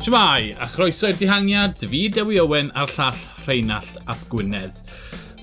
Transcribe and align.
Shmai, 0.00 0.54
a 0.56 0.64
chroeso 0.64 1.10
i'r 1.10 1.16
dihangiad, 1.20 1.82
fi 1.92 1.98
Dewi 2.08 2.38
Owen 2.40 2.70
a'r 2.72 2.88
llall 2.94 3.18
Rheinald 3.44 3.98
Ap 4.08 4.20
Gwynedd. 4.32 4.78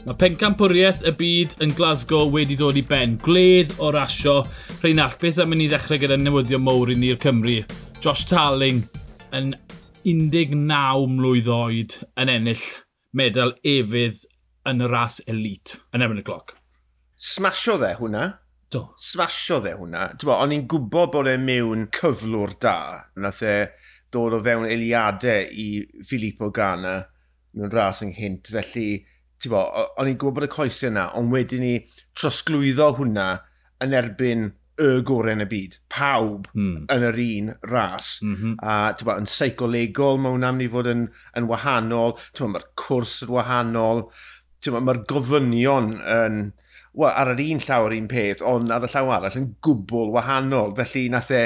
Mae 0.07 0.17
pencampwriaeth 0.17 1.03
y 1.05 1.11
byd 1.19 1.51
yn 1.61 1.75
Glasgow 1.77 2.31
wedi 2.33 2.55
dod 2.57 2.79
i 2.79 2.81
ben. 2.81 3.19
Gledd 3.21 3.75
o 3.77 3.91
rasio. 3.93 4.39
Rheinald, 4.79 5.19
beth 5.21 5.37
am 5.43 5.51
mynd 5.53 5.67
i 5.67 5.67
ddechrau 5.69 6.01
gyda 6.01 6.17
newyddion 6.17 6.63
mowr 6.65 6.89
i 6.89 6.97
ni'r 6.97 7.19
Cymru? 7.21 7.59
Josh 8.01 8.25
Taling 8.31 8.81
yn 9.37 9.51
19 10.09 10.65
mlwydd 11.13 11.51
oed 11.53 11.99
yn 12.17 12.33
ennill 12.33 12.65
medal 13.13 13.53
efydd 13.61 14.23
yn 14.73 14.81
y 14.81 14.89
ras 14.89 15.19
elit 15.29 15.75
yn 15.93 16.01
erbyn 16.01 16.23
y 16.23 16.25
gloc. 16.25 16.55
Smasho 17.13 17.77
dde 17.77 17.93
hwnna. 18.01 18.25
Do. 18.73 18.87
Smasho 18.97 19.61
dde 19.61 19.77
hwnna. 19.77 20.09
Bo, 20.25 20.33
o'n 20.33 20.57
i'n 20.57 20.65
gwybod 20.65 21.13
bod 21.13 21.29
e'n 21.29 21.45
mewn 21.45 21.85
cyflwr 21.93 22.57
da. 22.65 22.79
Nath 23.21 23.45
e 23.45 23.59
dod 24.17 24.37
o 24.37 24.41
fewn 24.43 24.67
eiliadau 24.67 25.47
i 25.53 25.69
Filippo 26.05 26.49
Ganna 26.53 26.97
mewn 27.57 27.73
ras 27.73 28.03
yng 28.05 28.13
Nghynt. 28.15 28.51
Felly, 28.53 28.87
ti'n 29.41 29.53
bo, 29.53 29.63
o'n 29.97 30.09
i'n 30.11 30.19
gwybod 30.21 30.47
y 30.47 30.51
coesau 30.51 30.91
yna, 30.91 31.09
ond 31.17 31.33
wedyn 31.33 31.63
ni 31.63 31.73
trosglwyddo 32.17 32.93
hwnna 32.97 33.27
yn 33.85 33.95
erbyn 33.97 34.49
y 34.77 34.89
gorau 35.05 35.33
yn 35.33 35.45
y 35.45 35.47
byd. 35.49 35.79
Pawb 35.93 36.49
hmm. 36.53 36.85
yn 36.93 37.05
yr 37.07 37.19
un 37.23 37.51
ras. 37.71 38.17
Mm 38.21 38.35
-hmm. 38.35 38.55
A 38.61 38.93
bo, 39.01 39.17
yn 39.17 39.29
seicolegol, 39.29 40.21
mae 40.21 40.35
hwnna'n 40.35 40.57
mynd 40.57 40.67
i 40.67 40.71
fod 40.73 40.91
yn, 40.91 41.07
yn 41.37 41.49
wahanol. 41.49 42.17
Mae'r 42.39 42.67
cwrs 42.79 43.19
yn 43.25 43.33
wahanol. 43.37 44.07
Mae'r 44.77 45.03
gofynion 45.09 45.95
yn... 46.01 46.41
Wel, 46.97 47.13
ar 47.13 47.29
yr 47.35 47.41
un 47.43 47.59
llaw 47.61 47.85
yr 47.85 47.93
un 47.93 48.07
peth, 48.09 48.39
ond 48.41 48.71
ar 48.73 48.85
y 48.85 48.87
llaw 48.89 49.11
arall 49.13 49.35
yn 49.37 49.51
gwbl 49.65 50.13
wahanol. 50.15 50.71
Felly, 50.77 51.03
nath 51.13 51.33
e 51.33 51.43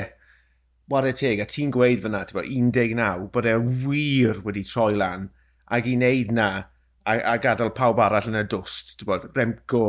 ware 0.91 1.13
teg, 1.15 1.41
a 1.41 1.47
ti'n 1.49 1.71
gweud 1.73 2.03
fyna, 2.03 2.23
ti'n 2.27 2.37
bod 2.37 2.49
19, 2.51 3.27
bod 3.33 3.47
e 3.49 3.55
wir 3.85 4.41
wedi 4.45 4.63
troi 4.67 4.93
lan 4.97 5.29
ac 5.71 5.87
i 5.87 5.95
wneud 5.97 6.33
na 6.35 6.49
a, 6.61 7.15
a 7.33 7.37
gadael 7.41 7.73
pawb 7.75 8.01
arall 8.03 8.29
yn 8.31 8.39
y 8.41 8.45
dwst, 8.51 8.97
ti'n 8.99 9.09
bod, 9.09 9.29
Remco, 9.37 9.85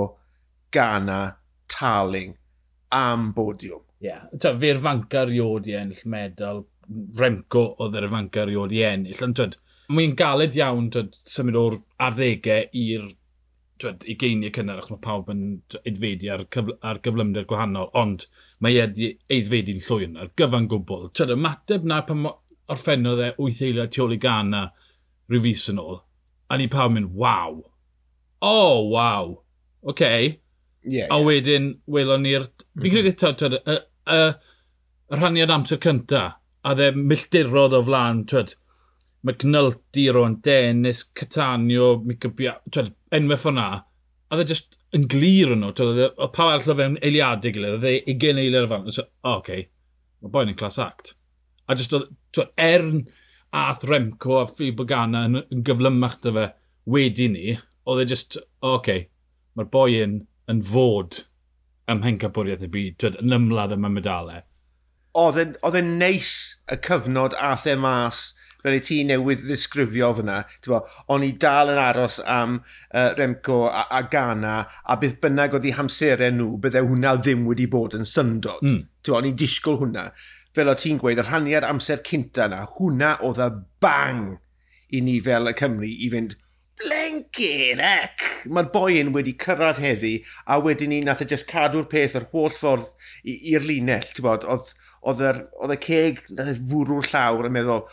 Gana, 0.72 1.22
Tarling, 1.72 2.36
am 2.94 3.32
bodiwm. 3.36 3.82
Ie, 4.02 4.10
yeah. 4.10 4.54
fe'r 4.58 4.80
fanca 4.82 5.26
riod 5.28 5.68
i 5.70 5.76
ennill 5.78 6.06
medal, 6.10 6.64
Remco 7.18 7.66
oedd 7.82 7.98
yr 8.00 8.08
fanca 8.12 8.46
riod 8.48 8.74
i 8.74 8.82
ennill, 8.86 9.24
ond 9.26 9.38
twyd, 9.38 9.58
mae'n 9.92 10.16
galed 10.18 10.56
iawn 10.58 10.88
twyd, 10.94 11.18
symud 11.28 11.58
o'r 11.58 11.78
arddegau 12.06 12.70
i'r 12.82 13.10
twed, 13.82 14.06
i 14.08 14.16
geiniau 14.18 14.52
cynnar 14.54 14.80
achos 14.80 14.94
mae 14.94 15.02
pawb 15.04 15.30
yn 15.32 15.42
edfedu 15.88 16.30
ar, 16.34 16.44
cyfl 16.54 16.76
ar 16.88 17.00
gyflymder 17.04 17.46
gwahanol, 17.50 17.90
ond 17.98 18.26
mae 18.62 18.78
ei 18.78 19.10
eiddfedu'n 19.36 19.82
llwy'n 19.86 20.16
ar 20.22 20.30
gyfan 20.38 20.68
gwbl. 20.70 21.10
Twyd, 21.16 21.34
mateb 21.42 21.86
na 21.88 22.00
pan 22.06 22.28
orffennodd 22.72 23.22
e 23.26 23.32
8 23.36 23.62
eiliad 23.68 23.92
tu 23.92 24.04
ôl 24.06 24.16
i 24.16 24.20
gana 24.22 24.64
rhyw 25.30 25.44
fus 25.48 25.66
yn 25.72 25.82
ôl, 25.82 26.00
a 26.48 26.58
ni 26.60 26.68
pawb 26.72 26.96
mynd, 26.96 27.12
waw. 27.18 27.60
O, 28.42 28.52
oh, 28.52 28.88
waw. 28.94 29.36
Oce. 29.82 29.92
Okay. 29.92 30.24
Yeah, 30.84 31.06
yeah. 31.06 31.14
A 31.14 31.22
wedyn, 31.22 31.68
welon 31.86 32.24
ni'r... 32.26 32.48
Fi'n 32.82 32.94
credu 32.94 33.12
eto, 33.12 33.34
twyd, 33.38 33.58
y, 33.60 33.76
y, 34.10 34.22
y 35.12 35.18
rhaniad 35.20 35.52
amser 35.54 35.78
cynta, 35.82 36.24
a 36.62 36.74
dde 36.78 36.90
milltirodd 36.96 37.76
o 37.78 37.82
flaen, 37.86 38.24
twyd, 38.30 38.56
McNulty, 39.22 40.12
Ron 40.14 40.40
Dennis, 40.40 41.04
Catanio, 41.04 42.02
Mica 42.04 42.28
Bia... 42.28 42.56
Enwau 43.12 43.38
ffona. 43.38 43.66
A 44.32 44.38
dde 44.38 44.46
just 44.48 44.78
yn 44.96 45.04
glir 45.12 45.52
yn 45.54 45.62
nhw. 45.62 45.72
E, 45.92 46.08
o 46.16 46.28
pa 46.32 46.48
arall 46.50 46.72
o 46.72 46.76
fewn 46.78 46.98
eiliadau 47.04 47.54
gilydd. 47.54 47.80
Dde 47.82 48.14
ugen 48.14 48.40
eiliad 48.42 48.66
o 48.66 48.70
fan. 48.70 48.88
So, 48.90 49.04
o, 49.04 49.34
oh, 49.34 49.40
okay. 49.42 49.66
Mae 50.22 50.32
boi'n 50.34 50.52
yn 50.54 50.58
clas 50.58 50.80
act. 50.82 51.14
A 51.68 51.76
just 51.78 51.94
oedd... 51.96 52.10
er 52.56 52.86
ath 53.52 53.84
Remco 53.84 54.40
a 54.40 54.46
Fi 54.48 54.70
Bogana 54.72 55.26
yn, 55.28 55.42
yn 55.52 55.64
gyflymach 55.68 56.16
dy 56.24 56.32
fe 56.38 56.46
wedi 56.96 57.28
ni. 57.30 57.58
Oedd 57.86 58.02
e 58.02 58.08
just... 58.14 58.40
O, 58.62 58.78
okay. 58.78 59.06
Mae'r 59.54 59.70
boi 59.70 59.90
yn, 60.00 60.22
yn 60.50 60.64
fod 60.64 61.26
ym 61.92 62.02
hencapwriaeth 62.06 62.64
y 62.64 62.70
byd, 62.72 62.98
twyd, 63.02 63.18
yn 63.22 63.36
ymladd 63.36 63.74
yma 63.76 63.90
medalau. 63.92 64.42
Oedd 65.18 65.76
e'n 65.76 65.96
neis 66.00 66.32
y 66.72 66.78
cyfnod 66.86 67.36
ath 67.36 67.66
e 67.68 67.74
mas 67.76 68.30
rydyn 68.62 68.78
i 68.78 68.84
ti 68.86 68.98
newydd 69.06 69.42
ddisgrifio 69.46 70.12
fyna, 70.18 70.40
bo, 70.66 70.82
o'n 71.14 71.26
i 71.26 71.32
dal 71.42 71.72
yn 71.72 71.80
aros 71.82 72.20
am 72.22 72.60
uh, 72.60 73.10
Remco 73.18 73.64
a, 73.68 73.86
a 73.98 74.02
Gana, 74.12 74.58
a 74.84 74.98
bydd 75.00 75.18
bynnag 75.22 75.56
oedd 75.58 75.66
eu 75.70 75.74
hamserau 75.78 76.34
nhw, 76.36 76.52
bydde 76.62 76.84
hwnna 76.86 77.16
ddim 77.20 77.46
wedi 77.48 77.66
bod 77.70 77.96
yn 77.98 78.06
syndod. 78.08 78.62
Mm. 78.62 78.86
Bo, 79.02 79.18
o'n 79.18 79.28
i'n 79.32 79.38
disgwyl 79.38 79.80
hwnna. 79.82 80.10
Fel 80.54 80.70
o 80.70 80.76
ti'n 80.78 81.00
gweud, 81.00 81.18
y 81.18 81.26
rhaniad 81.26 81.66
amser 81.66 82.04
cynta 82.06 82.46
yna, 82.46 82.64
hwnna 82.78 83.16
oedd 83.26 83.42
y 83.42 83.50
bang 83.82 84.36
i 84.92 85.00
ni 85.00 85.18
fel 85.24 85.48
y 85.48 85.56
Cymru 85.58 85.88
i 85.88 86.10
fynd, 86.12 86.36
Blenkin 86.82 87.80
ec! 87.84 88.22
Mae'r 88.50 88.70
boen 88.74 89.12
wedi 89.14 89.34
cyrraedd 89.38 89.78
heddi 89.82 90.12
a 90.50 90.56
wedyn 90.64 90.90
ni 90.90 91.00
nath 91.04 91.20
e 91.22 91.26
just 91.30 91.46
cadw'r 91.50 91.84
peth 91.90 92.16
yr 92.18 92.26
holl 92.32 92.54
ffordd 92.56 92.88
i'r 93.28 93.66
linell. 93.68 94.08
Oedd, 94.32 94.72
oedd 95.12 95.74
y 95.76 95.78
ceg 95.84 96.24
nath 96.32 96.50
e 96.50 96.56
fwrw'r 96.58 97.06
llawr 97.12 97.50
yn 97.50 97.54
meddwl, 97.54 97.84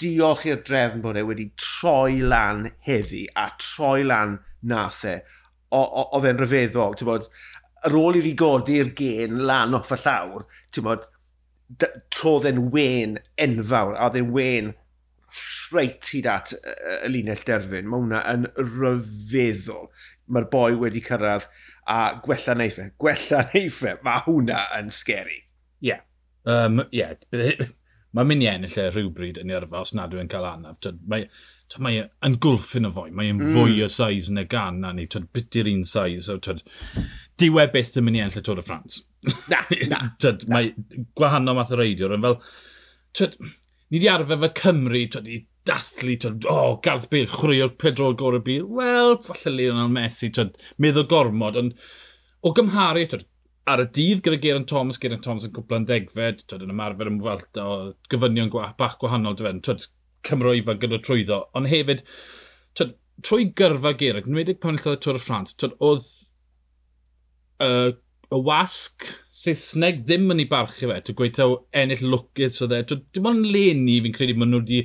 diolch 0.00 0.46
i'r 0.48 0.62
drefn 0.66 1.02
bod 1.04 1.18
e 1.18 1.24
wedi 1.26 1.50
troi 1.60 2.20
lan 2.22 2.66
heddi 2.86 3.26
a 3.34 3.48
troi 3.60 4.04
lan 4.06 4.38
nath 4.62 5.04
e. 5.08 5.18
Oedd 5.76 6.28
e'n 6.30 6.40
rhyfeddol, 6.40 6.96
ti'n 6.96 7.08
bod, 7.08 7.28
ar 7.86 7.98
ôl 7.98 8.18
i 8.18 8.24
fi 8.24 8.32
godi'r 8.38 8.92
gen 8.98 9.42
lan 9.48 9.76
off 9.76 9.92
y 9.94 10.00
llawr, 10.04 10.46
ti'n 10.72 10.86
bod, 10.86 11.06
trodd 12.14 12.46
e'n 12.48 12.66
wen 12.74 13.16
enfawr, 13.42 13.96
a 13.96 14.08
oedd 14.08 14.20
e'n 14.20 14.34
wen 14.34 14.74
reit 15.74 16.10
hyd 16.14 16.28
at 16.30 16.52
y 16.54 17.10
linell 17.10 17.42
derfyn. 17.48 17.88
Mae 17.90 18.02
hwnna 18.02 18.20
yn 18.32 18.46
rhyfeddol. 18.60 19.88
Mae'r 20.32 20.48
boi 20.50 20.76
wedi 20.78 21.02
cyrraedd 21.04 21.48
a 21.90 21.98
gwella 22.22 22.56
neiffau. 22.58 22.90
E, 22.90 22.94
gwella 23.02 23.42
neiffau. 23.52 23.96
E. 23.96 24.04
Mae 24.06 24.24
hwnna 24.26 24.62
yn 24.78 24.92
scary. 24.94 25.42
Ie. 25.82 25.90
Yeah. 25.90 26.06
Um, 26.46 26.84
yeah. 26.94 27.18
Mae'n 28.16 28.30
mynd 28.30 28.44
i 28.46 28.48
ennill 28.48 28.78
e 28.80 28.86
rhywbryd 28.88 29.42
yn 29.42 29.52
yrfa 29.52 29.82
os 29.82 29.92
nad 29.96 30.14
yw'n 30.16 30.30
cael 30.32 30.46
anaf. 30.48 30.78
Tyd, 30.80 31.02
mae, 31.10 31.26
e 31.98 32.06
yn 32.24 32.38
gwlff 32.40 32.70
yn 32.78 32.88
y 32.88 32.92
fwy, 32.94 33.10
mae'n 33.12 33.42
mm. 33.42 33.50
fwy 33.52 33.82
o 33.84 33.88
saiz 33.92 34.30
yn 34.32 34.40
y 34.40 34.46
gan 34.48 34.80
na 34.80 34.94
ni, 34.96 35.04
bit 35.34 35.58
i'r 35.60 35.68
un 35.68 35.84
saiz. 35.84 36.30
Diwe 37.36 37.66
byth 37.74 37.98
yn 38.00 38.06
mynd 38.06 38.16
i 38.16 38.22
ennill 38.24 38.40
y 38.40 38.44
Tôr 38.46 38.62
y 38.62 38.64
Ffrans. 38.64 39.02
Na, 39.50 39.60
na. 39.90 40.00
tyd, 40.22 40.46
na. 40.48 40.62
Mae 40.62 41.04
gwahanol 41.18 41.58
math 41.58 41.74
o 41.76 41.80
reidiwr. 41.82 42.16
Yn 42.16 42.24
fel, 42.24 42.38
tyd, 43.20 43.36
ni 43.92 44.00
di 44.00 44.08
arfer 44.08 44.40
fe 44.46 44.52
Cymru, 44.62 45.04
tyd, 45.12 45.28
i 45.28 45.42
dathlu, 45.68 46.16
tyd, 46.22 46.48
o, 46.48 46.56
oh, 46.56 46.74
Garth 46.84 47.10
Bale, 47.12 47.28
chwrio'r 47.28 47.76
pedrol 47.76 48.16
gorau 48.16 48.40
byd. 48.46 48.64
Wel, 48.80 49.18
falle 49.28 49.52
Lionel 49.58 49.92
Messi, 49.92 50.32
tyd, 50.32 50.56
meddwl 50.80 51.08
gormod, 51.12 51.60
ond 51.60 51.76
o 52.40 52.56
gymharu, 52.56 53.04
tyd, 53.12 53.28
ar 53.66 53.82
y 53.82 53.86
dydd 53.98 54.22
gyda 54.24 54.38
Geraint 54.42 54.68
Thomas, 54.70 54.98
Geraint 55.02 55.24
Thomas 55.24 55.46
yn 55.48 55.54
cwpla'n 55.54 55.86
ddegfed, 55.88 56.44
twyd, 56.46 56.64
yn 56.66 56.72
ymarfer 56.74 57.10
ymwelta 57.10 57.64
o 57.66 57.76
gyfynion 58.12 58.50
gwa, 58.52 58.70
bach 58.78 58.96
gwahanol 59.02 59.36
dyfen, 59.38 59.62
twyd, 59.66 59.88
Cymro 60.26 60.52
ifanc 60.58 60.80
gyda 60.82 60.98
trwyddo, 61.02 61.42
ond 61.58 61.70
hefyd, 61.70 62.00
twyd, 62.78 62.96
trwy 63.26 63.48
gyrfa 63.58 63.92
Geraint, 63.98 64.26
yn 64.30 64.38
wedig 64.38 64.58
pan 64.62 64.78
lladd 64.78 64.98
y 64.98 65.02
Tôr 65.02 65.18
y 65.18 65.22
Ffrans, 65.22 65.54
twyd, 65.58 65.74
oedd 65.86 66.06
y, 67.62 67.70
y 68.30 68.40
wasg 68.48 69.06
Saesneg 69.36 70.02
ddim 70.04 70.30
yn 70.34 70.42
ei 70.42 70.50
barchu 70.50 70.90
fe, 70.90 71.00
twyd, 71.00 71.18
gweithio 71.20 71.48
ennill 71.82 72.06
lwcus 72.10 72.62
o 72.62 72.70
dde, 72.70 72.84
twyd, 72.90 73.06
dim 73.14 73.30
ond 73.30 73.50
leni 73.50 73.98
fi'n 74.04 74.14
credu 74.14 74.38
maen 74.38 74.54
nhw 74.54 74.62
wedi 74.62 74.82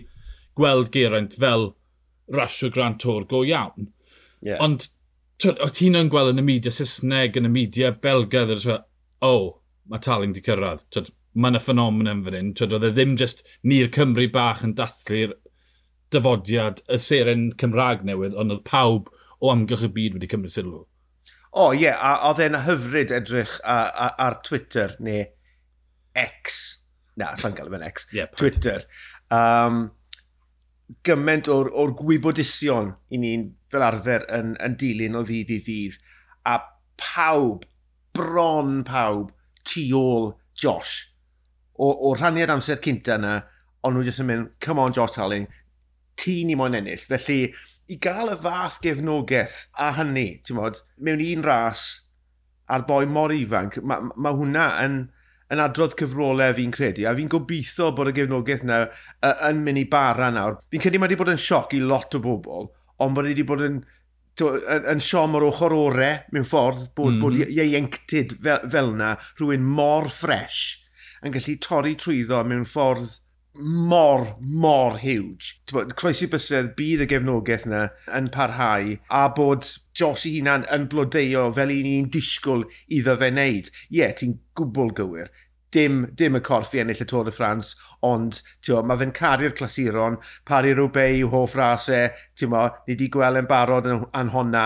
gweld 0.57 0.91
Geraint 0.93 1.37
fel 1.41 1.71
rasio 2.31 2.69
Grand 2.73 2.99
Tour 2.99 3.25
go 3.29 3.43
iawn. 3.45 3.91
Yeah. 4.41 4.61
Ond 4.63 4.89
o 5.49 5.69
ti'n 5.73 5.97
yn 5.99 6.11
gweld 6.11 6.33
yn 6.33 6.41
y 6.43 6.45
media 6.45 6.73
Saesneg, 6.73 7.37
yn 7.39 7.49
y 7.49 7.53
media 7.53 7.91
Belgaidd, 7.91 8.53
o, 8.67 8.77
oh, 9.27 9.47
mae 9.89 10.03
Taling 10.03 10.35
di 10.35 10.43
cyrraedd. 10.45 10.85
Twyd, 10.93 11.11
mae 11.33 11.53
yna 11.53 11.61
ffenomen 11.63 12.11
yn 12.11 12.23
fan 12.25 12.37
hyn. 12.37 12.51
Twyd, 12.57 12.75
oedd 12.77 12.89
e 12.89 12.91
ddim 12.95 13.15
just 13.19 13.45
ni'r 13.67 13.91
Cymru 13.95 14.27
bach 14.33 14.65
yn 14.67 14.75
dathlu'r 14.77 15.37
dyfodiad 16.11 16.83
y 16.91 16.99
seren 16.99 17.49
Cymraeg 17.59 18.03
newydd, 18.07 18.35
ond 18.39 18.55
oedd 18.55 18.65
pawb 18.67 19.09
o 19.41 19.51
amgylch 19.53 19.87
y 19.87 19.91
byd 19.95 20.17
wedi 20.17 20.29
cymryd 20.31 20.53
sylw. 20.53 20.81
O 21.51 21.63
oh, 21.65 21.71
ie, 21.75 21.85
yeah, 21.87 21.97
a 21.99 22.29
oedd 22.29 22.43
e'n 22.45 22.59
hyfryd 22.65 23.11
edrych 23.15 23.57
ar 23.67 24.37
Twitter 24.45 24.93
neu 25.03 25.25
X. 26.15 26.59
Na, 27.19 27.33
sa'n 27.39 27.55
gael 27.57 27.71
efo'n 27.71 27.87
X. 27.87 28.05
Yeah, 28.15 28.29
Twitter. 28.39 28.85
Um, 29.33 29.89
gyment 31.07 31.49
o'r, 31.51 31.71
or 31.71 31.95
gwybodusion 31.97 32.93
i 33.11 33.19
ni'n 33.19 33.49
fel 33.71 33.85
arfer 33.85 34.25
yn, 34.33 34.55
yn 34.63 34.77
dilyn 34.79 35.17
o 35.19 35.23
ddydd 35.27 35.55
i 35.55 35.59
ddydd. 35.65 35.97
A 36.49 36.57
pawb, 37.01 37.65
bron 38.17 38.81
pawb, 38.87 39.31
tu 39.67 39.87
ôl 39.97 40.31
Josh. 40.61 41.11
O, 41.81 41.89
o 41.89 42.13
rhannu'r 42.13 42.53
amser 42.53 42.81
cynta 42.83 43.17
yna, 43.17 43.39
ond 43.85 43.97
nhw 43.97 44.05
jyst 44.05 44.21
yn 44.21 44.29
mynd, 44.29 44.51
come 44.61 44.83
on 44.83 44.93
Josh 44.93 45.15
Talling, 45.15 45.47
ti 46.19 46.41
ni 46.45 46.57
moyn 46.57 46.77
ennill. 46.77 47.01
Felly, 47.09 47.47
i 47.91 47.97
gael 48.01 48.31
y 48.31 48.37
fath 48.39 48.79
gefnogaeth 48.83 49.65
a 49.81 49.91
hynny, 49.97 50.27
ti'n 50.45 50.59
modd, 50.59 50.83
mewn 51.01 51.23
un 51.25 51.47
ras 51.47 51.85
a'r 52.71 52.85
boi 52.87 53.05
mor 53.09 53.33
ifanc, 53.35 53.81
mae 53.81 54.05
ma, 54.05 54.13
ma 54.27 54.35
hwnna 54.35 54.67
yn, 54.85 54.99
yn 55.51 55.63
adrodd 55.63 55.97
cyfrolau 55.99 56.53
fi'n 56.55 56.71
credu, 56.75 57.07
a 57.09 57.15
fi'n 57.17 57.31
gobeithio 57.31 57.89
bod 57.97 58.11
y 58.11 58.15
gefnogaeth 58.21 58.63
yna 58.67 58.83
yn 59.49 59.65
mynd 59.65 59.81
i 59.81 59.87
bara 59.91 60.29
nawr. 60.31 60.61
Fi'n 60.71 60.83
credu 60.83 61.01
mae 61.01 61.09
wedi 61.09 61.19
bod 61.19 61.33
yn 61.33 61.41
sioc 61.41 61.75
i 61.75 61.81
lot 61.83 62.15
o 62.15 62.21
bobl, 62.23 62.69
ond 63.01 63.17
bod 63.17 63.27
e 63.27 63.33
wedi 63.33 63.47
bod 63.47 63.65
yn, 63.65 63.81
yn, 64.45 64.85
yn 64.93 65.01
siom 65.03 65.39
o'r 65.39 65.47
ochr 65.49 65.75
ore 65.77 66.11
mewn 66.33 66.47
ffordd, 66.47 66.91
bod, 66.97 67.17
mm. 67.17 67.23
bod 67.23 67.39
mhm. 67.39 67.57
ieuenctid 67.57 68.37
fel, 68.43 68.63
fel 68.75 68.93
na 68.99 69.15
rhywun 69.39 69.67
mor 69.79 70.09
ffres 70.11 70.61
yn 71.21 71.35
gallu 71.35 71.57
torri 71.61 71.97
trwyddo 71.99 72.41
mewn 72.47 72.65
ffordd 72.65 73.19
mor, 73.53 74.37
mor 74.39 74.97
huge. 74.97 75.59
Bod, 75.71 75.93
croesi 75.99 76.27
bysedd 76.31 76.71
bydd 76.77 77.03
y 77.05 77.07
gefnogaeth 77.11 77.67
yna 77.67 77.83
yn 78.17 78.29
parhau 78.33 78.95
a 79.11 79.23
bod 79.35 79.67
Josh 79.97 80.25
i 80.29 80.37
hunan 80.37 80.65
yn 80.71 80.87
blodeo 80.91 81.49
fel 81.55 81.73
un 81.75 81.89
i'n 81.91 82.09
disgwyl 82.13 82.65
iddo 82.87 83.17
fe 83.19 83.31
wneud. 83.33 83.71
Ie, 83.89 83.99
yeah, 83.99 84.15
ti'n 84.17 84.37
gwbl 84.57 84.93
gywir 84.97 85.31
dim, 85.71 86.01
dim 86.17 86.37
y 86.37 86.41
corff 86.43 86.73
i 86.75 86.81
ennill 86.83 87.03
y 87.03 87.07
Tôr 87.07 87.25
de 87.27 87.33
France, 87.35 87.75
ond 88.05 88.41
tio, 88.63 88.81
mae 88.83 88.99
fe'n 88.99 89.13
caru'r 89.15 89.55
clasuron, 89.57 90.17
pari 90.47 90.73
rhywbeth 90.75 91.19
i'w 91.19 91.31
hoff 91.31 91.55
rasau, 91.59 92.11
ti'n 92.37 92.51
mo, 92.51 92.65
ni 92.87 92.95
wedi 92.95 93.09
gweld 93.13 93.41
yn 93.41 93.49
barod 93.49 93.89
yn, 93.89 94.03
yn 94.19 94.33
honna, 94.35 94.65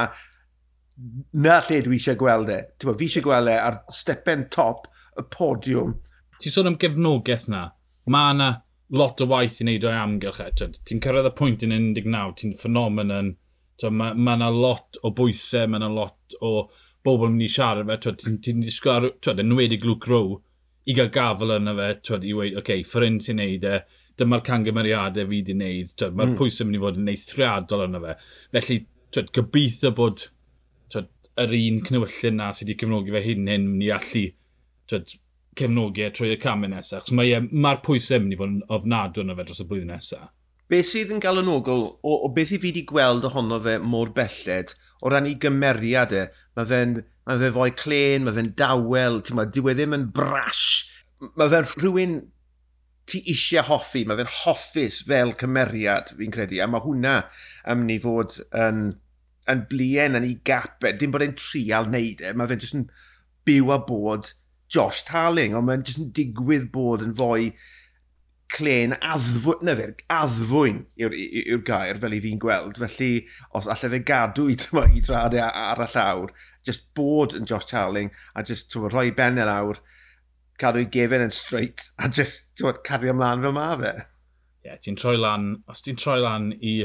na 1.46 1.56
lle 1.68 1.82
dwi 1.86 2.00
eisiau 2.00 2.20
gweld 2.20 2.52
e. 2.54 2.60
Ti'n 2.80 2.90
mo, 2.90 2.98
fi 2.98 3.10
eisiau 3.10 3.26
gweld 3.26 3.52
e 3.52 3.56
ar 3.60 3.82
stepen 3.94 4.48
top 4.54 4.88
y 5.20 5.26
podiwm. 5.32 5.98
Ti'n 6.42 6.54
sôn 6.54 6.72
am 6.72 6.80
gefnogaeth 6.80 7.50
na, 7.52 7.68
mae 8.12 8.36
yna 8.36 8.52
lot 8.96 9.22
o 9.24 9.28
waith 9.30 9.60
i 9.60 9.66
wneud 9.66 9.88
o'i 9.88 9.98
amgylch 10.00 10.42
e. 10.44 10.50
Ti'n 10.56 11.04
cyrraedd 11.04 11.30
y 11.30 11.36
pwynt 11.38 11.66
yn 11.68 11.76
19, 11.76 12.38
ti'n 12.42 12.56
ffenomen 12.60 13.14
yn... 13.16 13.36
Mae 13.92 14.16
yna 14.16 14.48
lot 14.56 14.96
o 15.04 15.10
bwysau, 15.12 15.68
mae 15.68 15.82
yna 15.82 15.90
lot 15.92 16.36
o 16.40 16.70
bobl 17.04 17.28
yn 17.28 17.34
mynd 17.36 17.44
i 17.44 17.50
siarad 17.52 17.90
fe. 17.90 18.14
Ti'n 18.24 18.38
ti 18.40 18.54
disgwyl 18.62 19.10
ar... 19.12 19.42
Yn 19.44 19.56
wedi 19.58 19.82
Luke 19.84 20.08
Rowe, 20.08 20.40
i 20.86 20.96
gael 20.98 21.12
gafel 21.14 21.56
yna 21.58 21.74
fe, 21.78 21.90
twyd, 22.06 22.26
i 22.30 22.34
weid, 22.38 22.54
oce, 22.54 22.62
okay, 22.62 22.86
ffrind 22.86 23.24
sy'n 23.26 23.40
neud 23.42 23.66
e, 23.66 23.80
dyma'r 24.20 24.44
cangymeriadau 24.46 25.26
fi 25.26 25.32
wedi 25.32 25.56
neud, 25.58 25.94
mae'r 26.06 26.32
mm. 26.32 26.38
pwysau 26.40 26.68
mynd 26.68 26.80
i 26.80 26.82
fod 26.84 27.00
yn 27.02 27.10
neithriadol 27.10 27.86
yna 27.88 28.02
fe. 28.04 28.16
Felly, 28.56 28.80
twyd, 29.16 29.32
gobeithio 29.36 29.92
bod 29.98 30.28
twyd, 30.94 31.12
yr 31.42 31.58
un 31.60 31.82
cnywyllun 31.90 32.40
na 32.40 32.52
sydd 32.54 32.70
wedi 32.70 32.80
cefnogi 32.84 33.16
fe 33.16 33.24
hyn 33.26 33.52
hyn 33.52 33.70
mynd 33.72 33.88
i 33.88 33.92
allu 33.96 34.26
twyd, 34.92 35.16
cefnogi 35.60 36.06
e 36.06 36.12
trwy 36.14 36.34
y 36.36 36.40
camau 36.46 36.72
nesaf. 36.72 37.10
Mae'r 37.10 37.48
mae, 37.48 37.50
e, 37.50 37.66
mae 37.66 37.82
pwysau 37.86 38.22
mynd 38.22 38.38
i 38.38 38.40
fod 38.40 38.54
yn 38.54 38.64
ofnadw 38.78 39.26
yna 39.26 39.38
fe 39.40 39.48
dros 39.50 39.64
y 39.66 39.70
blwyddyn 39.72 39.94
nesaf. 39.96 40.32
Be 40.72 40.82
sydd 40.82 41.12
yn 41.14 41.22
galonogol 41.22 41.84
o, 42.02 42.14
o 42.26 42.30
beth 42.34 42.56
i 42.56 42.58
fi 42.58 42.72
wedi 42.72 42.86
gweld 42.90 43.28
ohono 43.28 43.60
fe 43.62 43.78
mor 43.84 44.10
belled 44.18 44.74
o 45.06 45.12
ran 45.14 45.28
ei 45.30 45.36
gymeriadau, 45.42 46.26
e, 46.26 46.46
mae 46.58 46.70
fe'n 46.70 46.96
mae 47.26 47.42
fe 47.42 47.52
fwy 47.54 47.74
clen, 47.78 48.26
mae 48.26 48.34
fe'n 48.38 48.54
dawel, 48.58 49.20
ma, 49.38 49.46
dyw 49.50 49.70
e 49.72 49.76
ddim 49.78 49.94
yn 49.98 50.08
brash. 50.16 50.66
Mae 51.38 51.52
fe'n 51.52 51.68
rhywun 51.76 52.16
ti 53.10 53.22
eisiau 53.30 53.66
hoffi, 53.68 54.02
mae 54.06 54.18
fe'n 54.18 54.32
hoffus 54.42 55.02
fel 55.06 55.36
cymeriad, 55.38 56.14
fi'n 56.18 56.34
credu, 56.34 56.58
a 56.62 56.70
mae 56.70 56.82
hwnna 56.86 57.16
am 57.70 57.86
ni 57.86 58.00
fod 58.02 58.40
yn, 58.50 58.88
yn 59.52 59.66
blien 59.70 60.18
yn 60.18 60.26
ei 60.26 60.40
gap, 60.48 60.82
e. 60.86 60.96
dim 60.98 61.14
bod 61.14 61.26
e'n 61.26 61.38
trial 61.38 61.90
wneud 61.92 62.26
e, 62.26 62.34
mae 62.34 62.50
fe'n 62.50 62.66
jyst 62.66 62.80
yn 62.80 62.90
byw 63.46 63.74
a 63.76 63.80
bod 63.86 64.34
Josh 64.74 65.06
Tarling, 65.06 65.54
ond 65.58 65.70
mae'n 65.70 65.86
jyst 65.86 66.02
yn 66.02 66.14
digwydd 66.18 66.72
bod 66.74 67.06
yn 67.06 67.14
fwy 67.18 67.52
clen 68.52 68.96
addfwyn, 69.02 69.62
na 69.66 69.76
fe, 69.78 69.88
addfwyn 70.14 70.82
yw'r 71.02 71.64
gair 71.68 72.00
fel 72.02 72.16
i 72.16 72.22
fi'n 72.24 72.42
gweld. 72.42 72.80
Felly, 72.82 73.26
os 73.58 73.70
allai 73.72 73.92
fe 73.96 74.02
gadw 74.08 74.48
i, 74.52 74.58
tyma, 74.62 74.86
i 74.92 75.04
dradau 75.06 75.46
ar 75.50 75.84
y 75.84 75.88
llawr, 75.94 76.34
just 76.66 76.88
bod 76.98 77.36
yn 77.38 77.48
Josh 77.50 77.70
Charling 77.72 78.12
a 78.36 78.44
just 78.44 78.72
tyma, 78.74 78.92
rhoi 78.92 79.10
ben 79.16 79.40
e 79.40 79.46
yn 79.46 79.52
awr, 79.52 79.82
cadw 80.62 80.84
i 80.86 80.90
gefen 80.92 81.26
yn 81.26 81.34
straight 81.36 81.90
a 82.04 82.10
just 82.10 82.54
tyma, 82.60 82.76
cadw 82.86 83.12
ymlaen 83.14 83.46
fel 83.46 83.56
ma 83.56 83.72
fe. 83.82 83.96
Ie, 84.66 84.72
yeah, 84.72 84.82
ti'n 84.82 84.98
troi 84.98 85.18
lan, 85.20 85.52
os 85.70 85.84
ti'n 85.86 85.98
troi 86.02 86.20
lan 86.24 86.52
i 86.58 86.80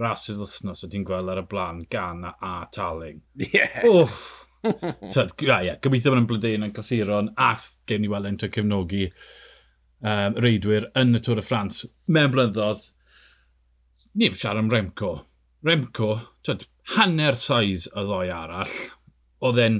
rhasys 0.00 0.40
wythnos 0.40 0.84
a 0.84 0.88
ti'n 0.92 1.04
gweld 1.08 1.32
ar 1.32 1.42
y 1.42 1.48
blaen 1.48 1.84
gan 1.92 2.24
a, 2.28 2.36
a 2.40 2.54
taling. 2.72 3.20
Ie. 3.40 3.52
Yeah. 3.56 3.82
Wff! 3.88 4.48
Tyd, 5.12 5.32
ie, 5.42 5.72
gobeithio 5.82 6.12
bod 6.12 6.20
yn 6.20 6.26
blodeu'n 6.30 6.66
yn 6.68 6.74
clasuron 6.74 7.32
a 7.40 7.54
gen 7.88 8.04
ni 8.04 8.10
weld 8.12 8.28
yn 8.30 8.38
cefnogi 8.38 9.08
um, 10.02 10.36
reidwyr 10.42 10.90
yn 10.98 11.16
y 11.16 11.22
Tôr 11.22 11.40
y 11.40 11.46
Ffrans. 11.46 11.84
Mewn 12.10 12.34
blynyddoedd, 12.34 12.90
Ni 14.18 14.28
yn 14.28 14.36
siarad 14.38 14.64
am 14.64 14.70
Remco. 14.72 15.12
Remco, 15.66 16.08
twyd, 16.46 16.66
hanner 16.96 17.36
saiz 17.38 17.86
y 17.86 18.04
ddoi 18.06 18.28
arall, 18.34 18.76
oedd 19.46 19.60
e'n 19.62 19.76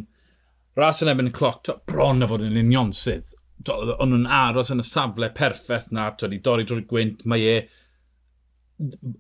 ras 0.78 1.02
yn 1.02 1.10
ebyn 1.12 1.30
y 1.32 1.34
cloc, 1.34 1.62
twyd, 1.66 1.82
bron 1.90 2.22
a 2.22 2.28
fod 2.30 2.44
yn 2.46 2.60
unionsydd. 2.60 3.32
O'n 3.72 4.10
nhw'n 4.10 4.28
aros 4.30 4.70
yn 4.74 4.82
y 4.82 4.86
safle 4.86 5.30
perffaith 5.34 5.90
na, 5.94 6.10
twyd, 6.18 6.36
i 6.36 6.42
dorri 6.44 6.66
drwy'r 6.68 6.86
gwynt, 6.90 7.26
mae 7.28 7.48
e... 7.50 7.56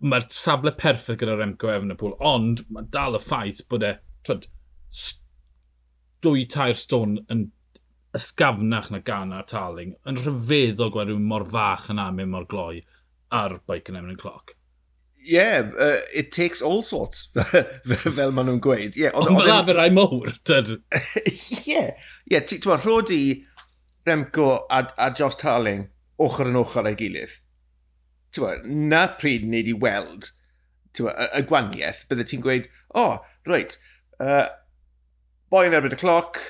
Mae'r 0.02 0.24
safle 0.34 0.72
perffaith 0.78 1.20
gyda 1.20 1.36
Remco 1.38 1.70
efn 1.70 1.94
y 1.94 1.98
pŵl, 1.98 2.14
ond 2.26 2.64
mae 2.72 2.86
dal 2.94 3.18
y 3.18 3.22
ffaith 3.22 3.62
bod 3.70 3.86
e, 3.86 3.92
twyd, 4.26 4.46
dwy 6.22 6.46
tair 6.50 6.78
stôn 6.78 7.18
yn 7.30 7.48
ysgafnach 8.16 8.90
na 8.92 9.00
gan 9.04 9.32
ar 9.32 9.46
taling, 9.48 9.94
yn 10.08 10.18
rhyfeddol 10.20 10.92
gweld 10.92 11.12
rhywun 11.12 11.28
mor 11.30 11.46
fach 11.48 11.88
yn 11.92 12.00
amyn 12.02 12.32
mor 12.32 12.48
gloi 12.48 12.82
ar 13.32 13.56
bike 13.68 13.92
yn 13.92 14.00
emyn 14.00 14.16
y 14.16 14.18
cloc. 14.20 14.54
Yeah, 15.24 15.70
uh, 15.78 16.00
it 16.12 16.32
takes 16.32 16.60
all 16.60 16.82
sorts, 16.82 17.28
fel 18.16 18.34
maen 18.34 18.48
nhw'n 18.50 18.60
gweud. 18.64 18.98
Yeah, 18.98 19.14
Ond 19.14 19.38
fel 19.38 19.52
afer 19.54 19.78
rai 19.78 19.88
mowr, 19.94 20.32
tyd. 20.48 20.74
Ie, 21.70 21.84
ie, 22.26 22.40
ti'n 22.40 22.68
ma, 22.68 22.78
rhod 22.82 23.12
i 23.14 23.22
Remco 24.08 24.48
a, 24.66 24.82
a 24.98 25.12
Josh 25.14 25.38
Tarling 25.38 25.86
ochr 26.22 26.50
yn 26.50 26.58
ochr 26.58 26.90
ei 26.90 26.98
gilydd. 26.98 27.38
Ti'n 28.34 28.44
ma, 28.44 28.56
na 28.92 29.04
pryd 29.20 29.46
ni 29.46 29.62
wedi 29.62 29.76
weld 29.78 30.32
y, 30.98 31.06
y 31.06 31.44
gwaniaeth, 31.48 32.02
bydde 32.10 32.26
ti'n 32.28 32.42
gweud, 32.44 32.68
o, 32.90 33.06
oh, 33.06 33.38
reit, 33.48 33.78
uh, 34.18 34.48
boi 35.54 35.68
yn 35.68 35.78
erbyn 35.78 35.94
y 35.94 36.00
cloc, 36.02 36.40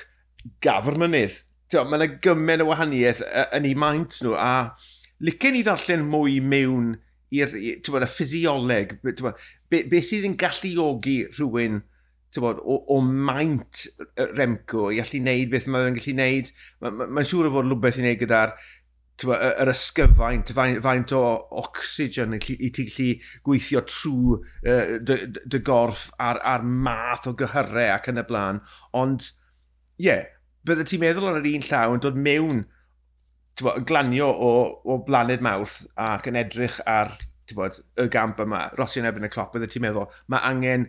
gafr 0.65 0.97
mynydd 0.99 1.43
mae 1.81 1.99
yna 1.99 2.19
gymaint 2.23 2.63
o 2.63 2.67
wahaniaeth 2.69 3.23
yn 3.57 3.69
ei 3.69 3.73
maint 3.79 4.19
nhw, 4.23 4.35
a 4.37 4.75
licen 5.23 5.57
i 5.59 5.63
ddarllen 5.65 6.05
mwy 6.11 6.37
mewn 6.43 6.93
i'r, 7.33 7.55
y 8.05 8.11
ffisioleg, 8.11 8.99
be, 9.03 9.81
be 9.89 10.03
sydd 10.05 10.27
yn 10.29 10.37
galluogi 10.39 11.23
rhywun 11.33 11.81
bod, 12.41 12.61
o, 12.65 12.79
o 12.89 13.01
maint 13.01 13.83
Remco 14.33 14.87
i 14.93 15.01
allu 15.03 15.19
wneud 15.21 15.51
beth 15.51 15.67
mae'n 15.69 15.91
fe'n 15.91 15.99
gallu 15.99 16.13
wneud. 16.15 16.53
Mae'n 16.81 16.95
ma, 16.97 17.09
ma 17.17 17.25
siŵr 17.25 17.49
o 17.49 17.51
fod 17.53 17.67
rhywbeth 17.67 17.99
i 17.99 18.05
wneud 18.05 18.23
gyda'r 18.23 18.55
yr 19.23 19.71
ysgyfaint, 19.71 20.51
faint, 20.55 21.13
o 21.15 21.21
oxygen 21.61 22.33
i 22.35 22.41
ti 22.41 22.87
gallu 22.89 23.09
gweithio 23.45 23.83
trwy 23.87 24.39
uh, 24.39 24.95
dy, 25.05 25.19
dy 25.45 25.61
gorff 25.65 26.07
a'r, 26.17 26.41
ar 26.55 26.65
math 26.65 27.29
o 27.29 27.35
gyhyrau 27.37 27.93
ac 27.93 28.09
yn 28.11 28.23
y 28.23 28.25
blaen. 28.29 28.63
Ond, 28.97 29.29
ie, 30.01 30.09
yeah, 30.09 30.25
bydde 30.67 30.87
ti'n 30.87 31.03
meddwl 31.03 31.29
ar 31.29 31.41
yr 31.41 31.49
un 31.51 31.67
llaw 31.67 31.95
yn 31.95 32.03
dod 32.03 32.19
mewn 32.19 32.63
bod, 33.61 33.83
glanio 33.87 34.29
o, 34.31 34.51
o 34.83 34.97
blaned 35.05 35.43
mawrth 35.45 35.83
ac 35.99 36.29
yn 36.31 36.39
edrych 36.39 36.79
ar 36.89 37.11
bod, 37.53 37.77
y 37.99 38.07
gamp 38.09 38.39
yma, 38.41 38.65
Rossi 38.79 39.01
yn 39.01 39.07
erbyn 39.09 39.27
y 39.27 39.31
clop, 39.33 39.51
bydde 39.53 39.69
ti'n 39.69 39.83
meddwl, 39.83 40.07
mae 40.31 40.41
angen 40.47 40.87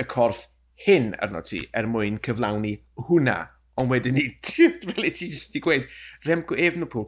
y 0.00 0.06
corff 0.08 0.46
hyn 0.86 1.12
arno 1.22 1.42
ti 1.46 1.60
er 1.76 1.86
mwyn 1.90 2.18
cyflawni 2.24 2.78
hwnna. 3.06 3.36
Ond 3.78 3.92
wedyn 3.92 4.16
ni, 4.18 4.26
fel 4.42 5.06
ti 5.14 5.28
wedi 5.28 5.62
gweud, 5.64 5.86
Remco 6.26 6.58
Efnopol, 6.58 7.06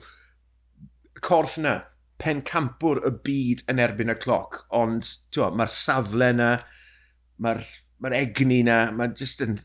corff 1.24 1.58
na, 1.60 1.80
pencampwr 2.20 3.02
y 3.08 3.12
byd 3.26 3.64
yn 3.72 3.82
erbyn 3.82 4.12
y 4.12 4.18
cloc, 4.20 4.62
ond 4.74 5.08
mae'r 5.34 5.72
safle 5.72 6.30
na, 6.36 6.50
mae'r 7.42 7.64
mae 8.04 8.20
egni 8.20 8.62
na, 8.66 8.84
mae'n 8.94 9.16
just 9.18 9.42
yn 9.44 9.58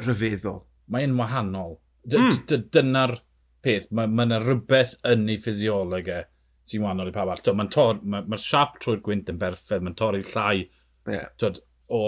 rhyfeddol 0.00 0.62
mae'n 0.92 1.16
wahanol. 1.18 1.78
Mm. 2.10 2.64
Dyna'r 2.74 3.16
peth, 3.62 3.88
mae 3.94 4.10
yna 4.10 4.26
ma 4.26 4.42
rhywbeth 4.42 4.96
yn 5.08 5.28
ei 5.30 5.38
ffisioleg 5.40 6.10
e 6.10 6.20
sy'n 6.68 6.82
wahanol 6.84 7.10
i 7.10 7.14
pawb 7.14 7.32
arall. 7.32 7.58
Mae'r 7.58 8.02
ma, 8.02 8.22
ma 8.26 8.38
siap 8.40 8.78
trwy'r 8.82 9.02
gwynt 9.04 9.30
yn 9.30 9.38
berffedd, 9.40 9.84
mae'n 9.84 9.98
torri'r 9.98 10.28
llai 10.34 10.64
yeah. 11.10 11.30
tod, 11.40 11.60
o, 11.90 12.02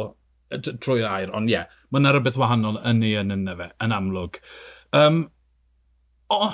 trwy'r 0.54 1.06
air, 1.08 1.32
ond 1.34 1.50
ie, 1.50 1.56
yeah, 1.56 1.78
mae 1.90 2.02
yna 2.02 2.14
rhywbeth 2.14 2.38
wahanol 2.40 2.80
yn 2.82 3.02
ei 3.06 3.18
yn 3.20 3.34
yna 3.34 3.56
fe, 3.58 3.70
yn 3.84 3.94
amlwg. 3.94 4.40
Um, 4.94 5.24
o, 6.34 6.50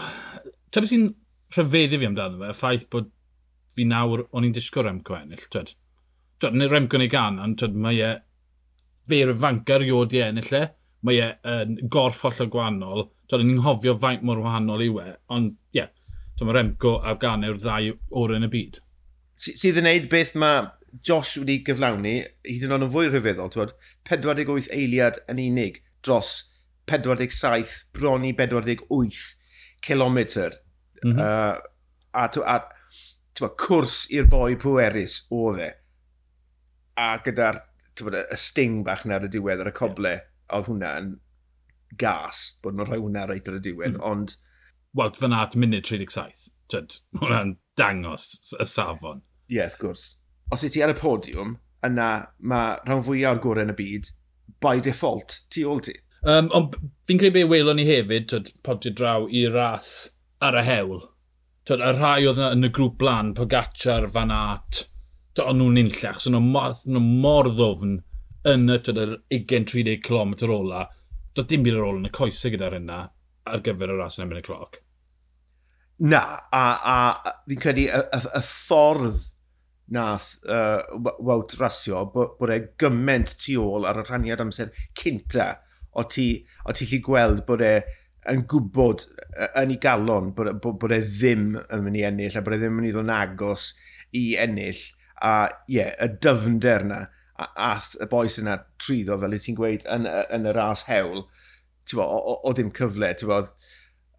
Ta 0.70 0.82
beth 0.82 0.92
sy'n 0.92 1.08
rhyfeddi 1.56 1.98
fi 1.98 2.06
amdano 2.06 2.38
fe, 2.38 2.50
y 2.52 2.56
ffaith 2.56 2.88
bod 2.92 3.08
fi 3.74 3.86
nawr 3.88 4.26
o'n 4.30 4.46
i'n 4.46 4.54
disgwyl 4.54 4.86
Remco 4.86 5.16
ennill, 5.16 5.46
twyd. 5.50 5.72
Twyd, 6.40 6.58
neu 6.58 6.70
Remco 6.70 7.00
neu 7.00 7.10
gan, 7.10 7.40
ond 7.42 7.58
twyd, 7.58 7.74
mae 7.74 7.98
e 8.06 8.10
fer 9.10 9.32
fanca 9.42 9.80
i 9.82 10.22
ennill 10.22 10.54
e 10.60 10.62
mae 11.06 11.20
e 11.22 11.30
yn 11.48 11.78
gorff 11.92 12.24
holl 12.26 12.44
o 12.44 12.48
gwannol. 12.52 13.06
Dwi'n 13.30 13.46
ni'n 13.46 13.64
hofio 13.64 13.96
faint 14.00 14.24
mor 14.26 14.40
wahanol 14.42 14.82
yw 14.84 15.00
e, 15.02 15.08
ond 15.32 15.54
ie, 15.72 15.80
yeah, 15.80 15.90
mae 16.44 16.56
Remco 16.56 16.96
a 17.04 17.14
Gane 17.20 17.48
yw'r 17.48 17.60
ddau 17.60 17.94
o'r 18.20 18.36
yn 18.38 18.46
y 18.46 18.50
byd. 18.52 18.80
Sydd 19.40 19.80
yn 19.80 19.86
neud 19.88 20.08
beth 20.12 20.34
mae 20.40 20.68
Josh 21.06 21.36
wedi 21.38 21.60
gyflawni, 21.64 22.16
hyd 22.46 22.66
yn 22.66 22.74
oed 22.74 22.86
yn 22.88 22.92
fwy 22.92 23.10
rhyfeddol, 23.10 23.52
twod, 23.52 23.74
48 24.08 24.70
eiliad 24.74 25.20
yn 25.30 25.40
unig 25.42 25.78
dros 26.04 26.32
47, 26.90 27.76
bron 27.94 28.26
i 28.26 28.32
48 28.36 29.20
kilometr. 29.86 30.56
Mm 31.04 31.12
-hmm. 31.12 31.20
uh, 31.20 31.60
a, 32.12 32.26
a, 32.26 32.56
a 33.46 33.50
cwrs 33.64 34.02
i'r 34.12 34.26
boi 34.28 34.56
pwerus 34.60 35.22
oedd 35.30 35.62
e. 35.64 35.70
A 37.00 37.12
gyda'r 37.24 37.62
y 38.00 38.36
sting 38.36 38.82
bach 38.84 39.06
na 39.06 39.20
ar 39.20 39.28
y 39.28 39.30
diwedd 39.32 39.62
ar 39.62 39.70
y 39.70 39.76
coble. 39.76 40.16
Yeah 40.16 40.29
oedd 40.56 40.68
hwnna'n 40.70 41.10
gas 42.00 42.42
bod 42.62 42.76
nhw'n 42.76 42.88
rhoi 42.88 43.00
hwnna 43.00 43.26
reit 43.28 43.48
ar 43.50 43.58
y 43.58 43.64
diwedd, 43.64 43.98
mm. 43.98 44.06
ond... 44.06 44.38
Wel, 44.98 45.12
fyna 45.14 45.44
at 45.44 45.54
munud 45.54 45.86
37, 45.86 46.48
jyd, 46.72 46.96
hwnna'n 47.20 47.52
dangos 47.78 48.24
y 48.58 48.64
safon. 48.66 49.20
Ie, 49.46 49.60
yeah, 49.60 49.68
wrth 49.68 49.78
gwrs. 49.78 50.00
Os 50.50 50.64
i 50.66 50.70
ti 50.74 50.82
ar 50.82 50.90
y 50.90 50.96
podiwm, 50.98 51.52
yna 51.86 52.08
mae 52.42 52.72
rhan 52.88 53.04
fwyaf 53.06 53.36
o'r 53.36 53.42
gorau 53.44 53.68
yn 53.68 53.70
y 53.70 53.76
byd, 53.78 54.10
by 54.64 54.82
default, 54.82 55.36
tu 55.54 55.62
ôl 55.70 55.78
ti. 55.86 55.94
Um, 56.26 56.50
ond 56.56 56.74
fi'n 57.06 57.22
credu 57.22 57.38
be 57.38 57.46
welon 57.52 57.78
ni 57.78 57.86
hefyd, 57.86 58.26
twyd, 58.32 58.50
podio 58.66 58.92
draw 58.98 59.28
i 59.30 59.46
ras 59.46 59.92
ar 60.42 60.58
y 60.58 60.66
hewl. 60.66 61.04
Twyd, 61.68 61.86
y 61.86 61.94
rhai 61.94 62.26
oedd 62.26 62.42
yn 62.50 62.66
y 62.66 62.72
grŵp 62.74 62.98
blan, 62.98 63.30
Pogacar, 63.38 64.10
Van 64.10 64.34
Aert, 64.34 64.88
ond 65.40 65.62
nhw'n 65.62 65.78
unllach, 65.84 66.18
so 66.20 66.34
nhw'n 66.34 66.50
mor, 66.50 66.74
nhw 66.90 67.00
mor 67.22 67.48
ddofn 67.54 68.00
yn 68.48 68.70
y 68.72 68.78
trydyr 68.80 69.16
20-30 69.34 69.98
km 70.04 70.34
ola, 70.54 70.84
doedd 71.36 71.50
dim 71.50 71.64
byd 71.66 71.76
ar 71.76 71.88
ôl 71.88 71.98
yn 72.00 72.08
y 72.08 72.12
coesau 72.14 72.54
gyda'r 72.54 72.78
hynna 72.78 73.00
ar 73.50 73.64
gyfer 73.64 73.92
y 73.92 73.98
ras 73.98 74.18
yn 74.18 74.26
erbyn 74.26 74.40
y 74.40 74.46
cloc. 74.46 74.80
Na, 76.00 76.22
a, 76.56 76.64
a 76.80 77.34
fi'n 77.44 77.60
credu 77.60 77.84
y, 77.84 78.00
y, 78.00 78.20
y 78.38 78.42
ffordd 78.46 79.20
nath 79.92 80.28
uh, 80.46 80.80
Wout 81.18 81.56
rasio 81.58 82.04
bod 82.14 82.52
e 82.54 82.60
gyment 82.80 83.34
tu 83.42 83.58
ôl 83.60 83.88
ar 83.90 84.00
y 84.00 84.04
rhaniad 84.06 84.40
amser 84.40 84.70
cynta 84.96 85.50
o 85.98 86.06
ti, 86.06 86.28
o 86.64 86.72
ti 86.72 86.86
chi 86.86 87.00
gweld 87.04 87.42
bod 87.48 87.64
e 87.66 87.74
yn 88.30 88.44
gwybod 88.48 89.04
yn 89.58 89.74
ei 89.74 89.80
galon 89.82 90.30
bod, 90.36 90.52
e, 90.52 90.56
bod, 90.62 90.78
bod 90.80 90.94
e 90.94 91.00
ddim 91.02 91.52
yn 91.58 91.84
mynd 91.84 91.98
i 91.98 92.06
ennill 92.06 92.38
a 92.38 92.44
bod 92.46 92.56
e 92.56 92.60
ddim 92.60 92.76
yn 92.76 92.78
mynd 92.78 92.90
i 92.90 92.94
ddod 92.94 93.08
yn 93.08 93.14
agos 93.16 93.70
i 94.16 94.24
ennill 94.40 94.82
a 95.20 95.34
ie, 95.66 95.80
yeah, 95.80 95.92
y 96.00 96.20
dyfnder 96.22 96.86
na 96.88 97.00
ath 97.56 97.94
y 98.00 98.08
boes 98.10 98.38
yna 98.40 98.58
truddo, 98.80 99.18
fel 99.20 99.36
y 99.36 99.40
ti'n 99.42 99.58
gweud, 99.58 99.86
yn, 99.94 100.08
yn 100.34 100.48
y 100.48 100.54
ras 100.56 100.84
hewl, 100.88 101.24
bo, 101.92 102.04
o, 102.04 102.18
o, 102.18 102.36
o 102.46 102.54
ddim 102.54 102.72
cyfle, 102.76 103.12
ti'n 103.18 103.30
bod. 103.30 103.50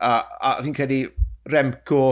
A, 0.01 0.17
a 0.21 0.53
fi'n 0.65 0.75
credu 0.75 1.03
Remco, 1.51 2.03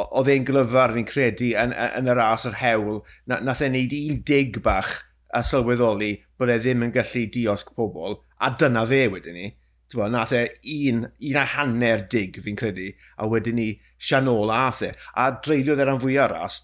oedd 0.00 0.30
e'n 0.32 0.46
glyfar 0.48 0.94
fi'n 0.96 1.08
credu 1.08 1.52
yn, 1.60 1.74
yn 1.74 2.10
y 2.10 2.16
ras 2.16 2.46
yr 2.48 2.58
hewl, 2.62 3.00
na, 3.28 3.40
nath 3.44 3.62
e'n 3.66 3.74
neud 3.76 3.96
un 3.98 4.20
dig 4.26 4.60
bach 4.64 5.00
a 5.36 5.42
sylweddoli 5.46 6.14
bod 6.38 6.50
e 6.50 6.58
ddim 6.62 6.86
yn 6.86 6.94
gallu 6.94 7.26
diosg 7.34 7.74
pobl, 7.76 8.20
a 8.40 8.52
dyna 8.58 8.86
fe 8.88 9.04
wedyn 9.12 9.36
ni. 9.38 9.50
Bo, 9.90 10.06
nath 10.06 10.32
e 10.38 10.44
un, 10.86 11.02
un 11.26 11.38
a 11.40 11.44
hanner 11.56 12.04
dig 12.10 12.38
fi'n 12.42 12.58
credu, 12.58 12.92
a 13.18 13.26
wedyn 13.30 13.58
ni 13.58 13.70
Sianol 13.98 14.52
a 14.54 14.60
athe. 14.68 14.92
A 15.18 15.32
dreuliodd 15.42 15.82
e'r 15.82 15.96
fwyaf 16.00 16.30
ras 16.30 16.60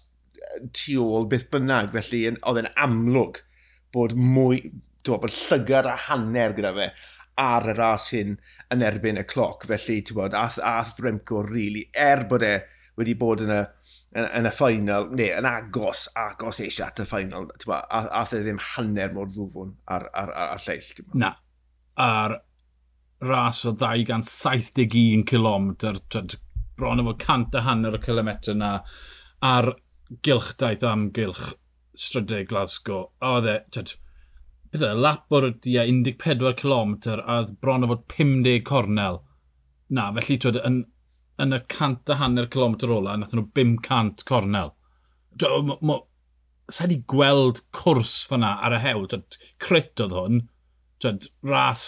tu 0.71 1.01
ôl 1.03 1.27
beth 1.29 1.49
bynnag, 1.51 1.91
felly 1.95 2.23
oedd 2.31 2.61
e'n 2.63 2.71
amlwg 2.79 3.41
bod 3.93 4.15
mwy, 4.17 4.61
bod, 5.05 5.21
bod 5.23 5.33
llygar 5.33 5.87
a 5.91 5.95
hanner 6.07 6.55
gyda 6.57 6.73
fe 6.75 6.89
ar 7.37 7.69
y 7.69 7.75
ras 7.77 8.09
hyn 8.15 8.35
yn 8.73 8.83
erbyn 8.85 9.21
y 9.21 9.25
cloc. 9.29 9.67
Felly, 9.69 10.01
ti'n 10.01 10.17
bod, 10.17 10.37
ath, 10.37 10.57
ath 10.63 10.97
Remco 11.03 11.43
really, 11.45 11.85
er 11.93 12.25
bod 12.29 12.45
e 12.45 12.55
wedi 12.97 13.13
bod 13.17 13.43
yn 13.45 13.53
y, 13.53 13.59
yn, 14.17 14.25
yn 14.39 14.49
y 14.49 14.53
ffainal, 14.53 15.11
neu 15.13 15.29
yn 15.37 15.47
agos, 15.49 16.07
agos 16.17 16.61
eisiau 16.65 16.89
at 16.89 17.03
y 17.03 17.07
ffainal, 17.07 17.45
bod, 17.51 17.85
ath, 17.85 18.09
ath 18.21 18.33
e 18.33 18.41
ddim 18.41 18.61
hanner 18.73 19.13
mor 19.13 19.29
ddwfwn 19.29 19.75
ar, 19.85 20.09
ar, 20.13 20.33
ar, 20.33 20.55
ar 20.57 20.65
lleill. 20.65 21.05
Na, 21.13 21.35
ar 22.01 22.39
ras 23.21 23.63
o 23.69 23.73
271 23.77 25.25
km, 25.29 25.69
bron 26.77 27.01
o 27.01 27.07
fod 27.11 27.21
cant 27.21 27.55
a 27.57 27.63
hanner 27.69 27.97
o 27.97 28.01
kilometr 28.01 28.57
na, 28.57 28.79
ar 29.45 29.71
gylchdaeth 30.25 30.85
amgylch 30.87 31.51
strydau 32.01 32.45
Glasgow, 32.49 33.07
a 33.21 33.37
oedd 33.37 33.49
e, 33.51 33.55
tyd, 33.73 33.93
beth 34.71 34.83
oedd 34.83 34.97
e, 34.97 35.01
lap 35.05 35.33
o'r 35.33 35.49
dia 35.63 35.85
14 35.87 36.53
km 36.59 36.97
a 37.17 37.39
bron 37.61 37.87
o 37.87 37.91
fod 37.93 38.03
50 38.13 38.61
cornel. 38.67 39.21
Na, 39.93 40.09
felly 40.17 40.37
tyd, 40.43 40.59
yn, 40.67 40.81
yn 41.41 41.55
y 41.57 41.61
cant 41.71 42.11
a 42.11 42.19
hanner 42.21 42.49
kilometr 42.51 42.91
ola, 42.93 43.15
nath 43.17 43.35
nhw 43.35 43.47
500 43.57 44.25
cornel. 44.27 44.75
Sa 46.67 46.87
di 46.89 46.99
gweld 47.07 47.63
cwrs 47.75 48.19
fyna 48.27 48.57
ar 48.67 48.75
y 48.75 48.83
hewl, 48.83 49.07
tyd, 49.11 49.39
crit 49.63 50.03
oedd 50.03 50.15
hwn, 50.17 50.45
tyd, 51.03 51.29
ras 51.47 51.85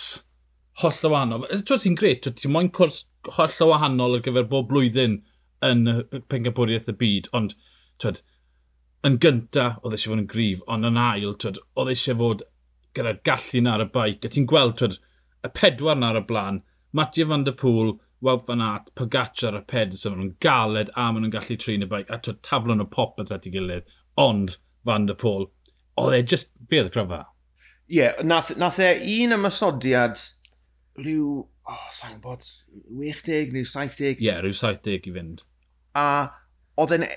holl 0.83 1.05
o 1.07 1.13
wahanol. 1.13 1.47
Tyd, 1.51 1.75
sy'n 1.83 1.97
gret, 1.99 2.23
tyd, 2.23 2.37
ti'n 2.39 2.53
moyn 2.55 2.71
cwrs 2.75 3.03
holl 3.35 3.65
o 3.65 3.69
wahanol 3.73 4.17
ar 4.17 4.23
gyfer 4.25 4.47
bob 4.49 4.69
blwyddyn 4.69 5.19
yn 5.65 5.87
y 5.91 6.21
pencampwriaeth 6.31 6.91
y 6.93 6.95
byd, 7.01 7.27
ond 7.35 7.55
tyd, 7.99 8.21
yn 9.07 9.19
gynta 9.23 9.65
oedd 9.83 9.95
eisiau 9.95 10.13
fod 10.13 10.23
yn 10.23 10.31
grif, 10.31 10.63
ond 10.67 10.87
yn 10.89 10.99
ail, 10.99 11.35
twyd, 11.39 11.59
oedd 11.79 11.91
eisiau 11.93 12.17
fod 12.19 12.43
gyda'r 12.97 13.21
gallu 13.27 13.61
na 13.63 13.77
ar 13.77 13.85
y 13.85 13.87
baic. 13.93 14.25
A 14.25 14.31
ti'n 14.33 14.47
gweld, 14.49 14.75
twyd, 14.79 14.97
y 15.45 15.51
pedwar 15.55 15.99
na 15.99 16.11
ar 16.11 16.19
y 16.19 16.23
blaen, 16.27 16.63
Mattia 16.95 17.27
van 17.29 17.45
der 17.45 17.55
Pŵl, 17.55 17.93
Wout 18.25 18.47
van 18.47 18.63
Aert, 18.65 18.89
Pogacar 18.95 19.55
a 19.55 19.61
Pedersen, 19.61 19.99
so 20.01 20.11
maen 20.11 20.23
nhw'n 20.23 20.39
galed 20.43 20.89
a 20.95 21.05
maen 21.07 21.23
nhw'n 21.23 21.35
gallu 21.37 21.55
trin 21.61 21.85
y 21.85 21.89
baic, 21.91 22.09
a 22.11 22.19
twyd, 22.19 22.41
taflon 22.43 22.83
o 22.83 22.87
popeth 22.91 23.31
at 23.31 23.47
ei 23.47 23.53
gilydd, 23.53 23.93
ond 24.19 24.57
van 24.87 25.07
der 25.07 25.19
Pŵl, 25.21 25.47
oedd 26.01 26.17
e 26.17 26.23
just, 26.33 26.51
be 26.67 26.81
oedd 26.81 26.91
y 26.91 26.95
cryfa? 26.97 27.21
Ie, 27.87 28.01
yeah, 28.01 28.19
nath, 28.25 28.51
nath 28.59 28.81
e 28.83 28.91
un 29.21 29.37
ymysodiad 29.37 30.19
rhyw, 30.99 31.29
oh, 31.71 31.87
sa'n 31.95 32.19
bod, 32.25 32.43
60 32.89 33.55
neu 33.55 33.63
70? 33.63 34.17
Ie, 34.17 34.27
yeah, 34.27 34.43
rhyw 34.43 34.57
70 34.59 35.07
i 35.07 35.15
fynd. 35.15 35.45
A 35.95 36.05
oedd 36.79 36.97
e'n 36.97 37.07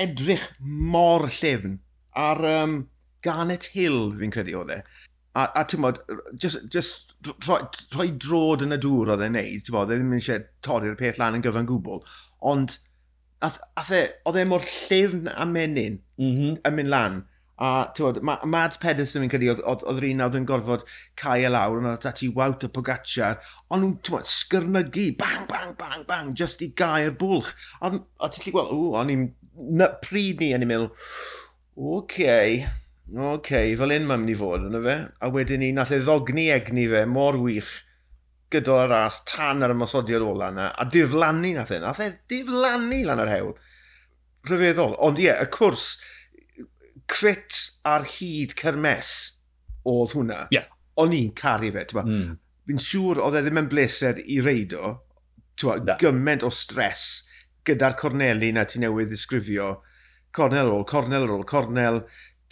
edrych 0.00 0.44
mor 0.60 1.28
llyfn 1.28 1.80
ar 2.18 2.44
um, 2.48 2.76
Garnet 3.22 3.70
Hill, 3.72 4.12
fi'n 4.18 4.34
credu 4.34 4.58
oedd 4.60 4.76
e. 4.76 4.78
A, 5.32 5.46
a 5.56 5.64
ti'n 5.64 5.80
bod, 5.84 6.00
just, 6.36 6.60
just 6.72 7.14
rhoi, 7.46 7.62
rhoi 7.94 8.10
drod 8.20 8.64
yn 8.66 8.76
y 8.76 8.80
dŵr 8.82 9.14
oedd 9.14 9.24
e'n 9.24 9.36
neud, 9.38 9.64
ti'n 9.64 9.76
bod, 9.76 9.92
e 9.92 9.96
ddim 9.96 10.16
eisiau 10.18 10.44
torri'r 10.64 10.98
peth 10.98 11.20
lan 11.20 11.38
yn 11.38 11.44
gyfan 11.44 11.68
gwbl, 11.70 12.02
ond 12.52 12.76
e, 13.40 13.50
oedd 14.28 14.40
e 14.42 14.46
mor 14.48 14.66
llyfn 14.66 15.30
a 15.32 15.46
menyn 15.48 16.00
mm 16.20 16.34
-hmm. 16.34 16.58
yn 16.68 16.76
mynd 16.76 16.92
lan, 16.92 17.22
a 17.62 17.70
ti'n 17.94 18.08
bod, 18.08 18.44
Mads 18.52 18.80
Pedersen 18.82 19.24
fi'n 19.24 19.32
credu 19.32 19.54
oedd 19.54 19.86
yr 19.94 20.08
un 20.10 20.24
oedd 20.26 20.38
yn 20.40 20.48
gorfod 20.50 20.84
cael 21.22 21.46
e 21.46 21.52
lawr, 21.54 21.80
ond 21.80 21.92
oedd 21.94 22.08
ti 22.18 22.28
wawt 22.36 22.66
y 22.66 22.72
Pogacar, 22.74 23.38
ond 23.70 23.86
nhw'n, 23.86 23.98
ti'n 24.02 24.18
bod, 24.18 24.28
sgyrnygu, 24.28 25.06
bang, 25.20 25.46
bang, 25.48 25.76
bang, 25.78 26.04
bang, 26.08 26.34
just 26.36 26.64
i 26.66 26.72
gael 26.76 27.12
y 27.12 27.16
bwlch, 27.22 27.54
a, 27.80 27.94
a 28.20 28.32
ti'n 28.34 28.52
gweld, 28.52 28.74
o, 28.74 28.92
o'n 29.00 29.14
i'n 29.14 29.30
na, 29.56 29.88
pryd 30.02 30.40
ni 30.40 30.52
yn 30.56 30.64
i'n 30.64 30.70
meddwl, 30.70 30.90
oce, 31.76 31.96
okay, 31.98 32.60
oce, 33.12 33.30
okay, 33.32 33.74
fel 33.78 33.94
un 33.96 34.06
mae'n 34.08 34.24
mynd 34.24 34.34
i 34.34 34.36
fod 34.38 34.68
yna 34.68 34.82
fe. 34.84 34.98
A 35.20 35.30
wedyn 35.32 35.62
ni, 35.62 35.72
nath 35.76 35.92
e 35.94 36.00
ddogni 36.02 36.48
egni 36.54 36.86
fe 36.90 37.04
mor 37.08 37.38
wych 37.42 37.72
gyda'r 38.52 38.90
ras 38.92 39.22
tan 39.28 39.64
ar 39.64 39.72
y 39.72 39.76
mosodiad 39.80 40.24
ola 40.24 40.50
yna, 40.52 40.70
a 40.76 40.86
diflannu 40.88 41.54
nath 41.56 41.72
e, 41.72 41.80
nath 41.82 42.02
e 42.04 42.10
diflannu 42.30 43.02
lan 43.08 43.22
yr 43.24 43.32
hewl. 43.32 43.54
Rhyfeddol, 44.48 44.96
ond 45.00 45.20
ie, 45.22 45.28
yeah, 45.28 45.40
y 45.44 45.48
cwrs, 45.54 45.86
crit 47.10 47.58
ar 47.88 48.06
hyd 48.08 48.56
cyrmes 48.58 49.12
oedd 49.88 50.14
hwnna. 50.16 50.46
Yeah. 50.54 50.68
O'n 51.00 51.14
i'n 51.16 51.32
caru 51.36 51.72
fe, 51.74 51.86
ti'n 51.88 52.04
mm. 52.04 52.38
Fi'n 52.68 52.78
siŵr 52.78 53.18
oedd 53.24 53.38
e 53.38 53.42
ddim 53.42 53.58
yn 53.62 53.68
bleser 53.70 54.20
i 54.22 54.38
reido, 54.44 54.96
ti'n 55.58 55.88
gymaint 56.00 56.44
o 56.46 56.50
stres 56.54 57.24
gyda'r 57.66 57.96
corneli 57.98 58.52
na 58.54 58.66
ti 58.68 58.82
newydd 58.82 59.12
ddisgrifio, 59.12 59.72
cornel 60.34 60.68
ar 60.68 60.76
ôl, 60.76 60.86
cornel 60.88 61.26
ar 61.26 61.34
ôl, 61.36 61.44
cornel, 61.48 62.02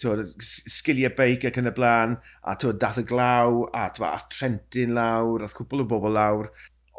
sgiliau 0.01 1.13
beic 1.17 1.45
ac 1.49 1.59
yn 1.61 1.69
y 1.69 1.73
blaen, 1.77 2.15
a 2.41 2.55
twod, 2.57 2.79
dath 2.81 3.01
y 3.01 3.05
glaw, 3.07 3.65
a 3.77 3.89
twod, 3.93 4.07
a 4.07 4.31
Trentyn 4.33 4.95
lawr, 4.97 5.43
a 5.45 5.51
cwbl 5.51 5.83
o 5.83 5.89
bobl 5.91 6.15
lawr. 6.17 6.49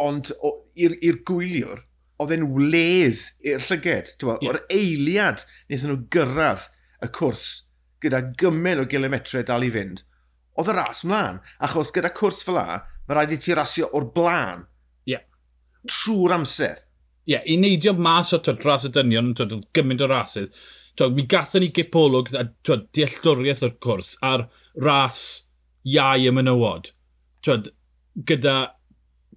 Ond 0.03 0.31
i'r 0.79 1.19
gwyliwr, 1.27 1.83
oedd 2.23 2.35
e'n 2.37 2.47
wledd 2.55 3.25
i'r 3.47 3.67
llyged. 3.67 4.15
Yeah. 4.23 4.39
O'r 4.51 4.61
eiliad 4.71 5.45
wnaethon 5.67 5.93
nhw 5.93 6.01
gyrraedd 6.15 6.69
y 7.03 7.11
cwrs 7.19 7.47
gyda 8.03 8.23
gymen 8.39 8.83
o 8.83 8.87
gilometre 8.91 9.45
dal 9.47 9.67
i 9.67 9.71
fynd, 9.75 10.03
oedd 10.59 10.71
y 10.73 10.77
ras 10.79 11.03
mlaen. 11.07 11.43
Achos 11.63 11.93
gyda 11.95 12.13
cwrs 12.15 12.43
fel 12.47 12.59
la, 12.59 12.83
mae 13.07 13.19
rhaid 13.19 13.35
i 13.35 13.41
ti 13.43 13.55
rasio 13.59 13.91
o'r 13.97 14.09
blaen. 14.15 14.67
Yeah. 15.09 15.27
Trwy'r 15.89 16.37
amser 16.39 16.83
ie, 17.25 17.35
yeah, 17.35 17.43
i 17.47 17.57
neidio 17.61 17.95
mas 17.95 18.33
o 18.35 18.41
twyd, 18.43 18.65
ras 18.67 18.87
y 18.89 18.93
dynion, 18.95 19.33
twyd, 19.39 19.55
gymaint 19.77 20.03
o 20.03 20.09
rasydd, 20.11 20.55
twyd, 20.99 21.17
mi 21.17 21.27
gathon 21.31 21.65
ni 21.65 21.71
gipolwg 21.75 22.33
a 22.35 22.47
twyd, 22.67 22.89
dealltwriaeth 22.97 23.65
o'r 23.69 23.77
cwrs 23.85 24.17
ar 24.27 24.47
ras 24.83 25.23
iau 25.89 26.29
y 26.29 26.35
menywod. 26.35 26.93
Twyd, 27.43 27.71
gyda 28.29 28.57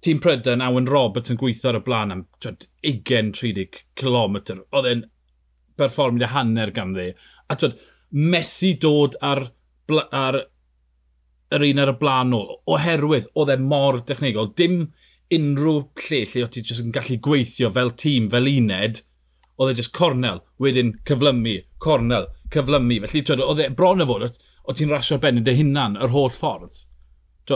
tîm 0.04 0.20
Prydain 0.22 0.62
Awen 0.62 0.88
Roberts 0.90 1.32
yn 1.32 1.38
gweithio 1.40 1.72
ar 1.72 1.80
y 1.80 1.84
blaen 1.86 2.14
am 2.14 2.26
20-30 2.44 3.80
km. 3.98 4.36
Oedd 4.70 4.90
e'n 4.90 5.06
berfformio 5.78 6.28
hanner 6.32 6.72
ganddi. 6.74 7.10
A 7.50 7.56
twyd, 7.58 7.78
mesu 8.10 8.74
dod 8.82 9.16
ar, 9.24 9.46
ar 10.10 10.42
yr 11.54 11.66
un 11.70 11.82
ar 11.82 11.92
y 11.92 11.96
blaen 12.00 12.32
nhw, 12.32 12.60
oherwydd 12.74 13.28
oedd 13.34 13.54
e 13.54 13.58
mor 13.62 14.00
dechnegol. 14.06 14.52
Dim 14.58 14.86
unrhyw 15.34 15.82
lle 16.06 16.22
lle 16.30 16.44
o 16.44 16.48
ti 16.50 16.62
jyst 16.62 16.84
yn 16.84 16.94
gallu 16.94 17.18
gweithio 17.22 17.70
fel 17.74 17.92
tîm, 18.02 18.28
fel 18.30 18.50
uned, 18.50 19.00
oedd 19.58 19.72
e 19.72 19.78
jyst 19.80 19.94
cornel, 19.96 20.42
wedyn 20.62 20.92
cyflymu, 21.08 21.56
cornel, 21.82 22.28
cyflymu. 22.54 23.00
Felly, 23.06 23.24
twyd, 23.26 23.42
oedd 23.42 23.64
e 23.64 23.70
bron 23.74 24.04
o 24.04 24.06
fod, 24.08 24.38
o 24.66 24.76
ti'n 24.76 24.92
rasio'r 24.92 25.22
ben 25.22 25.42
dy 25.42 25.56
hunan 25.58 25.98
yr 26.02 26.14
holl 26.14 26.32
ffordd. 26.34 26.84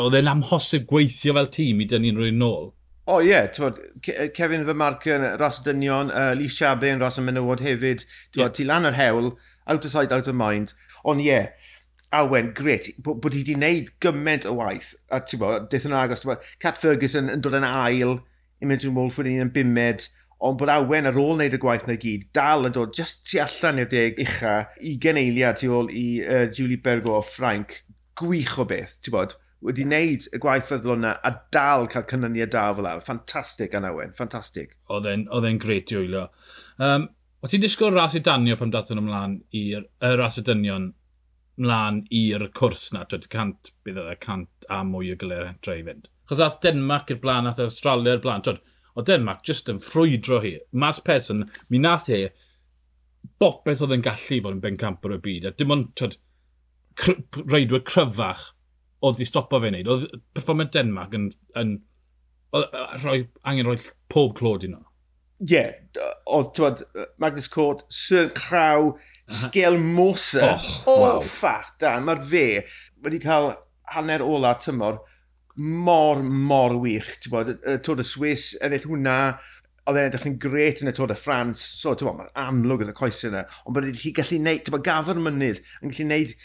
Oedd 0.01 0.19
e'n 0.19 0.31
amhosib 0.31 0.87
gweithio 0.91 1.35
fel 1.37 1.51
tîm 1.55 1.83
i 1.83 1.89
dynnu'n 1.91 2.19
rwy'n 2.19 2.39
nôl. 2.41 2.71
O 3.11 3.17
oh, 3.17 3.23
ie, 3.25 3.33
yeah, 3.33 4.29
Kevin 4.37 4.63
fy 4.67 4.75
marcyn, 4.79 5.25
ras 5.41 5.59
y 5.59 5.65
dynion, 5.67 6.13
uh, 6.15 6.31
Lee 6.39 6.53
Siabin, 6.53 7.01
ras 7.03 7.19
y 7.19 7.25
menywod 7.27 7.63
hefyd. 7.65 8.05
Twod, 8.31 8.45
yeah. 8.45 8.53
Ti 8.55 8.67
lan 8.69 8.87
yr 8.87 8.95
hewl, 8.95 9.33
out 9.67 9.85
of 9.85 9.91
sight, 9.91 10.13
out 10.15 10.29
of 10.31 10.37
mind. 10.39 10.77
Ond 11.03 11.23
ie, 11.25 11.27
yeah, 11.27 11.49
Awen, 12.13 12.51
gret, 12.59 12.89
bod, 12.99 13.21
bod 13.23 13.37
hi 13.37 13.45
wedi 13.45 13.55
gwneud 13.55 13.91
gymaint 14.03 14.47
o 14.51 14.57
waith, 14.59 14.95
a 15.15 15.21
ti'n 15.23 15.43
bod, 15.43 15.69
deith 15.71 15.87
yn 15.87 15.95
agos, 15.95 16.25
Cat 16.63 16.81
Ferguson 16.81 17.31
yn 17.31 17.45
dod 17.45 17.55
yn 17.59 17.67
ail, 17.67 18.19
Imogen 18.61 18.97
Wolf 18.97 19.21
yn 19.23 19.31
yn 19.37 19.53
bimed 19.55 20.09
ond 20.41 20.57
bod 20.59 20.73
Awen 20.73 21.09
ar 21.09 21.19
ôl 21.21 21.35
wneud 21.37 21.55
y 21.55 21.61
gwaith 21.61 21.87
na 21.89 21.97
gyd, 22.01 22.27
dal 22.37 22.67
yn 22.67 22.75
dod 22.75 22.97
just 22.97 23.23
tu 23.29 23.39
allan 23.43 23.83
i'r 23.83 23.91
deg 23.93 24.19
ucha, 24.25 24.57
i 24.81 24.97
geneiliad 25.01 25.61
tu 25.61 25.71
ôl 25.77 25.91
i 25.93 26.07
uh, 26.25 26.47
Julie 26.49 26.81
Bergo 26.81 27.19
o 27.19 27.23
Frank, 27.23 27.83
gwych 28.19 28.57
o 28.59 28.67
beth, 28.69 28.97
ti'n 29.05 29.15
bod, 29.15 29.37
wedi 29.65 29.85
wneud 29.85 30.27
y 30.33 30.41
gwaith 30.41 30.71
feddwl 30.71 30.97
yna 30.97 31.13
a 31.27 31.35
dal 31.53 31.85
cael 31.93 32.07
cynnyniad 32.09 32.53
da 32.55 32.71
fel 32.77 32.89
awr. 32.89 33.03
Ffantastig, 33.05 33.77
Anawen, 33.77 34.15
ffantastig. 34.17 34.73
Oedd 34.91 35.11
e'n 35.13 35.61
gret 35.61 35.93
i 35.93 36.01
wylio. 36.01 36.27
Um, 36.81 37.11
o 37.45 37.51
ti'n 37.51 37.61
disgwyl 37.61 37.93
ras 37.97 38.17
i 38.17 38.25
danio 38.25 38.57
pam 38.57 38.73
dathyn 38.73 38.97
nhw 38.97 39.05
ymlaen 39.05 39.37
i'r 39.61 40.17
ras 40.21 40.41
y 40.41 40.47
dynion 40.49 40.91
mlaen 41.61 42.05
i'r 42.15 42.47
cwrs 42.57 42.89
na, 42.95 43.05
twyd 43.09 43.29
cant, 43.33 43.73
bydd 43.85 44.01
oedd 44.03 44.21
cant 44.25 44.69
a 44.73 44.81
mwy 44.87 45.13
o 45.15 45.19
gilydd 45.21 45.49
etre 45.53 45.79
i 45.81 45.85
fynd. 45.87 46.09
Chos 46.31 46.43
ath 46.45 46.61
Denmark 46.65 47.11
i'r 47.13 47.21
blaen, 47.23 47.49
ath 47.51 47.61
Australia 47.63 48.17
i'r 48.17 48.25
blaen, 48.25 48.45
twyd, 48.47 48.63
o 48.97 49.05
Denmark 49.07 49.45
jyst 49.47 49.71
yn 49.73 49.81
ffrwydro 49.83 50.41
hi. 50.45 50.55
Mas 50.73 51.01
Person, 51.05 51.45
mi 51.69 51.81
nath 51.83 52.09
hi, 52.13 52.25
bopeth 53.43 53.85
oedd 53.85 53.97
yn 53.99 54.05
gallu 54.05 54.41
fod 54.45 54.57
yn 54.57 54.65
bencamp 54.65 55.07
y 55.07 55.21
byd, 55.27 55.49
a 55.49 55.55
dim 55.57 55.75
ond, 55.77 55.93
twyd, 56.01 56.17
cr 57.01 57.21
reidwyr 57.53 57.85
cryfach 57.87 58.51
oedd 59.07 59.23
i 59.23 59.29
stopo 59.29 59.61
fe 59.61 59.71
wneud. 59.73 59.89
Oedd 59.89 60.21
performant 60.37 60.75
Denmark 60.77 61.17
yn, 61.17 61.31
yn, 61.61 61.75
yn 62.57 62.67
rhoi, 63.05 63.19
angen 63.49 63.69
rhoi 63.69 63.79
pob 64.13 64.37
clod 64.39 64.67
i 64.67 64.73
nhw 64.73 64.85
ie, 65.41 65.55
yeah, 65.55 65.73
oedd, 66.29 66.51
tywed, 66.57 66.83
Magnus 67.23 67.49
Cort, 67.49 67.87
Sir 67.89 68.29
Craw, 68.37 68.93
Sgel 69.31 69.79
Mosa, 69.81 70.53
oh, 70.53 70.83
o 70.93 70.97
wow. 71.01 71.23
ffac, 71.25 71.73
dan, 71.81 72.05
mae'r 72.05 72.21
fe 72.29 72.45
wedi 73.01 73.23
cael 73.23 73.55
hanner 73.95 74.23
ola 74.23 74.53
tymor 74.61 75.01
mor, 75.61 76.23
mor 76.23 76.77
wych, 76.83 77.17
ti'n 77.21 77.33
bod, 77.33 77.55
y 77.57 77.79
Tôr 77.85 78.01
y 78.01 78.07
Swiss, 78.07 78.53
yn 78.61 78.77
eith 78.77 78.87
hwnna, 78.89 79.17
oedd 79.89 79.99
e'n 79.99 80.11
edrych 80.11 80.29
yn 80.29 80.39
gret 80.41 80.85
yn 80.85 80.93
y 80.93 80.95
Tôr 80.97 81.13
y 81.13 81.17
Ffrans, 81.19 81.63
so 81.81 81.93
ti'n 81.97 82.11
bod, 82.11 82.21
mae'n 82.21 82.37
amlwg 82.45 82.85
oedd 82.85 82.93
y 82.93 82.97
coesau 83.01 83.31
yna, 83.33 83.47
ond 83.65 83.77
bod 83.77 83.89
wedi 83.89 84.13
gallu 84.17 84.39
gwneud, 84.39 84.65
ti'n 84.65 84.77
bod, 84.77 84.87
gafr 84.87 85.21
mynydd, 85.21 85.63
yn 85.81 85.91
gallu 85.93 86.07
gwneud 86.07 86.37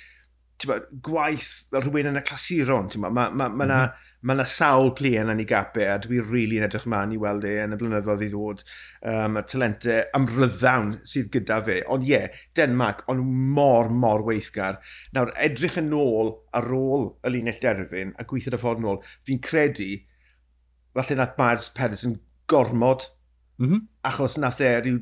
bod, 0.64 0.86
gwaith 1.04 1.50
fel 1.70 1.84
rhywun 1.84 2.08
yn 2.14 2.20
y 2.20 2.24
clasuron. 2.26 2.88
Mae 2.96 3.12
ma, 3.12 3.26
ma, 3.30 3.48
ma, 3.50 3.66
mm 3.66 3.72
-hmm. 3.72 4.06
ma 4.30 4.36
na 4.38 4.46
sawl 4.48 4.94
plien 4.96 5.32
yn 5.32 5.42
ei 5.44 5.48
gapau 5.50 5.90
a 5.92 5.98
dwi'n 6.02 6.24
rili 6.24 6.32
really 6.32 6.60
yn 6.62 6.68
edrych 6.68 6.88
ma'n 6.92 7.12
i 7.12 7.20
weld 7.20 7.48
e 7.50 7.52
yn 7.64 7.76
y 7.76 7.80
blynyddoedd 7.82 8.24
i 8.24 8.30
ddod. 8.32 8.64
Um, 9.12 9.40
y 9.42 9.44
talentau 9.52 10.00
amryddawn 10.20 10.94
sydd 11.12 11.30
gyda 11.36 11.60
fe. 11.68 11.82
Ond 11.92 12.08
ie, 12.08 12.14
yeah, 12.14 12.42
Denmark, 12.58 13.04
ond 13.12 13.28
mor, 13.58 13.92
mor 13.92 14.24
weithgar. 14.30 14.80
Nawr, 15.18 15.34
edrych 15.50 15.80
yn 15.82 15.92
ôl 15.98 16.32
ar 16.56 16.72
ôl 16.80 17.10
y 17.28 17.36
linell 17.36 17.62
derfyn 17.62 18.16
a 18.16 18.28
gweithio 18.30 18.56
y 18.56 18.62
ffordd 18.64 18.84
nôl, 18.86 19.02
fi'n 19.28 19.44
credu, 19.44 19.92
falle 20.96 21.20
nath 21.20 21.38
Mads 21.42 21.70
Pedersen 21.76 22.16
yn 22.16 22.20
gormod, 22.48 23.10
mm 23.60 23.68
-hmm. 23.68 23.88
achos 24.08 24.40
nath 24.40 24.64
e 24.64 24.76
rhyw 24.80 25.00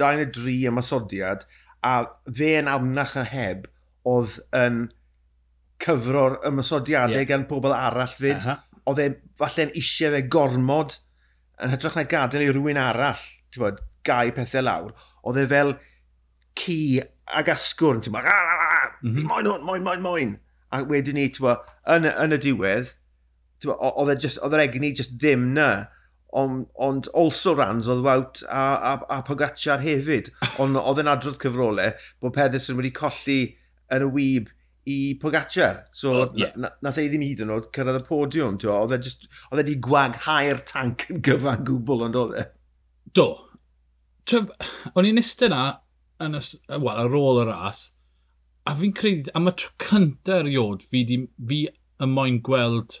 2 0.00 0.16
neu 0.20 0.32
3 0.36 0.56
ymysodiad, 0.68 1.46
a 1.82 1.94
fe 2.30 2.58
yn 2.60 2.68
amnach 2.70 3.16
a 3.18 3.24
heb 3.26 3.71
oedd 4.08 4.36
yn 4.58 4.82
cyfro'r 5.82 6.38
ymysodiadau 6.48 7.20
yeah. 7.20 7.28
gan 7.28 7.46
pobl 7.50 7.74
arall 7.74 8.14
fyd. 8.18 8.40
Uh 8.40 8.50
-huh. 8.50 8.68
Oedd 8.90 9.02
e 9.02 9.08
falle'n 9.38 9.74
eisiau 9.78 10.14
fe 10.14 10.22
gormod 10.30 10.96
yn 11.62 11.72
hytrach 11.74 11.96
na 11.98 12.06
gadael 12.10 12.46
i 12.46 12.50
rhywun 12.50 12.80
arall, 12.80 13.24
ti'n 13.52 13.62
bod, 13.62 13.82
gau 14.06 14.32
pethau 14.34 14.64
lawr. 14.66 14.94
Oedd 15.22 15.42
e 15.42 15.46
fel 15.50 15.74
ci 16.58 16.78
ag 17.00 17.52
asgwrn, 17.52 18.02
ti'n 18.02 18.14
bod, 18.14 18.26
mm 18.26 19.14
-hmm. 19.14 19.28
moyn 19.30 19.50
hwn, 19.50 19.64
moyn, 19.68 19.86
moyn, 19.86 20.02
moyn. 20.02 20.36
A 20.72 20.82
wedyn 20.88 21.18
ni, 21.18 21.28
ti'n 21.30 21.46
bod, 21.46 21.72
yn, 21.94 22.08
yn 22.10 22.36
y 22.36 22.40
diwedd, 22.42 22.94
oedd 23.70 24.14
e 24.14 24.18
just, 24.18 24.40
oedd 24.42 24.56
yr 24.56 24.66
egni 24.66 24.94
just 24.96 25.18
ddim 25.18 25.52
na. 25.56 25.70
Ond 26.32 26.64
on, 26.80 27.02
also 27.12 27.52
rans 27.52 27.86
oedd 27.92 28.00
Wout 28.06 28.40
a, 28.48 28.62
a, 28.88 28.92
a 29.18 29.18
Pogacar 29.26 29.82
hefyd. 29.84 30.30
Ond 30.62 30.80
oedd 30.80 31.02
yn 31.02 31.10
adrodd 31.12 31.36
cyfrolau 31.42 31.92
bod 32.22 32.32
Pedersen 32.32 32.78
wedi 32.78 32.90
colli 32.96 33.40
yn 33.92 34.06
y 34.06 34.10
wyb 34.16 34.50
i 34.88 34.96
Pogacar. 35.22 35.84
So, 35.92 36.12
oh, 36.22 36.32
yeah. 36.38 36.56
nath 36.82 36.98
ei 36.98 37.10
ddim 37.10 37.24
hyd 37.26 37.44
yn 37.44 37.52
oed 37.54 37.70
cyrraedd 37.74 38.00
y 38.00 38.04
podiwm. 38.08 38.58
Oedd 38.58 38.96
e 38.96 39.00
wedi 39.58 39.78
gwaghau'r 39.86 40.62
tanc 40.68 41.06
yn 41.12 41.22
gyfan 41.24 41.64
gwbl, 41.68 42.06
ond 42.08 42.18
oedd 42.18 42.38
e. 42.42 42.46
Do. 43.14 43.28
O'n 44.96 45.08
i'n 45.08 45.20
eistedd 45.22 45.50
yna 45.50 45.64
yn 46.22 46.38
y, 46.38 46.42
well, 46.78 46.98
ar 47.02 47.18
ôl 47.18 47.42
y 47.42 47.48
ras, 47.48 47.90
a 48.66 48.74
fi'n 48.78 48.94
credu, 48.94 49.30
am 49.38 49.50
y 49.50 49.54
tro 49.58 49.72
cyntaf 49.82 50.42
erioed, 50.42 50.84
fi, 50.86 51.02
di, 51.06 51.18
fi 51.50 51.64
y 51.66 52.08
moyn 52.08 52.38
gweld 52.46 53.00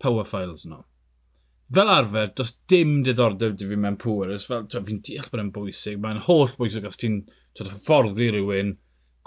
power 0.00 0.28
files 0.28 0.66
nhw. 0.68 0.80
No. 0.80 0.86
Fel 1.70 1.90
arfer, 1.92 2.32
does 2.34 2.56
dim 2.66 2.96
diddordeb 3.06 3.54
di 3.54 3.68
fi 3.70 3.76
mewn 3.78 3.96
pŵr. 4.00 4.32
Fi'n 4.40 5.02
deall 5.06 5.28
bod 5.30 5.42
e'n 5.42 5.52
bwysig. 5.54 6.00
Mae'n 6.02 6.18
holl 6.26 6.50
bwysig 6.58 6.88
os 6.88 6.98
ti'n 6.98 7.20
fforddi 7.60 8.26
rhywun, 8.32 8.72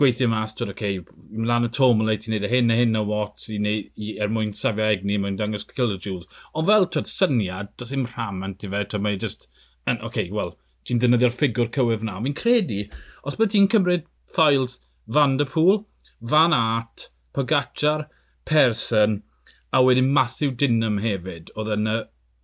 gweithio 0.03 0.27
mas, 0.27 0.51
twyd, 0.57 0.73
oce, 0.73 0.75
okay, 0.75 1.27
mlaen 1.31 1.67
y 1.67 1.71
tom 1.73 2.01
yn 2.03 2.09
leid 2.09 2.23
ti'n 2.23 2.33
neud 2.35 2.45
y 2.47 2.49
hyn 2.51 2.71
a 2.73 2.75
hyn 2.75 2.99
o 2.99 3.03
wat 3.07 3.45
i 3.47 3.59
neud, 3.63 3.89
i, 3.95 4.09
er 4.19 4.31
mwyn 4.33 4.51
safio 4.57 4.85
egni, 4.91 5.15
mwyn 5.21 5.37
dangos 5.39 5.63
kilojoules. 5.69 6.27
Ond 6.59 6.67
fel, 6.67 6.87
twyd, 6.91 7.07
syniad, 7.07 7.71
does 7.79 7.93
dim 7.95 8.03
rhamant 8.09 8.65
i 8.67 8.71
fe, 8.73 8.81
twyd, 8.91 9.05
mae 9.05 9.19
just, 9.21 9.47
oce, 9.87 9.99
okay, 10.09 10.27
wel, 10.35 10.55
ti'n 10.87 10.99
dynyddio'r 10.99 11.35
ffigwr 11.35 11.71
cywef 11.77 12.03
na. 12.03 12.17
Mi'n 12.23 12.35
credu, 12.37 12.81
os 13.23 13.39
bydd 13.39 13.53
ti'n 13.53 13.69
cymryd 13.71 14.09
Thiles, 14.33 14.81
Van 15.07 15.37
der 15.39 15.47
Pŵl, 15.47 15.85
Van 16.33 16.55
Aert, 16.57 17.07
Pogacar, 17.35 18.07
Person, 18.49 19.21
a 19.71 19.79
wedyn 19.83 20.11
Matthew 20.15 20.51
Dinham 20.51 20.99
hefyd, 21.03 21.53
oedd 21.55 21.71
yn 21.77 21.87
y, 21.91 21.95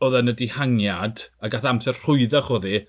oedd 0.05 0.15
yn 0.21 0.31
y 0.31 0.35
dihangiad, 0.39 1.25
a 1.43 1.51
gath 1.51 1.67
amser 1.67 1.99
rhwyddach 1.99 2.53
o 2.55 2.61
ddi 2.63 2.85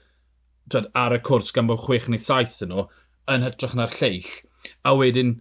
ar 0.94 1.16
y 1.16 1.18
cwrs 1.26 1.50
gan 1.56 1.66
bod 1.66 1.82
chwech 1.82 2.06
neu 2.10 2.22
saith 2.22 2.60
yn 2.62 2.70
nhw, 2.70 2.86
yn 3.34 3.42
hytrach 3.46 3.74
na'r 3.78 3.98
lleill 3.98 4.30
a 4.86 4.94
wedyn 4.96 5.38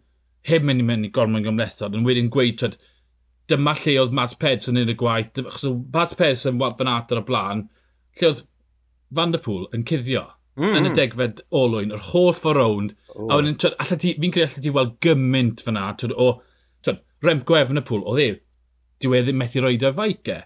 heb 0.49 0.65
mynd 0.65 0.83
i 0.83 0.85
mewn 0.87 1.05
i 1.07 1.11
gormod 1.13 1.45
gymlethod, 1.45 1.95
yn 1.97 2.07
wedyn 2.07 2.31
gweud, 2.33 2.57
twyd, 2.59 2.77
dyma 3.49 3.73
lle 3.81 3.95
oedd 4.01 4.15
Mads 4.15 4.35
Peds 4.39 4.69
yn 4.71 4.79
un 4.81 4.91
y 4.93 4.95
gwaith, 4.97 5.41
achos 5.41 5.77
Mads 5.93 6.17
Peds 6.19 6.45
yn 6.49 6.59
wad 6.61 6.77
fan 6.79 6.91
at 6.91 7.13
ar 7.13 7.21
y 7.21 7.25
blaen, 7.27 7.65
lle 8.19 8.31
oedd 8.31 8.43
Van 9.15 9.33
der 9.33 9.41
Pŵl 9.41 9.65
yn 9.73 9.85
cuddio 9.89 10.27
mm. 10.59 10.75
yn 10.77 10.89
y 10.91 10.93
degfed 10.97 11.41
olwyn, 11.55 11.95
yr 11.95 12.03
holl 12.11 12.35
ffordd 12.37 12.59
rownd, 12.59 12.93
oh. 13.15 13.25
a 13.31 13.39
wedyn, 13.39 13.57
fi'n 13.57 14.35
credu 14.35 14.45
allai 14.45 14.65
ti 14.65 14.75
weld 14.75 14.99
gymaint 15.05 15.63
fan 15.65 15.79
at, 15.81 16.03
twyd, 16.03 16.13
o, 16.13 16.35
twyd, 16.85 17.01
Remco 17.25 17.57
Evenepoel, 17.57 18.05
oedd 18.07 18.23
e, 18.23 18.29
diwedd 19.03 19.27
ddim 19.27 19.41
methu 19.41 19.63
roed 19.63 19.85
o'r 19.87 19.97
faica 19.97 20.43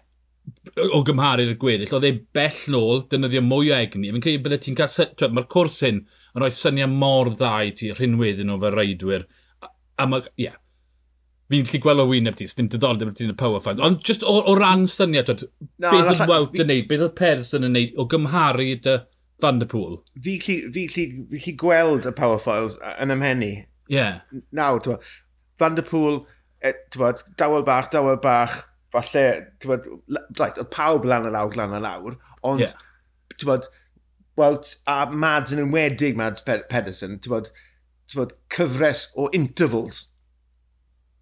o 0.95 1.03
gymharu'r 1.05 1.53
gweddill, 1.59 1.93
oedd 1.97 2.07
e 2.07 2.13
bell 2.35 2.59
nôl, 2.73 3.03
dynyddio 3.11 3.43
mwy 3.45 3.71
o 3.71 3.77
egni. 3.77 4.11
Fi'n 4.13 4.23
credu 4.23 4.43
byddai 4.45 4.61
ti'n 4.63 4.77
cael... 4.79 5.31
Mae'r 5.35 5.47
cwrs 5.51 5.79
hyn 5.85 6.01
yn 6.03 6.41
rhoi 6.41 6.51
syniad 6.53 6.91
mor 6.91 7.31
dda 7.33 7.53
i 7.67 7.71
ti 7.77 7.91
rhinweddi 7.93 8.47
nhw 8.47 8.57
fel 8.63 8.77
reidwyr. 8.79 9.25
A, 9.63 9.69
a 10.03 10.07
ie. 10.09 10.25
yeah. 10.47 10.59
Fi'n 11.53 11.67
gallu 11.67 11.81
gweld 11.83 12.01
o 12.01 12.07
wyneb 12.09 12.37
ti, 12.39 12.47
sdim 12.49 12.69
diddordeb 12.71 13.11
ti'n 13.13 13.33
y 13.35 13.37
power 13.37 13.61
fans. 13.61 13.81
Ond 13.83 14.01
just 14.07 14.23
o, 14.25 14.39
o 14.49 14.55
ran 14.57 14.87
syniad, 14.89 15.29
twyd, 15.29 15.45
no, 15.83 15.91
beth 15.91 16.13
oedd 16.15 16.23
Wout 16.31 16.61
yn 16.63 16.71
neud, 16.71 16.87
beth 16.89 17.05
oedd 17.05 17.17
Pers 17.19 17.53
yn 17.59 17.69
neud 17.69 17.99
o 17.99 18.07
gymharu 18.09 18.69
dy 18.87 18.97
Van 19.43 19.59
der 19.59 19.69
Pŵl? 19.69 19.99
Fi 20.23 20.37
gallu 20.41 21.55
gweld 21.59 22.07
y 22.09 22.13
power 22.17 22.41
files 22.41 22.79
yn 22.95 23.13
ymhenni. 23.13 23.53
Ie. 23.91 23.99
Yeah. 23.99 24.41
Nawr, 24.55 24.97
Van 25.59 25.77
der 25.77 25.85
Pŵl, 25.85 26.23
e, 26.63 26.73
dawel 27.37 27.67
bach, 27.67 27.91
dawel 27.93 28.17
bach, 28.23 28.63
falle, 28.93 29.27
bod, 29.65 29.87
right, 30.39 30.57
oedd 30.57 30.71
pawb 30.73 31.07
lan 31.09 31.27
y 31.27 31.33
lawr, 31.33 31.55
lan 31.57 31.75
y 31.77 31.81
lawr, 31.83 32.19
ond, 32.45 32.63
yeah. 32.63 32.75
bod, 33.43 33.69
Welt 34.37 34.77
a 34.89 35.05
Mads 35.11 35.53
yn 35.53 35.61
enwedig 35.61 36.17
Mads 36.17 36.41
Pedersen, 36.45 37.19
tywed, 37.21 37.51
bod, 38.15 38.33
cyfres 38.53 39.07
o 39.17 39.27
intervals 39.33 40.07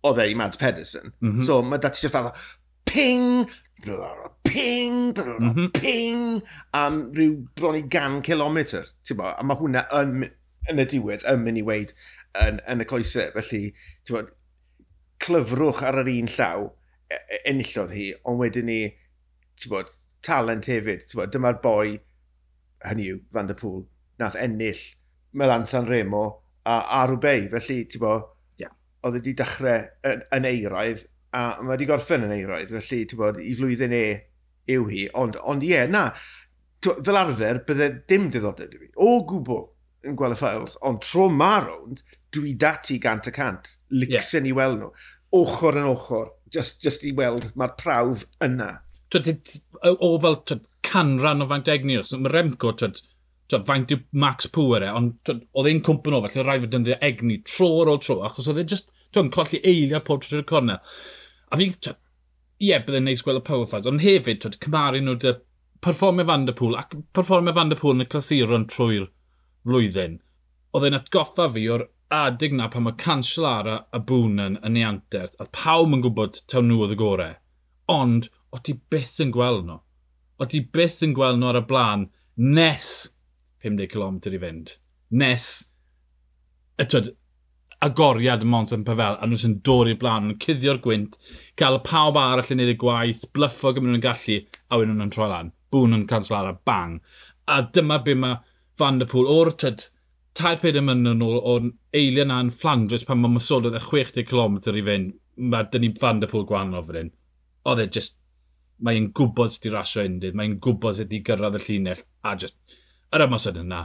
oedd 0.07 0.21
e 0.23 0.29
i 0.31 0.35
Mads 0.37 0.59
Pedersen. 0.59 1.13
Mm 1.19 1.31
-hmm. 1.31 1.45
So 1.45 1.61
mae 1.61 1.79
dati 1.79 1.99
eisiau 1.99 2.13
fatha 2.13 2.31
ping, 2.91 3.49
ping, 4.43 5.13
mm 5.17 5.53
-hmm. 5.53 5.71
ping, 5.75 6.41
am 6.75 7.01
rhyw 7.15 7.37
bron 7.55 7.79
i 7.79 7.83
gan 7.87 8.21
kilometr, 8.25 8.87
bo, 9.15 9.31
a 9.31 9.43
mae 9.43 9.59
hwnna 9.59 9.85
yn, 10.01 10.25
yn 10.71 10.83
y 10.83 10.87
diwedd 10.95 11.23
yn 11.29 11.45
mynd 11.45 11.61
i 11.61 11.65
weid 11.67 11.93
yn, 12.45 12.59
yn 12.67 12.83
y 12.83 12.87
coesau, 12.87 13.31
felly, 13.37 13.63
ti'n 14.03 14.17
bod, 14.17 14.31
clyfrwch 15.21 15.83
ar 15.87 16.01
yr 16.01 16.11
un 16.15 16.31
llaw, 16.35 16.67
E-, 17.11 17.19
e-, 17.19 17.41
enillodd 17.51 17.93
hi, 17.95 18.07
ond 18.29 18.39
wedyn 18.41 18.69
ni, 18.69 18.79
ti'n 19.59 19.73
bod, 19.73 19.91
talent 20.25 20.69
hefyd, 20.71 21.05
ti'n 21.07 21.19
bod, 21.19 21.33
dyma'r 21.33 21.59
boi, 21.63 21.95
hynny 22.87 23.09
yw, 23.13 23.21
Van 23.35 23.49
der 23.49 23.59
Pŵl, 23.59 23.83
nath 24.21 24.37
ennill 24.39 24.81
Melan 25.37 25.67
San 25.69 25.87
Remo 25.89 26.23
a, 26.63 26.77
a 26.81 27.05
Rwbeu, 27.09 27.47
felly, 27.53 27.81
ti'n 27.89 28.03
bod, 28.03 28.29
yeah. 28.61 28.73
oedd 29.03 29.19
wedi 29.19 29.35
dechrau 29.37 29.87
yn, 30.07 30.23
yn 30.37 30.47
eiraidd, 30.49 31.05
a 31.35 31.43
mae 31.61 31.75
wedi 31.75 31.89
gorffen 31.89 32.27
yn 32.27 32.35
eiraidd, 32.35 32.71
felly, 32.75 33.03
ti'n 33.09 33.21
bod, 33.21 33.41
i 33.41 33.53
flwyddyn 33.57 33.97
e 33.97 34.05
yw 34.71 34.87
hi, 34.91 35.05
ond, 35.17 35.39
ond 35.47 35.65
ie, 35.65 35.73
yeah, 35.75 35.89
na, 35.89 36.07
fel 36.81 37.19
arfer, 37.19 37.61
bydde 37.67 37.91
dim 38.09 38.29
diddordeb 38.33 38.73
i 38.75 38.81
fi, 38.81 38.91
o 39.01 39.21
gwbl, 39.29 39.65
yn 40.07 40.17
gweld 40.17 40.35
y 40.35 40.39
ffails, 40.39 40.77
ond 40.87 41.01
tro 41.05 41.27
ma 41.29 41.55
rownd, 41.61 42.01
dwi 42.33 42.55
dati 42.59 42.97
gant 43.01 43.27
y 43.29 43.33
cant, 43.35 43.75
licsen 43.93 44.47
yeah. 44.47 44.53
i 44.53 44.55
weld 44.57 44.79
nhw, 44.81 44.91
ochr 45.41 45.77
yn 45.81 45.89
ochr, 45.91 46.31
just, 46.53 46.81
just 46.83 47.05
i 47.07 47.13
weld 47.17 47.49
mae'r 47.59 47.75
prawf 47.79 48.25
yna. 48.43 48.73
Twyd, 49.11 49.55
o 49.91 50.11
fel 50.23 50.37
twyd, 50.47 50.67
canran 50.87 51.43
o 51.43 51.47
faint 51.49 51.71
egni 51.71 51.97
Fangdegni, 51.99 52.23
mae 52.23 52.33
Remco, 52.35 52.73
twyd, 52.79 53.01
twyd, 53.51 53.65
faint 53.67 53.93
yw 53.95 54.03
Max 54.23 54.47
Pŵer 54.55 54.87
e, 54.87 54.91
ond 54.97 55.31
oedd 55.31 55.71
e'n 55.71 55.83
cwmpen 55.87 56.17
o 56.17 56.21
felly, 56.25 56.45
rhaid 56.45 56.65
fod 56.65 56.77
yn 56.79 56.87
ddiau 56.87 57.01
egni 57.07 57.41
tro 57.47 57.69
ar 57.81 57.91
ôl 57.93 58.01
tro, 58.03 58.21
achos 58.27 58.49
oedd 58.51 58.63
e'n 58.63 58.71
just, 58.71 58.93
twyd, 59.11 59.31
colli 59.35 59.61
eiliau 59.61 60.03
pob 60.07 60.23
trwy'r 60.23 60.47
cornel. 60.47 60.83
A 61.51 61.59
fi, 61.59 61.69
ie, 61.71 61.95
yeah, 62.69 62.83
byddai'n 62.85 63.09
neis 63.09 63.23
gweld 63.25 63.41
y 63.41 63.45
power 63.45 63.65
powerfaz, 63.65 63.89
ond 63.89 64.03
hefyd, 64.03 64.43
twyd, 64.43 64.59
cymaru 64.63 65.03
nhw 65.03 65.17
dy 65.19 65.35
performio 65.81 66.27
Van 66.29 66.45
Der 66.45 66.55
Pŵl, 66.57 66.77
ac 66.79 66.93
performio 67.15 67.55
Van 67.57 67.71
Der 67.71 67.79
Pŵl 67.79 67.97
yn 67.97 68.05
y 68.05 68.09
clasuron 68.11 68.67
trwy'r 68.69 69.09
flwyddyn. 69.65 70.19
Oedd 70.71 70.87
e'n 70.87 70.97
atgoffa 70.99 71.49
fi 71.51 71.65
o'r 71.73 71.87
adeg 72.11 72.53
na 72.53 72.67
pan 72.67 72.83
mae 72.83 72.97
Cancellara 72.99 73.77
a 73.95 73.99
Bwnan 73.99 74.57
yn 74.67 74.77
ei 74.77 74.83
anterth, 74.83 75.37
a 75.39 75.47
pawb 75.55 75.95
yn 75.95 76.03
gwybod 76.03 76.41
taw 76.51 76.63
nhw 76.65 76.81
oedd 76.83 76.95
y 76.95 76.99
gorau. 76.99 77.37
Ond, 77.91 78.27
o 78.51 78.59
ti 78.59 78.75
byth 78.91 79.21
yn 79.23 79.31
gweld 79.35 79.63
nhw. 79.67 79.79
O 80.41 80.47
ti 80.51 80.59
byth 80.75 80.99
yn 81.07 81.15
gweld 81.15 81.39
nhw 81.39 81.51
ar 81.51 81.61
y 81.61 81.63
blaen 81.69 82.09
nes 82.35 82.87
50 83.63 83.87
km 83.93 84.19
i 84.27 84.41
fynd. 84.43 84.75
Nes, 85.21 85.47
y 86.81 86.87
twyd, 86.91 87.13
agoriad 87.81 88.43
Mont 88.43 88.75
yn 88.75 88.83
Pavel, 88.87 89.15
a 89.15 89.27
nhw 89.27 89.39
sy'n 89.39 89.57
dod 89.65 89.89
i'r 89.93 89.99
blaen, 90.01 90.27
nhw'n 90.27 90.41
cuddio'r 90.43 90.81
gwynt, 90.83 91.17
cael 91.59 91.79
y 91.79 91.83
pawb 91.87 92.19
arall 92.19 92.51
yn 92.53 92.61
neud 92.61 92.73
y 92.75 92.77
gwaith, 92.83 93.23
blyffo 93.35 93.71
gymryd 93.75 93.95
nhw'n 93.95 94.05
gallu, 94.05 94.37
a 94.67 94.81
wedyn 94.81 94.99
nhw'n 94.99 95.15
troi 95.15 95.31
lan. 95.31 95.55
Bwn 95.71 95.95
yn 95.95 96.07
Cancellara, 96.11 96.57
bang. 96.67 96.99
A 97.47 97.63
dyma 97.63 98.01
be 98.03 98.17
mae 98.19 98.41
Van 98.79 98.99
der 98.99 99.07
Pŵl 99.07 99.31
o'r 99.31 99.55
tyd 99.63 99.87
tair 100.37 100.59
ped 100.61 100.79
yn 100.79 100.87
mynd 100.87 101.11
yn 101.11 101.25
ôl 101.25 101.39
o'r 101.39 101.67
eiliau 101.97 102.27
na'n 102.29 102.51
Flandres 102.55 103.03
pan 103.07 103.19
mae 103.21 103.35
Masododd 103.35 103.77
e 103.77 103.83
60 103.83 104.27
km 104.29 104.57
i 104.71 104.85
fynd. 104.87 105.17
Mae 105.51 105.67
dyn 105.73 105.85
ni 105.85 105.91
fan 105.99 106.21
dy 106.21 106.29
pwl 106.31 106.47
gwahanol 106.47 106.87
fan 106.87 107.03
hyn. 107.03 107.13
Oedd 107.67 107.85
e 107.85 107.89
just... 107.99 108.17
Mae'n 108.81 109.11
gwybod 109.13 109.51
sydd 109.53 109.67
wedi 109.67 109.75
rasio 109.75 110.05
undydd. 110.07 110.37
Mae'n 110.37 110.55
gwybod 110.63 110.97
sydd 110.97 111.11
wedi 111.11 111.21
gyrraedd 111.27 111.59
y 111.59 111.65
llinell. 111.67 112.07
A 112.25 112.33
just... 112.39 112.57
Yr 113.11 113.27
ymosod 113.27 113.59
yna, 113.61 113.83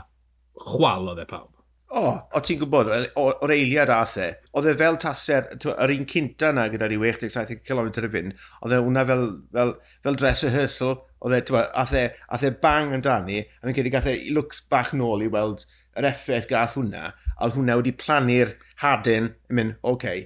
chwal 0.63 1.11
oedd 1.11 1.21
e 1.21 1.27
pawb. 1.29 1.57
O, 1.87 2.01
oh, 2.01 2.15
o 2.35 2.39
ti'n 2.43 2.57
gwybod, 2.59 2.89
o'r 3.15 3.51
eiliad 3.53 3.87
ath 3.95 4.17
e, 4.19 4.25
oedd 4.59 4.65
e 4.67 4.73
fel 4.75 4.97
taser, 4.99 5.45
yr 5.71 5.93
un 5.93 6.07
cynta 6.11 6.49
yna 6.51 6.65
gyda'r 6.73 6.91
60-70 6.99 7.61
km 7.63 7.87
i 8.03 8.09
fynd, 8.11 8.41
oedd 8.59 8.75
e 8.75 8.79
hwnna 8.83 9.05
fel, 9.07 9.23
fel, 9.55 9.71
fel 10.03 10.19
dress 10.19 10.43
rehearsal, 10.43 10.97
oedd 11.23 11.37
e, 11.37 11.61
ath 11.83 11.93
e, 11.95 12.03
ath 12.35 12.43
e 12.43 12.51
bang 12.65 12.91
yn 12.97 13.05
dani, 13.05 13.39
a 13.39 13.69
mi'n 13.69 13.77
credu 13.77 13.93
gath 13.93 14.09
e 14.11 14.17
looks 14.35 14.59
bach 14.67 14.91
nôl 14.99 15.23
i 15.23 15.31
weld 15.31 15.63
yr 15.97 16.07
effaith 16.11 16.47
gath 16.49 16.75
hwnna, 16.77 17.11
a 17.11 17.45
oedd 17.45 17.57
hwnna 17.57 17.77
wedi 17.79 17.93
plannu'r 17.97 18.55
hadyn 18.83 19.31
yn 19.49 19.59
mynd, 19.59 19.77
oce, 19.81 19.93
okay, 19.93 20.25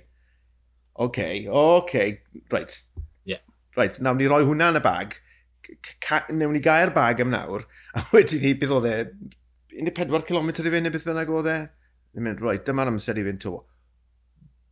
oce, 0.93 1.07
okay, 1.07 1.43
oce, 1.47 1.75
okay, 1.81 2.45
right. 2.51 2.77
Yeah. 3.25 3.43
Right, 3.77 3.99
nawr 4.03 4.17
ni 4.19 4.29
roi 4.31 4.43
hwnna 4.47 4.71
yn 4.73 4.81
y 4.81 4.83
bag, 4.85 5.17
newn 6.29 6.55
ni 6.57 6.63
gair 6.63 6.91
bag 6.95 7.23
am 7.23 7.31
nawr, 7.33 7.67
a 7.95 8.05
wedyn 8.15 8.43
ni 8.43 8.55
bydd 8.59 8.75
oedd 8.77 8.89
e, 8.91 8.97
14 9.87 10.27
km 10.27 10.51
i 10.51 10.55
fynd 10.59 10.85
neu 10.85 10.93
beth 10.93 11.07
bynnag 11.07 11.31
oedd 11.31 11.51
e. 11.51 11.59
Ni'n 12.11 12.27
mynd, 12.27 12.43
roi, 12.43 12.57
dyma'r 12.67 12.91
amser 12.91 13.19
i 13.19 13.27
fynd 13.27 13.43
to. 13.45 13.61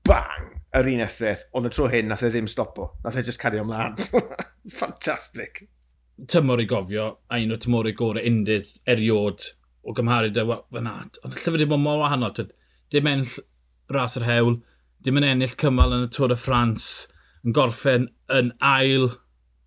Bang! 0.08 0.56
Yr 0.76 0.90
un 0.92 1.02
effaith, 1.02 1.48
ond 1.58 1.66
y 1.66 1.72
tro 1.74 1.88
hyn 1.90 2.10
nath 2.12 2.26
e 2.28 2.30
ddim 2.34 2.50
stopo. 2.52 2.92
Nath 3.06 3.18
e 3.18 3.24
just 3.26 3.40
cario 3.42 3.64
ymlaen. 3.64 3.96
Fantastic. 4.82 5.64
Tymor 6.30 6.62
i 6.62 6.68
gofio, 6.70 7.06
a 7.32 7.40
un 7.42 7.56
o 7.56 7.58
tymor 7.62 7.88
i 7.90 7.96
gorau 7.98 8.22
undydd 8.28 8.76
eriod 8.92 9.48
o 9.89 9.95
gymharu 9.97 10.34
dy 10.34 10.45
fan 10.45 10.89
at. 10.91 11.19
Ond 11.25 11.36
llyfr 11.36 11.56
wedi 11.56 11.67
bod 11.69 11.82
mor 11.84 12.04
wahanol. 12.04 12.36
Dim 12.93 13.10
enll 13.10 13.38
ras 13.93 14.17
yr 14.19 14.28
hewl, 14.28 14.60
dim 15.06 15.17
yn 15.19 15.28
ennill 15.32 15.56
cymal 15.62 15.95
yn 15.95 16.06
y 16.06 16.12
Tôr 16.13 16.34
y 16.34 16.38
Ffrans, 16.38 16.86
yn 17.45 17.56
gorffen 17.58 18.08
yn 18.36 18.52
ail, 18.65 19.10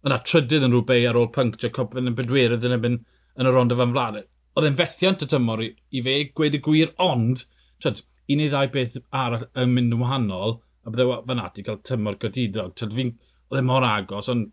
yna 0.06 0.18
trydydd 0.26 0.66
yn 0.66 0.74
rhywbeth 0.74 1.08
ar 1.10 1.18
ôl 1.18 1.30
pynctio 1.34 1.70
copfen 1.74 2.10
yn 2.10 2.18
bedwirydd 2.18 2.66
yn 2.68 2.76
ebyn 2.76 2.98
yn 3.38 3.48
y 3.48 3.54
rond 3.54 3.74
o 3.74 3.78
fan 3.78 3.94
flaen. 3.94 4.22
Oedd 4.52 4.68
e'n 4.68 4.78
fethiant 4.78 5.24
y 5.24 5.28
tymor 5.32 5.62
i, 5.64 5.70
i 5.96 6.02
fe, 6.04 6.16
gweud 6.36 6.58
y 6.58 6.62
gwir, 6.62 6.92
ond, 7.02 7.46
twyd, 7.82 8.02
un 8.28 8.42
neu 8.42 8.52
ddau 8.52 8.70
beth 8.74 8.98
arall 9.22 9.46
yn 9.58 9.74
mynd 9.74 9.96
yn 9.96 10.02
wahanol, 10.02 10.58
a 10.84 10.92
bydde 10.92 11.20
fan 11.28 11.42
at 11.42 11.58
i 11.58 11.66
gael 11.66 11.80
tymor 11.88 12.18
godidog. 12.20 12.74
Twyd, 12.78 12.96
fi'n, 12.98 13.14
oedd 13.50 13.62
e 13.62 13.66
mor 13.66 13.86
agos, 13.88 14.30
ond 14.32 14.50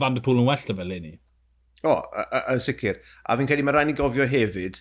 Van 0.00 0.16
der 0.16 0.24
Pŵl 0.24 0.40
yn 0.42 0.48
well 0.48 0.70
y 0.72 0.74
fel 0.74 0.92
ni. 1.04 1.12
O, 1.84 1.94
yn 2.52 2.62
sicr. 2.64 3.00
A 3.28 3.36
fi'n 3.36 3.48
credu 3.48 3.64
mae 3.66 3.76
rhaid 3.76 3.90
ni 3.90 3.96
gofio 3.98 4.26
hefyd 4.28 4.80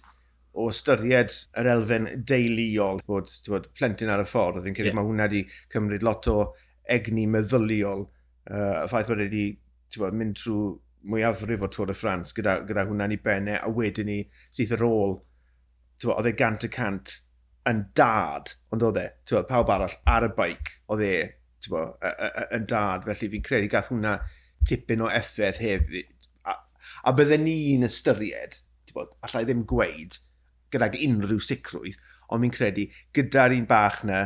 o 0.53 0.69
ystyried 0.69 1.33
yr 1.59 1.69
elfen 1.73 2.07
deuluol 2.29 3.01
bod, 3.09 3.31
bod 3.49 3.67
plentyn 3.77 4.11
ar 4.13 4.23
y 4.23 4.27
ffordd. 4.29 4.61
Fi'n 4.63 4.77
credu 4.77 4.91
yeah. 4.91 4.99
mae 4.99 5.09
hwnna 5.09 5.27
wedi 5.27 5.43
cymryd 5.73 6.05
lot 6.05 6.29
o 6.31 6.37
egni 6.95 7.25
meddyliol. 7.31 8.05
Uh, 8.43 8.83
y 8.83 8.87
ffaith 8.91 9.11
bod 9.11 9.23
wedi 9.23 9.45
bod, 9.97 10.15
mynd 10.19 10.39
trwy 10.39 10.73
mwyafrif 11.03 11.63
o 11.65 11.69
Tôr 11.71 11.91
y 11.91 11.97
Ffrans 11.97 12.31
gyda, 12.35 12.61
gyda 12.67 12.85
hwnna'n 12.87 13.13
ei 13.13 13.19
bennau 13.23 13.57
e, 13.57 13.59
a 13.59 13.71
wedyn 13.75 14.07
ni 14.07 14.19
syth 14.53 14.71
ar 14.77 14.85
ôl 14.87 15.17
bod, 15.19 16.13
oedd 16.15 16.29
e 16.29 16.33
gant 16.39 16.63
y 16.63 16.69
cant 16.71 17.17
yn 17.69 17.85
dad, 17.97 18.53
ond 18.71 18.85
oedd 18.87 19.01
e, 19.01 19.05
bod, 19.31 19.49
pawb 19.49 19.71
arall 19.73 19.97
ar 20.09 20.27
y 20.27 20.31
baic, 20.37 20.73
oedd 20.91 21.03
e 21.03 21.13
bod, 21.67 21.97
yn 22.55 22.67
dad, 22.71 23.05
felly 23.07 23.31
fi'n 23.35 23.45
credu 23.45 23.71
gath 23.71 23.91
hwnna 23.91 24.17
tipyn 24.67 25.03
o 25.03 25.11
effaith 25.11 25.59
hefyd, 25.63 26.12
A 27.03 27.13
bydden 27.15 27.43
ni'n 27.47 27.87
ystyried, 27.87 28.61
bod, 28.93 29.15
allai 29.25 29.43
ddim 29.47 29.63
gweud, 29.69 30.19
gydag 30.73 30.97
unrhyw 31.01 31.41
sicrwydd, 31.41 31.99
ond 32.33 32.45
fi'n 32.45 32.53
credu 32.53 32.87
gyda'r 33.17 33.55
un 33.57 33.67
bach 33.69 34.01
na 34.07 34.25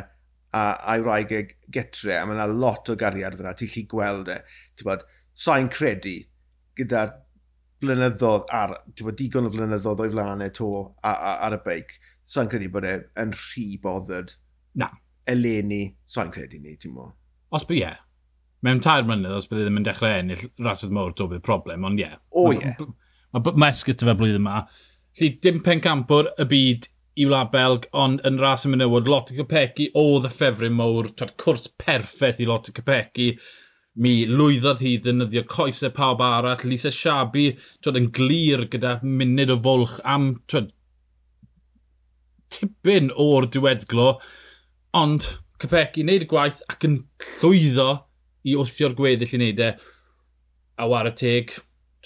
a 0.56 0.63
a'i 0.94 1.04
wraig 1.04 1.32
e 1.36 1.44
getre, 1.74 2.16
a 2.18 2.26
mae 2.26 2.38
yna 2.38 2.48
lot 2.52 2.90
o 2.92 2.96
gariad 3.00 3.38
fyna, 3.38 3.54
ti'n 3.58 3.72
lli 3.74 3.86
gweld 3.92 4.32
e. 4.32 4.38
Bod, 4.84 5.06
sa'n 5.38 5.70
credu 5.74 6.18
gyda'r 6.78 7.13
blynyddodd 7.84 8.48
ar, 8.54 8.76
bod, 9.02 9.18
digon 9.20 9.50
o 9.50 9.54
flynyddoedd 9.54 10.04
o'i 10.06 10.13
flanau 10.13 10.54
to 10.56 10.72
ar, 11.06 11.22
ar 11.50 11.58
y 11.58 11.62
beic, 11.66 11.98
sa'n 12.30 12.50
credu 12.52 12.72
bod 12.74 12.88
e'n 12.90 13.36
rhy 13.36 13.68
bothered. 13.84 14.36
Na. 14.80 14.92
Eleni, 15.28 15.84
sa'n 16.08 16.32
credu 16.34 16.62
ni, 16.63 16.78
ti'n 16.80 16.96
mo. 16.96 17.12
Os 17.52 17.68
by, 17.68 17.82
ie 17.82 17.94
mewn 18.65 18.82
tair 18.84 19.06
mynydd, 19.08 19.36
os 19.38 19.48
bydd 19.50 19.62
e 19.62 19.65
ddim 19.67 19.80
yn 19.82 19.86
dechrau 19.86 20.17
ennill, 20.17 20.46
rhasedd 20.62 20.93
mowr 20.96 21.13
to 21.17 21.28
bydd 21.30 21.46
problem, 21.46 21.86
ond 21.88 22.02
ie. 22.02 22.10
O 22.38 22.50
ie. 22.56 22.74
Mae 23.36 23.58
mesgyt 23.65 24.06
fe 24.06 24.15
blwyddyn 24.17 24.41
yma. 24.41 24.63
Lly 25.20 25.34
dim 25.43 25.60
pen 25.65 25.82
campwr 25.84 26.32
y 26.41 26.48
byd 26.50 26.88
i 27.17 27.26
wlad 27.26 27.52
Belg, 27.54 27.88
ond 27.98 28.22
yn 28.28 28.38
ras 28.41 28.65
y 28.67 28.72
mynywod, 28.72 29.10
lot 29.10 29.32
o 29.34 29.38
Capecchi 29.38 29.89
oedd 29.98 30.28
y 30.30 30.34
ffefryn 30.34 30.76
mowr, 30.78 31.10
twyd 31.17 31.34
cwrs 31.41 31.67
perffaith 31.82 32.41
i 32.43 32.50
lot 32.50 32.70
o 32.70 32.76
Capecchi. 32.78 33.32
Mi 33.98 34.28
lwyddodd 34.30 34.84
hi 34.86 34.93
ddynyddio 35.02 35.41
coesau 35.50 35.93
pawb 35.93 36.22
arall, 36.22 36.65
Lisa 36.70 36.91
Shabi, 36.93 37.50
twyd 37.82 37.98
yn 37.98 38.12
glir 38.13 38.67
gyda 38.74 39.00
munud 39.06 39.54
o 39.56 39.58
fwlch 39.65 39.98
am, 40.06 40.30
twyd, 40.50 40.70
tipyn 42.54 43.10
o'r 43.17 43.50
diweddglo, 43.54 44.12
ond 44.98 45.32
Capecchi 45.62 46.06
wneud 46.06 46.28
y 46.28 46.30
gwaith 46.30 46.62
ac 46.70 46.86
yn 46.86 47.00
llwyddo 47.39 47.89
i 48.48 48.56
wthio'r 48.56 48.96
gweddill 48.98 49.34
i 49.36 49.40
wneud 49.42 49.64
e. 49.64 49.72
A 50.78 50.88
war 50.88 51.10
y 51.10 51.14
teg, 51.18 51.56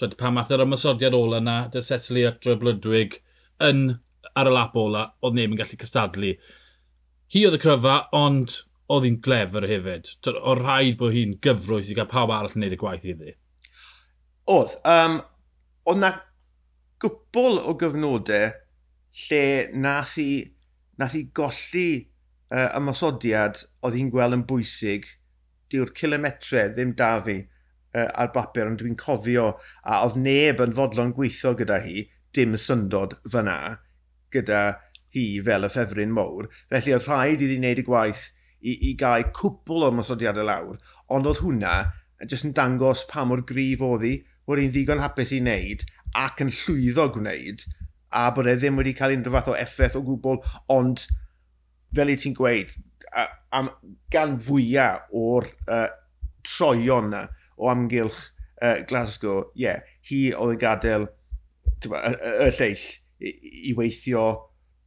twyd, 0.00 0.16
pa 0.18 0.32
math 0.34 0.50
yr 0.54 0.64
ymysodiad 0.64 1.14
ola 1.16 1.42
yna, 1.42 1.58
dy 1.72 1.82
Cecily 1.84 2.24
Atra 2.26 2.56
Blydwig, 2.58 3.20
yn 3.62 3.84
ar 4.38 4.48
y 4.48 4.54
lap 4.54 4.76
ola, 4.80 5.06
oedd 5.22 5.38
neb 5.38 5.52
yn 5.52 5.60
gallu 5.60 5.78
cystadlu. 5.78 6.32
Hi 7.32 7.44
oedd 7.46 7.58
y 7.58 7.62
cryfa, 7.62 7.96
ond 8.16 8.56
oedd 8.92 9.06
hi'n 9.06 9.20
glefer 9.24 9.66
hefyd. 9.68 10.10
O 10.40 10.56
rhaid 10.58 10.98
bod 11.00 11.14
hi'n 11.14 11.36
gyfrwys 11.44 11.92
i 11.92 11.96
gael 11.96 12.10
pawb 12.10 12.32
arall 12.34 12.52
yn 12.52 12.58
gwneud 12.58 12.76
y 12.76 12.80
gwaith 12.80 13.06
iddi. 13.14 13.36
Oedd. 14.52 14.76
Um, 14.88 15.20
oedd 15.88 16.02
na 16.02 16.12
gwbl 17.02 17.60
o 17.68 17.76
gyfnodau 17.78 18.50
lle 19.22 19.44
nath 19.84 20.16
i, 20.22 20.30
nath 21.00 21.16
i 21.18 21.24
golli 21.36 21.88
uh, 22.52 22.68
ymosodiad 22.78 23.62
oedd 23.82 23.98
hi'n 23.98 24.12
gweld 24.12 24.40
yn 24.40 24.46
bwysig 24.48 25.08
diw'r 25.72 25.92
kilometre 25.96 26.68
ddim 26.72 26.94
da 26.98 27.14
fi 27.24 27.38
uh, 27.40 28.08
ar 28.08 28.32
bapur, 28.34 28.68
ond 28.68 28.80
dwi'n 28.82 28.98
cofio, 29.00 29.52
a 29.84 30.02
oedd 30.06 30.18
neb 30.20 30.62
yn 30.64 30.76
fodlon 30.76 31.14
gweithio 31.16 31.54
gyda 31.58 31.80
hi, 31.84 32.06
dim 32.32 32.56
syndod 32.60 33.18
fyna, 33.28 33.58
gyda 34.32 34.62
hi 35.16 35.26
fel 35.44 35.68
y 35.68 35.72
ffefryn 35.72 36.14
mowr. 36.16 36.48
Felly 36.72 36.96
oedd 36.96 37.08
rhaid 37.08 37.44
iddi 37.44 37.58
wneud 37.60 37.82
y 37.82 37.86
gwaith 37.88 38.28
i, 38.62 38.76
i 38.90 38.92
gael 38.98 39.28
cwpl 39.36 39.88
o 39.88 39.92
masodiadau 39.98 40.46
lawr, 40.48 40.78
ond 41.12 41.28
oedd 41.28 41.42
hwnna 41.44 41.74
jyst 42.22 42.46
yn 42.46 42.54
dangos 42.56 43.04
pa 43.10 43.26
mor 43.28 43.42
grif 43.46 43.82
oedd 43.84 44.06
hi, 44.06 44.14
bod 44.46 44.60
hi'n 44.62 44.72
ddigon 44.74 45.02
hapus 45.02 45.34
i 45.36 45.40
wneud 45.42 45.84
ac 46.18 46.42
yn 46.44 46.52
llwyddo 46.52 47.08
gwneud, 47.16 47.66
a 48.12 48.28
bod 48.34 48.48
e 48.50 48.56
ddim 48.58 48.78
wedi 48.80 48.94
cael 48.96 49.14
unrhyw 49.16 49.36
fath 49.36 49.50
o 49.52 49.58
effaith 49.58 49.98
o 49.98 50.02
gwbl, 50.06 50.40
ond 50.72 51.06
fel 51.96 52.12
i 52.12 52.16
ti'n 52.18 52.36
gweud, 52.36 52.74
am 53.52 53.68
gan 54.12 54.36
fwyaf 54.40 55.10
o'r 55.18 55.48
uh, 55.68 55.88
troion 56.46 57.10
na 57.12 57.26
o 57.58 57.68
amgylch 57.72 58.20
uh, 58.62 58.78
Glasgow, 58.88 59.50
ie, 59.56 59.66
yeah, 59.66 59.82
hi 60.08 60.22
oedd 60.32 60.56
yn 60.56 60.62
gadael 60.62 61.08
y, 61.08 61.90
y, 61.90 62.48
lleill 62.56 62.86
i, 63.22 63.34
i 63.70 63.74
weithio 63.78 64.24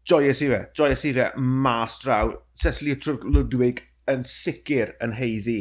joyous 0.07 0.41
i 0.45 0.49
fe, 0.51 0.61
joyous 0.77 1.05
i 1.07 1.13
fe, 1.15 1.29
mas 1.37 1.99
draw. 2.03 2.33
Cecily 2.55 2.95
Ludwig 3.23 3.83
yn 4.11 4.25
sicr 4.27 4.93
yn 5.03 5.15
heiddi 5.19 5.59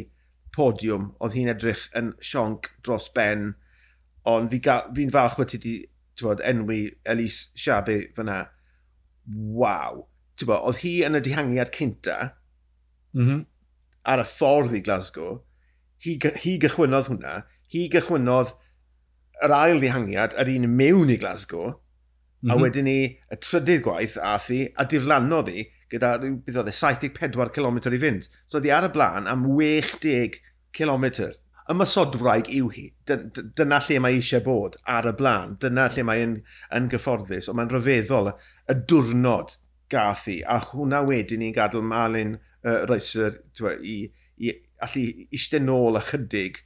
podiwm, 0.55 1.11
oedd 1.19 1.35
hi'n 1.35 1.51
edrych 1.51 1.89
yn 1.99 2.13
sionc 2.23 2.71
dros 2.87 3.09
ben, 3.15 3.55
ond 4.29 4.53
fi'n 4.53 4.95
fi, 4.95 5.09
falch 5.13 5.39
bod 5.41 5.51
ti 5.51 5.61
wedi 6.23 6.47
enwi 6.47 6.83
Elise 7.11 7.51
Siabe 7.59 8.01
fyna. 8.17 8.45
Waw! 9.27 10.05
bo, 10.43 10.59
oedd 10.59 10.83
hi 10.83 10.95
yn 11.07 11.19
y 11.19 11.23
dihangiad 11.23 11.71
cynta, 11.75 12.19
mm 13.15 13.27
-hmm. 13.27 13.45
ar 14.11 14.23
y 14.25 14.27
ffordd 14.27 14.75
i 14.75 14.83
Glasgow, 14.83 15.39
hi, 16.03 16.19
hi 16.43 16.57
gychwynodd 16.65 17.11
hwnna, 17.13 17.37
hi 17.71 17.87
gychwynodd 17.93 18.57
yr 19.45 19.55
ail 19.55 19.81
ddihangiad, 19.83 20.35
yr 20.41 20.51
un 20.57 20.69
mewn 20.81 21.15
i 21.15 21.21
Glasgow, 21.23 21.69
mm 21.69 21.71
-hmm. 21.71 22.51
a 22.51 22.55
mm-hmm. 22.55 22.67
wedyn 22.67 22.85
ni 22.91 22.99
y 23.07 23.41
trydydd 23.47 23.87
gwaith 23.87 24.19
ath 24.19 24.51
hi, 24.51 24.61
a 24.75 24.85
diflannodd 24.85 25.55
hi 25.55 25.69
gyda 25.95 26.17
bydd 26.19 26.59
oedd 26.61 26.71
e 26.71 26.75
74 26.75 27.55
km 27.55 27.79
i 27.93 28.03
fynd. 28.03 28.29
So 28.47 28.59
oedd 28.59 28.69
hi 28.69 28.75
ar 28.75 28.89
y 28.89 28.93
blaen 28.95 29.31
am 29.31 29.47
60 29.47 30.39
km. 30.75 31.07
Y 31.65 31.75
masodwraig 31.79 32.51
yw 32.53 32.71
hi. 32.75 32.87
Dyna 33.09 33.81
lle 33.87 34.01
mae 34.05 34.19
eisiau 34.19 34.45
bod 34.45 34.77
ar 34.97 35.09
y 35.09 35.15
blaen. 35.17 35.57
Dyna 35.63 35.87
lle 35.93 36.05
mae'n 36.05 36.35
yn 36.77 36.89
gyfforddus. 36.93 37.49
Ond 37.49 37.61
mae'n 37.61 37.73
rhyfeddol 37.73 38.33
y 38.35 38.77
diwrnod 38.91 39.57
gath 39.93 40.29
i, 40.33 40.41
a 40.47 40.61
hwnna 40.71 41.03
wedyn 41.07 41.43
ni'n 41.43 41.55
gadael 41.57 41.85
Malin 41.87 42.37
uh, 42.37 42.85
Reiser 42.89 43.41
twa, 43.57 43.75
i, 43.81 44.05
i 44.41 44.55
allu 44.85 45.05
eistedd 45.31 45.67
nôl 45.67 45.99
ychydig 46.01 46.63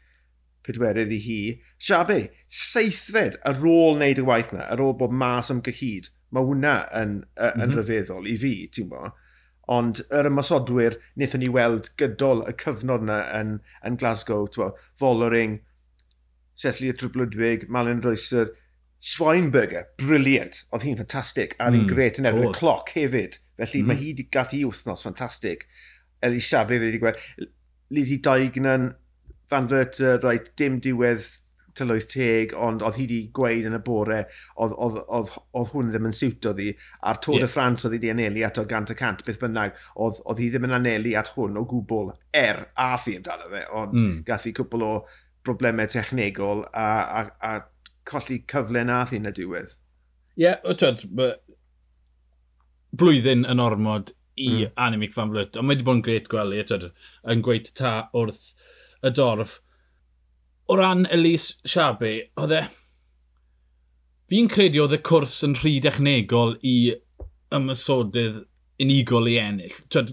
pedwerydd 0.69 1.15
i 1.15 1.21
hi. 1.25 1.41
Siabe, 1.81 2.19
seithfed 2.45 3.39
ar 3.49 3.63
ôl 3.65 3.97
wneud 3.97 4.21
y 4.21 4.27
waith 4.29 4.53
yna, 4.55 4.67
ar 4.69 4.83
ôl 4.85 4.95
bod 5.01 5.15
mas 5.15 5.53
am 5.55 5.63
gyhyd, 5.65 6.11
mae 6.35 6.45
hwnna 6.45 6.77
yn, 6.99 7.17
uh, 7.25 7.49
mm 7.49 7.49
-hmm. 7.49 7.63
yn 7.63 7.71
mhm. 7.71 7.79
rhyfeddol 7.79 8.29
i 8.29 8.37
fi, 8.43 8.55
ti'n 8.75 8.91
bo. 8.93 9.11
Ond 9.69 10.01
yr 10.17 10.31
ymasodwyr 10.31 10.97
wnaethon 11.17 11.43
ni 11.45 11.49
weld 11.53 11.91
gydol 12.01 12.45
y 12.49 12.55
cyfnod 12.61 13.05
yna 13.05 13.19
yn, 13.41 13.59
yn 13.85 13.99
Glasgow, 14.01 14.47
ti'n 14.49 14.65
bo, 14.65 14.71
Follering, 15.01 15.59
Setli 16.59 16.89
y 16.91 16.95
Triplodwig, 16.97 17.69
Malin 17.71 18.01
Roeser, 18.03 18.49
Schweinberger, 18.99 19.87
briliant, 20.01 20.65
oedd 20.75 20.87
hi'n 20.87 20.97
ffantastig, 20.99 21.55
a 21.59 21.69
hi'n 21.71 21.85
mm, 21.85 21.91
gret 21.91 22.19
yn 22.19 22.27
erbyn 22.31 22.49
y 22.49 22.55
cloc 22.57 22.91
hefyd. 22.97 23.39
Felly 23.61 23.83
mm. 23.83 23.91
mae 23.91 24.01
hi 24.01 24.13
wedi 24.13 24.27
gath 24.35 24.55
i 24.59 24.65
wythnos 24.67 25.05
ffantastig. 25.07 25.67
Eli 26.27 26.41
ble 26.43 26.65
fe 26.81 26.81
wedi 26.83 27.03
gweld, 27.03 27.29
Lizzie 27.95 28.19
Daignan, 28.25 28.91
Van 29.49 29.69
Verter, 29.71 30.19
right, 30.25 30.51
dim 30.59 30.81
diwedd 30.85 31.23
tylwyth 31.79 32.09
teg, 32.11 32.55
ond 32.59 32.83
oedd 32.83 32.99
hi 32.99 33.07
wedi 33.07 33.21
gweud 33.35 33.69
yn 33.69 33.79
y 33.79 33.81
bore, 33.85 34.19
oedd, 34.59 34.75
oedd, 34.75 34.99
oedd, 35.15 35.31
oedd 35.57 35.73
hwn 35.75 35.93
ddim 35.93 36.09
yn 36.11 36.17
siwt 36.17 36.51
oedd 36.51 36.63
hi, 36.63 36.73
a'r 37.07 37.23
Tôr 37.23 37.39
yeah. 37.39 37.47
de 37.47 37.53
France 37.53 37.87
oedd 37.87 37.95
hi 37.95 38.01
wedi 38.01 38.13
anelu 38.15 38.45
at 38.49 38.59
o 38.59 38.67
gant 38.69 38.93
y 38.93 38.99
cant, 38.99 39.23
beth 39.27 39.41
bynnag, 39.43 39.79
oedd, 39.95 40.21
oedd 40.27 40.43
hi 40.43 40.51
ddim 40.53 40.69
yn 40.69 40.77
anelu 40.81 41.15
at 41.21 41.33
hwn 41.37 41.61
o 41.61 41.65
gwbl, 41.71 42.13
er 42.37 42.65
a 42.75 42.91
thi 42.99 43.19
amdano 43.21 43.51
fe, 43.55 43.65
ond 43.79 43.99
mm. 43.99 44.15
gath 44.27 44.49
hi 44.49 44.55
cwbl 44.59 44.87
o 44.89 44.93
broblemau 45.47 45.91
technegol 45.91 46.65
a, 46.73 46.89
a, 47.21 47.27
a 47.47 47.53
colli 48.09 48.41
cyfle 48.51 48.85
na 48.89 49.03
thi 49.09 49.21
yn 49.21 49.29
y 49.31 49.35
diwedd. 49.37 49.75
Ie, 50.39 50.47
yeah, 50.47 50.77
twyd, 50.81 51.05
blwyddyn 52.99 53.45
yn 53.49 53.61
ormod 53.61 54.13
i 54.39 54.51
mm. 54.65 54.75
Annemiek 54.81 55.15
van 55.17 55.33
Vlwt, 55.33 55.57
ond 55.59 55.67
mae 55.67 55.77
wedi 55.77 55.87
bod 55.87 55.99
yn 55.99 56.05
gret 56.07 56.29
gwely, 56.33 56.61
tyd, 56.67 56.91
yn 57.29 57.43
gweud 57.45 57.73
ta 57.79 57.95
wrth 58.17 58.45
y 59.05 59.13
dorf. 59.15 59.59
O 60.69 60.77
ran 60.79 61.09
Elise 61.15 61.59
Siabe, 61.67 62.13
oedd 62.39 62.55
e... 62.55 62.63
Fi'n 64.29 64.51
credu 64.53 64.83
oedd 64.85 64.95
y 64.99 65.01
cwrs 65.09 65.39
yn 65.47 65.57
rhy 65.57 65.79
dechnegol 65.81 66.59
i 66.69 66.77
ymysodydd 67.57 68.43
unigol 68.85 69.31
i 69.31 69.39
ennill. 69.41 69.77
Twyd, 69.89 70.13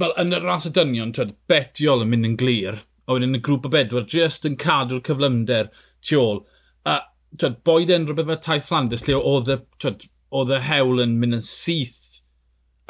fel 0.00 0.14
yn 0.20 0.36
y 0.36 0.40
ras 0.42 0.68
y 0.68 0.72
dynion, 0.76 1.14
twyd, 1.16 1.34
betiol 1.48 2.04
yn 2.04 2.12
mynd 2.12 2.28
yn 2.28 2.38
glir, 2.40 2.82
a 3.06 3.16
wedyn 3.16 3.38
y 3.38 3.42
grŵp 3.44 3.68
o 3.68 3.72
bedwar, 3.72 4.04
just 4.08 4.46
yn 4.48 4.58
cadw'r 4.60 5.02
cyflymder 5.08 5.72
tu 6.04 6.20
ôl. 6.20 6.44
A 6.88 6.98
twed, 7.38 7.60
boed 7.66 7.92
e'n 7.92 8.08
rhywbeth 8.08 8.30
fel 8.30 8.42
taith 8.46 8.68
Flanders, 8.68 9.06
lle 9.06 9.18
oedd 9.18 9.52
y, 9.52 9.58
twyd, 9.82 10.08
oedd 10.32 10.52
y 10.56 10.60
hewl 10.66 11.02
yn 11.04 11.16
mynd 11.20 11.38
yn 11.38 11.46
syth, 11.46 12.22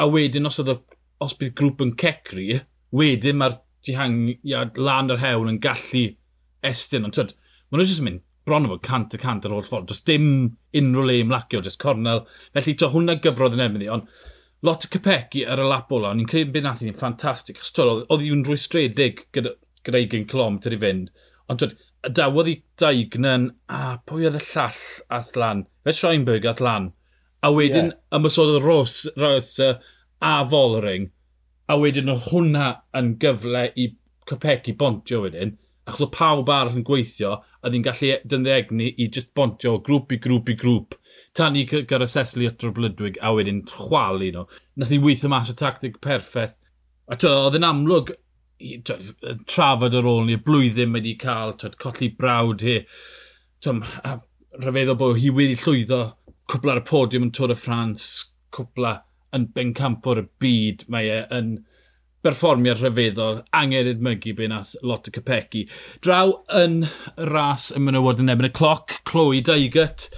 a 0.00 0.08
wedyn 0.10 0.48
os 0.48 0.60
oedd 0.62 0.74
y, 0.74 0.78
os 1.22 1.36
bydd 1.38 1.54
grŵp 1.58 1.84
yn 1.84 1.94
cecri, 2.00 2.48
wedyn 2.96 3.38
mae'r 3.40 3.60
tihangiad 3.86 4.78
lan 4.78 5.12
yr 5.12 5.22
hewl 5.22 5.50
yn 5.50 5.60
gallu 5.62 6.04
estyn. 6.66 7.06
Ond 7.06 7.16
twyd, 7.16 7.34
maen 7.70 7.82
nhw'n 7.82 7.90
jyst 7.90 8.02
yn 8.02 8.08
mynd 8.08 8.24
bron 8.46 8.66
o 8.66 8.72
fod 8.72 8.82
cant 8.86 9.14
y 9.14 9.20
cant 9.22 9.46
ar 9.46 9.54
ôl 9.54 9.66
ffordd. 9.66 9.88
Does 9.90 10.02
dim 10.06 10.26
unrhyw 10.78 11.06
le 11.06 11.18
ymlacio, 11.22 11.62
jyst 11.62 11.80
cornel. 11.82 12.24
Felly, 12.54 12.74
to 12.78 12.90
hwnna 12.92 13.18
gyfrodd 13.22 13.56
yn 13.58 13.64
ebyn 13.66 13.86
ond 13.94 14.10
lot 14.66 14.86
o 14.86 14.90
cypegi 14.90 15.44
ar 15.46 15.62
y 15.62 15.66
lap 15.66 15.92
ola, 15.94 16.12
ond 16.12 16.22
ni'n 16.22 16.30
credu 16.30 16.54
bydd 16.54 16.66
nath 16.66 16.82
i'n 16.86 16.98
ffantastig. 16.98 17.62
Oedd 17.82 18.22
hi'n 18.22 18.44
rwystredig 18.46 19.26
gyda, 19.34 19.56
gyda 19.86 20.02
20 20.06 20.28
clom 20.30 20.58
i 20.62 20.80
fynd, 20.84 21.10
ond 21.50 21.62
twyd, 21.62 21.74
dawodd 22.10 22.50
i 22.50 22.56
Daignan, 22.80 23.50
a 23.70 23.98
pwy 24.06 24.26
oedd 24.26 24.40
y 24.40 24.42
llall 24.42 24.82
ath 25.18 25.36
lan? 25.38 25.64
Fe 25.86 25.94
Schoenberg 25.94 26.46
ath 26.50 26.62
lan. 26.64 26.90
A 27.42 27.50
wedyn 27.54 27.90
yeah. 27.90 27.98
ymwysodd 28.18 28.62
Ros, 28.64 29.06
Ros 29.18 29.56
a 29.62 30.32
Folring. 30.50 31.10
A 31.70 31.78
wedyn 31.78 32.10
oedd 32.12 32.30
hwnna 32.30 32.68
yn 32.98 33.16
gyfle 33.22 33.68
i 33.78 33.92
Copecki 34.28 34.74
bontio 34.78 35.22
wedyn. 35.24 35.56
Achos 35.86 36.06
oedd 36.06 36.14
pawb 36.14 36.50
arall 36.54 36.78
yn 36.78 36.86
gweithio, 36.86 37.36
a 37.62 37.70
ddyn 37.70 37.86
gallu 37.86 38.12
dynddegni 38.30 38.92
i 39.02 39.08
just 39.08 39.32
bontio 39.38 39.78
grŵp 39.86 40.14
i 40.14 40.18
grŵp 40.22 40.52
i 40.52 40.58
grŵp. 40.58 40.98
Tan 41.34 41.58
i 41.58 41.64
gyda 41.66 42.06
Cecily 42.06 42.46
at 42.50 42.62
Blydwig 42.62 43.18
a 43.22 43.32
wedyn 43.34 43.62
chwalu 43.70 44.30
nhw. 44.34 44.44
Nath 44.78 44.94
i 44.94 45.00
weithio 45.02 45.30
mas 45.30 45.50
o 45.50 45.56
tactic 45.58 45.98
perffaith. 46.02 46.58
A 47.10 47.18
oedd 47.18 47.58
yn 47.58 47.66
amlwg 47.66 48.14
trafod 49.48 49.96
ar 49.98 50.08
ôl 50.08 50.26
ni, 50.28 50.38
blwyddyn 50.40 50.92
mae 50.92 51.00
wedi 51.00 51.16
cael, 51.20 51.56
twyd, 51.58 51.78
colli 51.82 52.10
brawd 52.18 52.64
hi. 52.66 52.78
Twm, 53.62 53.82
a 54.04 54.18
rhyfeddol 54.62 54.98
bod 55.00 55.20
hi 55.22 55.32
wedi 55.32 55.58
llwyddo 55.58 56.02
cwbl 56.50 56.74
ar 56.74 56.82
y 56.82 56.86
podiwm 56.88 57.28
yn 57.28 57.34
Tôr 57.34 57.54
y 57.54 57.58
Ffrans, 57.58 58.06
cwbl 58.52 58.88
yn 59.36 59.46
bencampwr 59.56 60.22
o'r 60.22 60.32
byd. 60.42 60.86
Mae 60.92 61.10
e 61.12 61.20
yn 61.34 61.52
berfformiad 62.22 62.82
rhyfeddol, 62.82 63.40
angen 63.56 63.88
edmygu 63.92 64.34
be 64.38 64.48
nath 64.50 64.74
lot 64.86 65.08
o 65.08 65.14
capegi. 65.14 65.64
Draw 66.04 66.34
yn 66.62 66.82
ras 67.32 67.70
y 67.74 67.82
mynywod 67.82 68.22
yn 68.22 68.34
ebyn 68.34 68.50
y 68.50 68.52
cloc, 68.54 68.98
Chloe 69.08 69.42
Deigut 69.46 70.10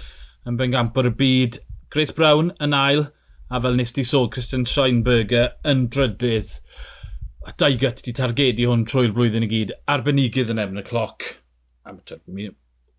yn 0.45 0.59
bencampwr 0.59 1.09
o'r 1.09 1.17
byd, 1.17 1.61
Grace 1.93 2.13
Brown 2.13 2.51
yn 2.61 2.75
ail, 2.77 3.07
a 3.49 3.61
fel 3.61 3.77
nes 3.77 3.93
di 3.95 4.03
sôn, 4.05 4.29
Christian 4.33 4.65
Scheinberger 4.69 5.53
yn 5.65 5.87
drydydd 5.93 6.51
a 7.45 7.53
Daigat 7.53 8.01
wedi 8.01 8.13
targedu 8.17 8.69
hwn 8.71 8.83
trwy'r 8.89 9.11
blwyddyn 9.13 9.45
i 9.45 9.49
gyd, 9.49 9.73
arbenigydd 9.91 10.51
yn 10.53 10.61
efn 10.63 10.81
y 10.81 10.83
cloc. 10.85 11.25
Mi, 12.25 12.47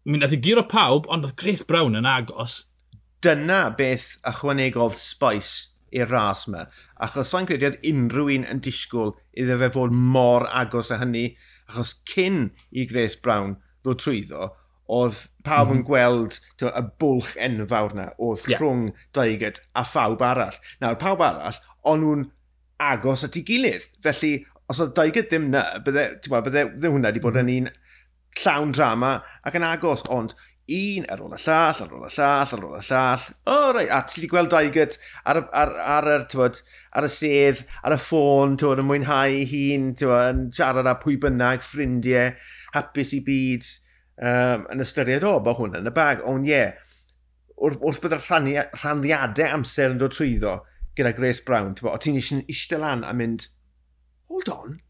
mi 0.07 0.21
nath 0.21 0.37
i 0.37 0.39
giro 0.43 0.63
pawb, 0.71 1.09
ond 1.11 1.27
oedd 1.27 1.35
Grace 1.41 1.67
Brown 1.67 1.99
yn 1.99 2.07
agos. 2.07 2.61
Dyna 3.27 3.65
beth 3.75 4.13
ychwanegodd 4.31 4.95
Spice 4.95 5.73
i'r 5.97 6.11
ras 6.13 6.45
yma. 6.47 6.67
Achos 7.03 7.33
sa'n 7.33 7.49
credu 7.49 7.73
oedd 7.73 7.89
unrhyw 7.91 8.31
un 8.37 8.47
yn 8.53 8.63
disgwyl 8.63 9.17
iddo 9.35 9.59
fe 9.65 9.73
fod 9.75 9.97
mor 10.15 10.47
agos 10.63 10.93
â 10.95 11.01
hynny. 11.03 11.27
Achos 11.67 11.97
cyn 12.07 12.53
i 12.71 12.87
Grace 12.87 13.19
Brown 13.23 13.57
ddod 13.83 14.05
trwyddo, 14.05 14.53
oedd 14.87 15.25
pawb 15.43 15.73
mm. 15.73 15.75
yn 15.75 15.83
mhm. 15.83 15.89
gweld 15.91 16.39
tw, 16.61 16.71
y 16.71 16.87
bwlch 17.03 17.35
enfawr 17.49 17.99
na, 17.99 18.07
oedd 18.23 18.47
yeah. 18.47 18.63
rhwng 18.63 18.93
Daigat 19.17 19.59
a 19.75 19.83
phawb 19.87 20.23
arall. 20.23 20.63
Nawr, 20.79 20.99
pawb 21.03 21.27
arall, 21.27 21.59
ond 21.83 22.07
nhw'n 22.07 22.27
agos 22.83 23.25
at 23.27 23.39
ei 23.39 23.45
gilydd. 23.47 23.87
Felly, 24.05 24.35
os 24.71 24.83
oedd 24.83 24.97
Daiget 24.99 25.31
ddim 25.31 25.51
na, 25.53 25.65
bydde, 25.85 26.09
ti'n 26.25 26.37
bydde, 26.37 26.67
bydde 26.75 26.93
hwnna 26.93 27.13
wedi 27.13 27.23
bod 27.25 27.41
yn 27.41 27.49
mhm. 27.49 27.71
un 27.71 28.43
llawn 28.43 28.75
drama 28.77 29.17
ac 29.47 29.57
yn 29.57 29.65
agos, 29.67 30.05
ond 30.13 30.35
un 30.67 31.05
ar 31.15 31.21
ôl 31.23 31.35
y 31.37 31.39
llall, 31.39 31.81
ar 31.85 31.93
ôl 31.95 32.07
y 32.09 32.11
llall, 32.11 32.53
ar 32.57 32.65
ôl 32.67 32.75
y 32.75 32.83
llall. 32.89 33.27
O, 33.47 33.55
oh, 33.55 33.69
rai, 33.77 33.87
a 33.87 34.01
ti 34.03 34.19
wedi 34.19 34.31
gweld 34.33 34.51
Daiget 34.51 34.97
ar, 35.23 35.45
ar, 35.55 35.73
ar, 35.79 36.09
ar, 36.17 36.25
tywod, 36.31 36.59
ar 36.99 37.07
y 37.07 37.11
sedd, 37.13 37.63
ar 37.87 37.95
y 37.95 38.01
ffôn, 38.03 38.57
tywod, 38.59 38.83
yn 38.83 38.89
mwynhau 38.89 39.31
ei 39.31 39.47
hun, 39.51 39.93
tywod, 39.99 40.33
yn 40.33 40.43
siarad 40.57 40.91
â 40.91 40.97
pwy 41.03 41.21
bynnag, 41.23 41.63
ffrindiau, 41.63 42.35
hapus 42.75 43.15
i 43.15 43.23
byd, 43.29 43.71
um, 44.19 44.67
yn 44.75 44.83
ystyried 44.83 45.27
o, 45.29 45.37
bod 45.45 45.61
hwn 45.61 45.79
yn 45.79 45.93
y 45.93 45.95
bag. 45.95 46.25
Ond 46.27 46.51
ie, 46.51 46.57
yeah, 46.57 46.75
wrth, 47.57 47.79
wrth 47.79 48.03
bydd 48.03 48.19
y 48.19 48.23
rhannu, 48.25 49.47
amser 49.47 49.95
yn 49.95 50.03
dod 50.03 50.19
trwyddo, 50.19 50.59
gyda 50.97 51.13
Grace 51.17 51.45
Brown, 51.45 51.75
ti'n 51.77 51.87
bod, 51.87 51.97
o 51.97 52.03
ti'n 52.03 52.19
eistedd 52.21 52.83
lan 52.83 53.05
a 53.07 53.13
mynd, 53.17 53.51
hold 54.31 54.49
on, 54.53 54.81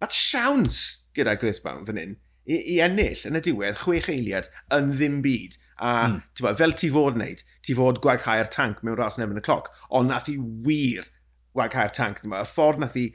that's 0.00 0.18
siawns 0.18 1.04
gyda 1.16 1.36
Grace 1.40 1.60
Brown 1.62 1.84
fan 1.86 2.00
hyn, 2.00 2.16
i, 2.48 2.58
i 2.74 2.78
ennill 2.84 3.24
yn 3.28 3.38
y 3.38 3.42
diwedd 3.44 3.82
chwech 3.82 4.08
eiliad 4.12 4.48
yn 4.74 4.92
ddim 4.94 5.20
byd. 5.24 5.58
A 5.78 5.90
mm. 6.08 6.20
bod, 6.40 6.58
fel 6.58 6.74
ti 6.78 6.90
fod 6.92 7.18
wneud, 7.18 7.44
ti 7.64 7.76
fod 7.78 8.00
gwaghau'r 8.04 8.50
tank 8.54 8.80
mewn 8.82 8.98
ras 8.98 9.20
yn 9.20 9.36
y 9.36 9.44
cloc, 9.44 9.68
ond 9.94 10.10
nath 10.10 10.30
i 10.32 10.38
wir 10.38 11.10
gwaghau'r 11.56 11.92
tank. 11.94 12.22
Bod, 12.24 12.40
y 12.40 12.48
ffordd 12.48 12.82
nath 12.82 12.96
i 12.98 13.10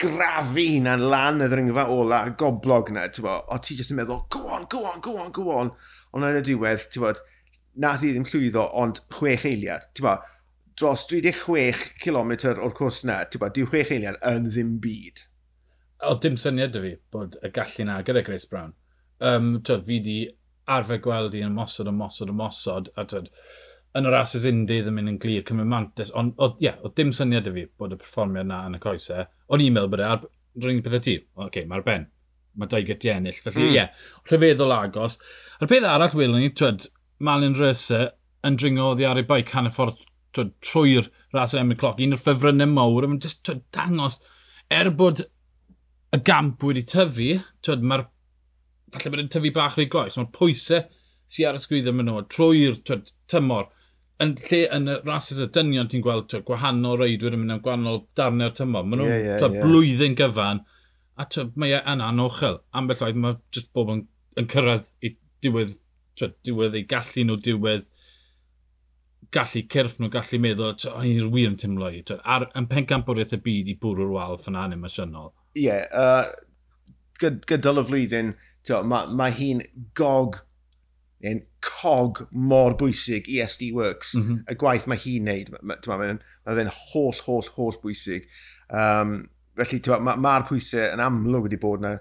grafu 0.00 0.66
na'n 0.82 1.04
lan 1.12 1.44
y 1.44 1.50
ddringfa 1.50 1.86
ola, 1.92 2.24
goblog 2.40 2.90
na, 2.94 3.06
ti'n 3.12 3.26
bod, 3.26 3.44
o 3.52 3.60
ti 3.62 3.76
jyst 3.78 3.94
yn 3.94 4.00
meddwl, 4.00 4.24
go 4.32 4.46
on, 4.56 4.66
go 4.72 4.84
on, 4.88 5.00
go 5.04 5.18
on, 5.20 5.30
go 5.36 5.48
on. 5.54 5.74
Ond 6.14 6.28
yn 6.30 6.40
y 6.40 6.44
diwedd, 6.48 6.88
ti'n 6.90 7.04
bod, 7.04 7.20
nath 7.80 8.06
i 8.06 8.14
ddim 8.14 8.26
llwyddo, 8.30 8.66
ond 8.80 9.02
chwech 9.14 9.46
eiliad. 9.50 9.90
Ti'n 9.94 10.08
bod, 10.08 10.32
dros 10.78 11.06
36 11.10 11.92
km 12.02 12.32
o'r 12.50 12.74
cwrs 12.76 13.04
na, 13.08 13.20
ti'n 13.28 13.42
bod, 13.42 13.54
26 13.56 13.92
eiliad 13.96 14.18
yn 14.30 14.48
ddim 14.48 14.78
byd. 14.82 15.26
O, 16.04 16.16
dim 16.20 16.38
syniad 16.40 16.74
dy 16.74 16.82
fi 16.82 16.94
bod 17.14 17.36
y 17.44 17.50
gallu 17.54 17.86
na 17.88 18.00
gyda 18.06 18.24
Grace 18.26 18.50
Brown. 18.50 18.74
Um, 19.24 19.52
twyd, 19.64 19.84
fi 19.86 20.00
di 20.02 20.16
arfer 20.74 20.98
gweld 21.04 21.36
i 21.38 21.44
yn 21.46 21.54
mosod, 21.54 21.88
yn 21.90 21.98
mosod, 21.98 22.32
yn 22.32 22.40
mosod, 22.40 22.90
a 22.98 23.04
twyd, 23.08 23.30
yn 23.94 24.08
yr 24.10 24.16
ases 24.18 24.46
undi 24.50 24.80
ddim 24.82 24.98
yn 25.04 25.20
glir 25.22 25.44
cymryd 25.46 25.70
mantis, 25.70 26.10
ond 26.18 26.34
ie, 26.42 26.66
yeah, 26.66 26.80
o 26.82 26.90
dim 26.90 27.12
syniad 27.14 27.46
y 27.50 27.54
fi 27.54 27.66
bod 27.78 27.94
y 27.94 28.00
perfformiad 28.00 28.50
na 28.50 28.64
yn 28.68 28.78
y 28.78 28.82
coesau. 28.82 29.28
O'n 29.54 29.62
i'n 29.62 29.76
meddwl 29.76 29.92
bod 29.92 30.02
e 30.02 30.08
ar 30.08 30.24
rhywun 30.58 30.82
pethau 30.82 31.04
ti. 31.06 31.16
Oce, 31.36 31.46
okay, 31.46 31.68
mae'r 31.70 31.86
ben. 31.86 32.08
Mae 32.58 32.70
dau 32.70 32.82
gyti 32.86 33.10
ennill. 33.10 33.38
Felly 33.44 33.60
hmm. 33.60 33.68
ie, 33.68 33.70
mm. 33.70 33.78
yeah, 33.78 34.10
rhyfeddol 34.30 34.74
agos. 34.74 35.20
A'r 35.60 35.70
peth 35.70 35.86
arall 35.86 36.18
welwn 36.18 36.42
ni, 36.42 36.50
twyd, 36.50 36.88
Malin 37.24 37.54
Rysa 37.58 38.08
yn 38.44 38.58
dringo 38.58 38.90
oddi 38.92 39.06
ar 39.06 39.20
ei 39.20 39.26
baic 39.28 39.54
hanner 39.54 39.72
ffordd 39.72 40.02
trwy'r 40.34 41.10
ras 41.34 41.54
o 41.54 41.60
emyn 41.60 41.78
cloc. 41.80 42.00
Un 42.02 42.16
o'r 42.16 42.20
ffefrynnau 42.20 42.70
mawr, 42.70 43.08
mae'n 43.08 43.22
just 43.22 43.44
twyd, 43.46 43.62
dangos, 43.74 44.20
er 44.72 44.90
bod 44.98 45.24
y 46.14 46.20
gamp 46.26 46.62
wedi 46.66 46.84
tyfu, 46.88 47.38
twyd, 47.64 47.86
mae'r 47.86 48.06
falle 48.94 49.14
bod 49.14 49.24
yn 49.24 49.30
tyfu 49.34 49.52
bach 49.54 49.78
rhy 49.78 49.88
gloes, 49.90 50.18
mae'r 50.18 50.30
pwysau 50.34 50.84
sy'n 51.30 51.48
ar 51.50 51.58
y 51.58 51.62
sgwydd 51.62 51.90
yn 51.90 52.04
nhw, 52.04 52.20
trwy'r 52.32 52.78
tymor. 53.30 53.70
Yn 54.22 54.36
lle 54.46 54.60
yn 54.76 54.90
y 54.92 54.98
rhasys 55.00 55.40
y 55.42 55.48
dynion 55.54 55.90
ti'n 55.90 56.04
gweld 56.04 56.28
twyd, 56.30 56.44
gwahanol 56.46 57.00
reidwyr 57.00 57.34
yn 57.34 57.42
mynd 57.42 57.56
am 57.56 57.64
gwahanol 57.64 58.04
darnau'r 58.18 58.54
tymor. 58.54 58.86
mae 58.86 59.00
nhw'n 59.00 59.10
yeah, 59.10 59.24
yeah, 59.26 59.40
yeah. 59.42 59.64
blwyddyn 59.64 60.14
gyfan 60.20 60.62
a 61.18 61.26
twyd, 61.30 61.56
mae 61.58 61.74
e 61.74 61.80
yn 61.90 62.04
anochel. 62.04 62.60
Ambell 62.78 63.02
oedd 63.06 63.18
mae 63.24 63.40
just 63.54 63.72
bobl 63.74 63.98
yn, 63.98 64.04
yn 64.38 64.48
cyrraedd 64.50 64.90
i 65.02 65.16
diwedd, 65.42 65.74
twyd, 66.18 66.38
diwedd 66.46 66.78
ei 66.78 66.86
gallu 66.90 67.26
nhw 67.26 67.40
diwedd 67.42 67.90
gallu 69.34 69.62
cyrff 69.70 69.98
nhw, 70.00 70.10
gallu 70.14 70.40
meddwl, 70.42 70.74
o'n 70.92 71.08
i'n 71.08 71.30
wir 71.34 71.50
yn 71.50 71.58
tymlo 71.60 71.90
i. 71.90 72.02
Ar, 72.22 72.48
yn 72.58 72.68
pencampwriaeth 72.70 73.36
y 73.36 73.40
byd 73.44 73.70
i 73.72 73.76
bwrw'r 73.82 74.14
wal 74.14 74.40
ffyna 74.40 74.68
yn 74.68 74.76
emosiynol. 74.78 75.32
Ie, 75.54 75.66
yeah, 75.66 75.84
uh, 75.90 76.26
gyd, 77.20 77.42
gydol 77.50 77.82
y 77.82 77.86
flwyddyn, 77.90 78.32
mae 78.90 79.14
ma, 79.18 79.28
hi'n 79.34 79.62
gog, 79.98 80.40
yn 81.24 81.44
cog 81.64 82.24
mor 82.30 82.76
bwysig 82.80 83.28
i 83.32 83.40
SD 83.44 83.70
Works. 83.76 84.14
Mm 84.14 84.24
-hmm. 84.24 84.40
Y 84.52 84.58
gwaith 84.60 84.88
mae 84.90 85.00
hi'n 85.00 85.30
neud, 85.30 85.52
mae 85.54 85.62
ma, 85.74 85.78
ma, 85.98 86.10
ma 86.46 86.58
fe'n 86.58 86.72
holl, 86.80 87.22
holl, 87.26 87.52
holl 87.56 87.78
bwysig. 87.82 88.28
Um, 88.68 89.22
felly, 89.58 89.80
mae'r 89.88 90.04
ma, 90.04 90.16
ma 90.20 90.40
pwysau 90.48 90.90
yn 90.92 91.02
amlwg 91.04 91.48
wedi 91.48 91.60
bod 91.62 91.84
yna 91.84 91.96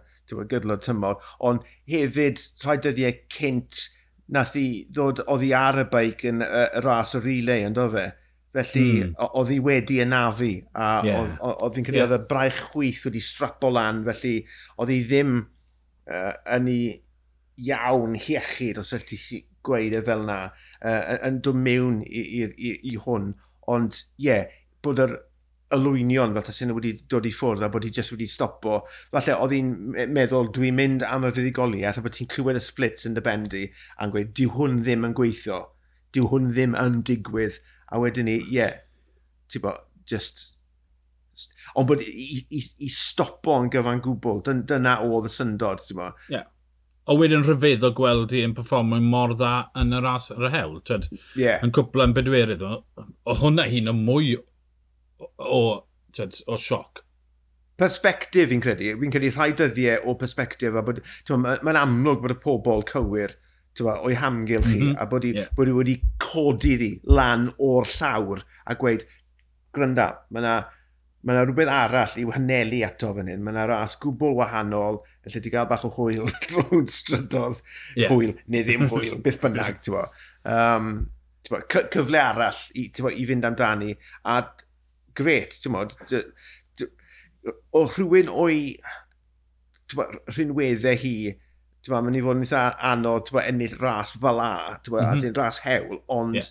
gydlod 0.49 0.83
tymor, 0.83 1.19
ond 1.43 1.65
hefyd 1.89 2.41
rhai 2.63 2.77
dyddiau 2.81 3.17
cynt, 3.33 3.87
nath 4.31 4.55
i 4.59 4.67
ddod, 4.89 5.23
oddi 5.31 5.51
ar 5.57 5.81
y 5.83 5.87
beic 5.91 6.23
yn 6.29 6.43
y 6.45 6.49
y 6.63 6.83
ras 6.85 7.15
o 7.17 7.21
relay, 7.23 7.65
ond 7.67 7.79
o 7.81 7.87
fe. 7.93 8.09
Felly, 8.53 8.85
mm. 9.01 9.13
oedd 9.33 9.49
hi 9.49 9.57
wedi 9.65 9.97
anafu, 10.03 10.51
a 10.77 10.89
yeah. 11.07 11.31
oedd 11.41 11.79
hi'n 11.79 11.87
credu 11.87 12.03
oedd 12.03 12.19
y 12.19 12.25
braich 12.29 12.59
chwyth 12.69 13.01
wedi 13.07 13.23
strapo 13.25 13.71
lan, 13.73 14.03
felly 14.05 14.35
oedd 14.77 14.93
hi 14.93 14.99
ddim 15.07 15.39
uh, 15.41 16.35
yn 16.53 16.69
ei 16.69 16.83
iawn 17.73 18.13
hiechyd, 18.17 18.77
os 18.81 18.93
ydych 18.93 19.25
ti 19.31 19.41
gweud 19.65 19.95
e 19.97 20.03
fel 20.05 20.25
yna, 20.25 20.37
uh, 20.85 21.01
yn 21.25 21.41
dod 21.45 21.57
mewn 21.65 22.01
i, 22.05 22.21
i, 22.21 22.45
i, 22.53 22.75
i 22.93 22.95
hwn. 23.01 23.31
Ond, 23.73 24.03
ie, 24.21 24.27
yeah, 24.27 24.53
bod 24.85 25.01
yr 25.01 25.17
ylwynion 25.75 26.35
fel 26.35 26.45
tasyn 26.47 26.73
wedi 26.75 26.93
dod 27.09 27.27
i 27.27 27.33
ffwrdd 27.33 27.65
a 27.65 27.69
bod 27.73 27.87
hi 27.87 27.91
jyst 27.95 28.13
wedi 28.13 28.29
stopo. 28.29 28.81
Falle 29.13 29.37
oedd 29.41 29.55
hi'n 29.57 29.73
meddwl 30.13 30.51
dwi'n 30.55 30.77
mynd 30.79 31.05
am 31.07 31.27
y 31.27 31.33
fuddigoliaeth 31.33 31.99
a 31.99 32.05
bod 32.05 32.17
ti'n 32.17 32.31
clywed 32.33 32.59
y 32.59 32.63
splits 32.63 33.09
yn 33.09 33.17
dy 33.17 33.25
bendi 33.25 33.67
a'n 33.97 34.13
gweud 34.13 34.33
dyw 34.37 34.55
hwn 34.57 34.79
ddim 34.81 35.07
yn 35.09 35.17
gweithio, 35.17 35.59
dyw 36.15 36.31
hwn 36.31 36.51
ddim 36.53 36.77
yn 36.79 37.01
digwydd 37.09 37.59
a 37.93 38.01
wedyn 38.01 38.29
ni, 38.29 38.39
ie, 38.41 38.57
yeah, 38.57 38.79
ti'n 39.51 39.63
bo, 39.65 39.75
just... 40.09 40.49
Ond 41.77 41.87
bod 41.89 42.01
i, 42.05 42.43
i, 42.53 42.59
i 42.85 42.89
stopo 42.93 43.55
yn 43.61 43.69
gyfan 43.73 44.01
gwbl, 44.05 44.41
dyn, 44.45 44.63
dyna 44.69 44.99
oedd 45.05 45.29
y 45.29 45.33
syndod, 45.33 45.81
ti'n 45.87 45.97
bo. 45.97 46.09
Yeah. 46.33 46.49
O 47.09 47.17
wedyn 47.19 47.43
rhyfedd 47.43 47.83
o 47.83 47.89
gweld 47.95 48.31
hi 48.31 48.45
yn 48.47 48.53
performio 48.55 49.01
mor 49.03 49.33
dda 49.35 49.53
yn 49.81 49.91
y 49.97 49.99
ras 50.03 50.29
yr 50.31 50.47
hewl. 50.53 50.77
Twed, 50.87 51.09
yeah. 51.39 51.59
Yn 51.65 51.73
cwpl 51.75 52.05
yn 52.05 52.13
bedwerydd. 52.15 52.63
O, 52.63 53.05
o 53.27 53.35
hwnna 53.41 53.65
hi'n 53.67 53.91
o 53.91 53.95
mwy 53.97 54.37
o, 55.37 55.63
tyd, 56.15 56.37
o 56.47 56.57
sioc. 56.59 57.03
Perspectif 57.79 58.51
fi'n 58.51 58.61
credu. 58.63 58.91
Fi'n 59.01 59.13
credu 59.13 59.31
rhai 59.33 59.53
dyddiau 59.57 60.05
o 60.09 60.17
perspectif. 60.19 60.75
Mae'n 60.75 61.63
ma 61.65 61.79
amlwg 61.81 62.21
bod 62.23 62.35
y 62.35 62.39
pobl 62.43 62.85
cywir 62.89 63.37
o'i 63.81 64.13
hamgylch 64.13 64.69
chi, 64.69 64.79
mm 64.79 64.91
-hmm. 64.91 65.01
a 65.01 65.05
bod 65.09 65.25
i, 65.25 65.33
yeah. 65.33 65.49
bod 65.57 65.67
i 65.67 65.73
wedi 65.73 65.95
codi 66.21 66.75
ddi 66.77 66.91
lan 67.09 67.49
o'r 67.57 67.87
llawr 67.89 68.43
a 68.69 68.75
gweud, 68.77 69.05
gryndo, 69.73 70.05
mae 70.29 70.43
yna 70.43 70.53
ma 71.23 71.39
rhywbeth 71.39 71.71
arall 71.71 72.13
i 72.19 72.25
wahanelu 72.27 72.83
ato 72.85 73.13
fan 73.15 73.31
hyn. 73.31 73.43
Mae 73.43 73.55
yna 73.55 73.65
ras 73.69 73.95
gwbl 74.03 74.35
wahanol, 74.37 74.99
lle 75.25 75.41
ti 75.41 75.51
gael 75.53 75.69
bach 75.69 75.85
o 75.87 75.91
hwyl 75.95 76.27
drwy'n 76.49 76.89
strydodd 76.91 77.61
yeah. 77.95 78.11
hwyl, 78.11 78.35
neu 78.47 78.67
ddim 78.67 78.87
hwyl, 78.91 79.17
beth 79.23 79.39
bynnag, 79.43 79.79
ti'n 79.81 79.95
bo. 79.95 80.03
Um, 80.43 80.91
tywa, 81.47 81.63
cyfle 81.71 82.21
arall 82.21 82.59
i, 82.75 82.89
tywa, 82.95 83.13
i 83.15 83.25
fynd 83.29 83.47
amdani, 83.47 83.95
a 84.27 84.41
gret, 85.17 85.55
ti'n 85.61 85.75
modd, 85.75 85.95
o 87.75 87.85
rhywun 87.91 88.31
o'i 88.31 88.61
rhinweddau 89.93 90.99
hi, 91.03 91.15
ti'n 91.83 91.93
modd, 91.93 92.07
mae'n 92.07 92.19
i 92.19 92.23
fod 92.25 92.39
yn 92.39 92.45
eitha 92.47 92.63
anodd 92.93 93.31
ma, 93.35 93.45
ennill 93.49 93.77
ras 93.81 94.13
fel 94.15 94.41
a, 94.43 94.53
ti'n 94.79 94.95
modd, 94.95 95.09
mm 95.09 95.25
-hmm. 95.25 95.37
ras 95.39 95.61
hewl, 95.65 95.99
ond 96.13 96.39
yeah. 96.39 96.49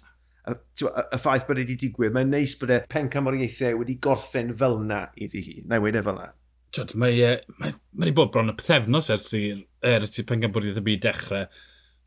y, 0.50 0.54
ma, 0.84 0.92
y 1.08 1.22
ffaith 1.22 1.48
bod 1.48 1.62
wedi 1.62 1.78
digwydd, 1.80 2.14
mae'n 2.16 2.32
neis 2.34 2.54
bod 2.60 2.74
e 2.74 2.78
y 2.82 2.92
pen 2.92 3.10
camoriaethau 3.12 3.80
wedi 3.80 3.98
gorffen 4.06 4.54
fel 4.62 4.78
na 4.86 5.06
iddi 5.16 5.44
hi, 5.48 5.58
na 5.66 5.80
i 5.80 5.86
wedi 5.86 6.02
e 6.02 6.06
fel 6.08 6.20
na. 6.20 6.30
Twyd, 6.72 6.94
mae 6.96 7.16
wedi 7.18 7.58
mae, 7.60 7.74
mae 8.00 8.14
bod 8.16 8.30
bron 8.32 8.48
y 8.48 8.56
pethefnos 8.56 9.10
ers 9.12 9.28
i'r 9.36 9.58
er 9.84 10.06
ti'n 10.08 10.28
pen 10.28 10.44
camoriaeth 10.46 10.80
y 10.80 10.84
byd 10.86 11.02
dechrau. 11.04 11.50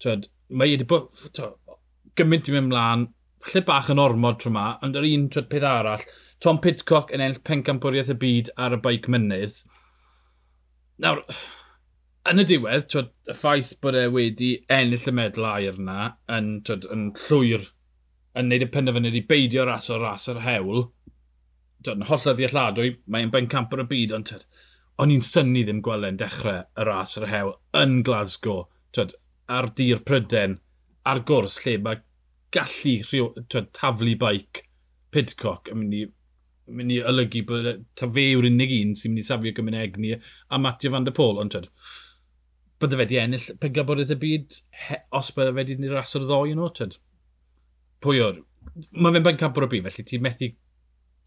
Twyd, 0.01 0.29
mae 0.49 0.71
wedi 0.73 0.87
bod 0.89 1.11
twyd, 1.37 1.59
gymaint 2.17 2.49
i 2.49 2.55
mewn 2.55 2.71
mlaen, 2.71 3.09
falle 3.45 3.61
bach 3.67 3.91
yn 3.93 4.01
ormod 4.01 4.39
tro 4.41 4.51
ma, 4.55 4.71
ond 4.85 4.97
yr 4.97 5.05
un 5.05 5.27
twyd, 5.33 5.49
peth 5.51 5.67
arall, 5.69 6.05
Tom 6.43 6.59
Pitcock 6.61 7.13
yn 7.15 7.23
ennill 7.23 7.43
pencampwriaeth 7.47 8.11
y 8.11 8.17
byd 8.21 8.51
ar 8.61 8.75
y 8.75 8.79
baic 8.83 9.07
mynydd. 9.11 9.61
Nawr, 11.01 11.21
yn 12.31 12.41
y 12.41 12.45
diwedd, 12.49 12.87
twyd, 12.91 13.11
y 13.31 13.35
ffaith 13.37 13.73
bod 13.83 13.97
e 13.99 14.05
wedi 14.11 14.51
ennill 14.71 15.07
y 15.09 15.13
medl 15.15 15.47
air 15.47 15.79
yna 15.79 16.11
yn, 16.37 16.51
twyd, 16.67 16.87
yn 16.93 17.07
llwyr 17.25 17.69
yn 18.35 18.51
neud 18.51 18.65
y 18.65 18.69
penderfynu 18.71 19.13
i 19.15 19.23
beidio 19.29 19.65
ras 19.67 19.89
o 19.93 19.99
ras 20.01 20.27
yr 20.31 20.41
hewl, 20.45 20.87
twyd, 21.81 22.01
yn 22.01 22.07
holl 22.09 22.25
ddealladwy, 22.27 22.95
mae'n 23.07 23.31
ben 23.33 23.49
camp 23.51 23.73
ar 23.73 23.85
y 23.85 23.87
byd, 23.91 24.15
ond 24.17 24.31
twyd, 24.31 24.47
o'n 25.01 25.13
i'n 25.15 25.23
syni 25.25 25.63
ddim 25.65 25.81
gweld 25.85 26.19
dechrau 26.19 26.65
y 26.65 26.87
ras 26.89 27.15
yr 27.21 27.29
hewl 27.31 27.55
yn 27.81 28.01
Glasgow, 28.07 28.67
twyd, 28.95 29.15
ar 29.51 29.71
dir 29.79 30.03
pryden, 30.07 30.59
ar 31.05 31.23
gwrs 31.29 31.61
lle 31.63 31.77
mae 31.85 32.03
gallu 32.55 32.99
twyd, 33.07 33.71
taflu 33.77 34.17
baic 34.19 34.65
Pidcock 35.15 35.71
yn 35.71 35.79
mynd 35.79 35.95
i 35.95 36.05
mynd 36.67 36.95
i 36.95 37.01
olygu 37.05 37.43
bod 37.47 37.69
ta 37.97 38.09
fe 38.09 38.25
yw'r 38.31 38.47
unig 38.49 38.73
un 38.79 38.95
sy'n 38.97 39.13
mynd 39.13 39.21
i 39.21 39.27
safio 39.27 39.53
gymryd 39.55 39.81
egni 39.81 40.15
a 40.15 40.59
Matthew 40.61 40.93
van 40.95 41.05
der 41.05 41.15
Pôl, 41.15 41.39
ond 41.41 41.53
twyd, 41.53 41.69
bydde 42.81 42.99
fe 43.01 43.07
di 43.11 43.19
ennill 43.21 43.47
pencaborydd 43.61 44.15
y 44.15 44.17
byd 44.21 44.57
he, 44.87 44.99
os 45.15 45.31
bydde 45.35 45.53
fe 45.57 45.67
di 45.69 45.77
ni 45.79 45.91
asod 46.01 46.25
o 46.25 46.31
ddoi 46.31 46.55
yn 46.55 46.63
o. 46.65 46.73
Pwy 48.03 48.21
o'r... 48.25 48.41
Mae 48.97 49.13
fe'n 49.13 49.25
bencampwr 49.27 49.67
o 49.67 49.71
byd, 49.71 49.85
felly 49.87 50.07
ti'n 50.09 50.25
methu 50.25 50.51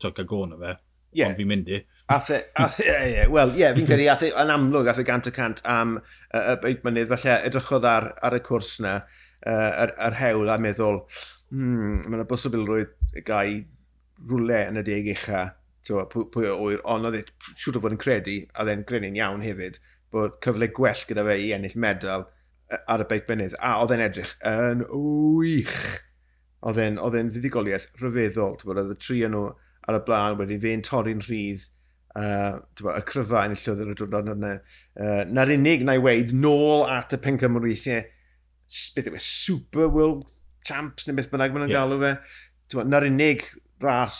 tog 0.02 0.16
gael 0.16 0.28
gôn 0.28 0.56
o 0.56 0.60
fe. 0.60 0.74
yeah. 1.12 1.30
ond 1.30 1.38
fi'n 1.38 1.48
mynd 1.48 1.70
i. 1.72 1.78
Athe, 2.12 2.42
athe, 2.60 2.84
yeah, 2.84 3.06
ie. 3.06 3.24
Wel, 3.32 3.54
ie, 3.56 3.70
fi'n 3.78 3.88
credu, 3.88 4.10
athe, 4.12 4.28
yn 4.42 4.52
amlwg, 4.52 4.90
athe 4.92 5.06
gant 5.08 5.30
o 5.30 5.32
cant 5.34 5.62
am 5.68 5.96
y 6.00 6.42
uh, 6.42 6.58
beid 6.62 6.84
mynydd, 6.84 7.08
felly 7.14 7.34
edrychodd 7.48 7.88
ar, 7.88 8.10
ar 8.26 8.36
y 8.36 8.42
cwrs 8.44 8.74
na, 8.84 8.98
yr, 9.46 9.94
uh, 9.94 9.96
yr 10.08 10.18
hewl 10.18 10.52
a 10.52 10.58
meddwl, 10.60 11.02
hmm, 11.54 12.04
mae'n 12.04 12.26
y 12.26 12.28
bosibl 12.28 12.66
rwy'n 12.68 13.24
rwle 14.26 14.64
yn 14.70 14.80
y 14.80 14.84
deg 14.86 15.12
ucha, 15.14 15.44
pwy, 15.88 16.24
pwy 16.34 16.50
o 16.50 16.56
oer, 16.64 16.82
ond 16.88 17.08
oedd 17.08 17.20
e, 17.20 17.22
siwr 17.54 17.78
o 17.78 17.84
fod 17.84 17.94
yn 17.94 18.02
credu, 18.02 18.40
a 18.54 18.66
dde'n 18.66 18.84
grenu'n 18.88 19.16
iawn 19.18 19.44
hefyd, 19.44 19.78
bod 20.14 20.36
cyfle 20.44 20.70
gwell 20.74 21.04
gyda 21.08 21.24
fe 21.28 21.38
i 21.44 21.48
ennill 21.56 21.78
medal 21.80 22.26
e, 22.26 22.80
ar 22.80 23.04
y 23.04 23.08
beic 23.10 23.26
benydd, 23.28 23.56
a 23.60 23.76
oedd 23.82 23.94
e'n 23.96 24.04
edrych 24.08 24.34
yn 24.48 24.84
wych. 24.90 25.80
Oedd 26.66 26.82
e'n 26.82 27.32
fuddigoliaeth 27.34 27.90
rhyfeddol, 28.02 28.58
oedd 28.74 28.94
y 28.94 28.98
tri 29.00 29.22
nhw 29.28 29.48
ar 29.88 30.00
y 30.00 30.04
blaen, 30.04 30.38
wedi 30.40 30.58
fe'n 30.62 30.84
torri'n 30.84 31.22
rhydd, 31.24 31.68
uh, 32.18 32.58
bo, 32.82 32.92
y 32.92 33.04
cryfa 33.08 33.44
yn 33.48 33.54
y 33.54 33.60
llyfr 33.60 33.92
y 33.92 33.96
diwrnod 33.98 34.32
yna. 34.34 34.52
Uh, 34.98 35.22
na'r 35.30 35.54
unig 35.54 35.84
na 35.86 35.96
i 35.96 36.02
weid, 36.02 36.34
nôl 36.34 36.84
at 36.90 37.14
y 37.16 37.20
pencymwriaethau, 37.24 38.02
beth 38.96 39.08
yw 39.12 39.16
e, 39.16 39.22
Super 39.24 39.88
World 39.88 40.28
Champs 40.68 41.08
neu 41.08 41.16
beth 41.16 41.30
bynnag 41.32 41.54
maen 41.54 41.64
nhw'n 41.64 41.72
yeah. 41.72 41.86
galw 41.86 42.02
fe. 42.02 42.84
Na'r 42.84 43.08
unig 43.08 43.46
ras, 43.82 44.18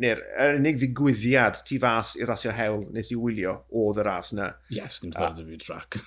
neu'r 0.00 0.22
er 0.40 0.58
unig 0.58 0.78
ddigwyddiad 0.80 1.60
tu 1.68 1.78
fas 1.82 2.14
i'r 2.18 2.30
rasio 2.32 2.54
hewl 2.54 2.88
nes 2.94 3.12
i 3.14 3.18
wylio 3.18 3.58
oedd 3.70 4.00
y 4.02 4.06
ras 4.08 4.32
yna. 4.34 4.50
Yes, 4.74 5.00
dim 5.02 5.14
ddiddordeb 5.14 5.52
i 5.54 5.60
trac. 5.62 6.00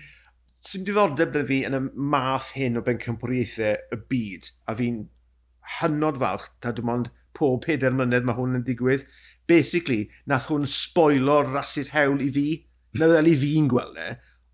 Sy'n 0.66 0.84
diddordeb 0.84 1.32
da 1.32 1.44
fi 1.48 1.62
yn 1.68 1.78
y 1.78 1.80
math 1.96 2.50
hyn 2.58 2.76
o 2.76 2.84
bencampwriaethau 2.84 3.96
y 3.96 4.00
byd, 4.12 4.50
a 4.68 4.76
fi'n 4.76 5.06
hynod 5.78 6.20
falch, 6.20 6.50
ta 6.60 6.74
dim 6.76 6.92
ond 6.92 7.08
pob 7.36 7.62
peder 7.64 7.94
mlynedd 7.96 8.26
mae 8.28 8.36
hwn 8.36 8.58
yn 8.58 8.66
digwydd. 8.66 9.06
Basically, 9.48 10.10
nath 10.28 10.50
hwn 10.50 10.66
spoilo'r 10.68 11.48
rasis 11.54 11.94
hewl 11.94 12.20
i 12.20 12.28
fi. 12.34 12.48
Na 12.98 13.06
ddel 13.08 13.30
i 13.30 13.36
fi'n 13.38 13.70
gweld 13.70 13.98
e 14.02 14.10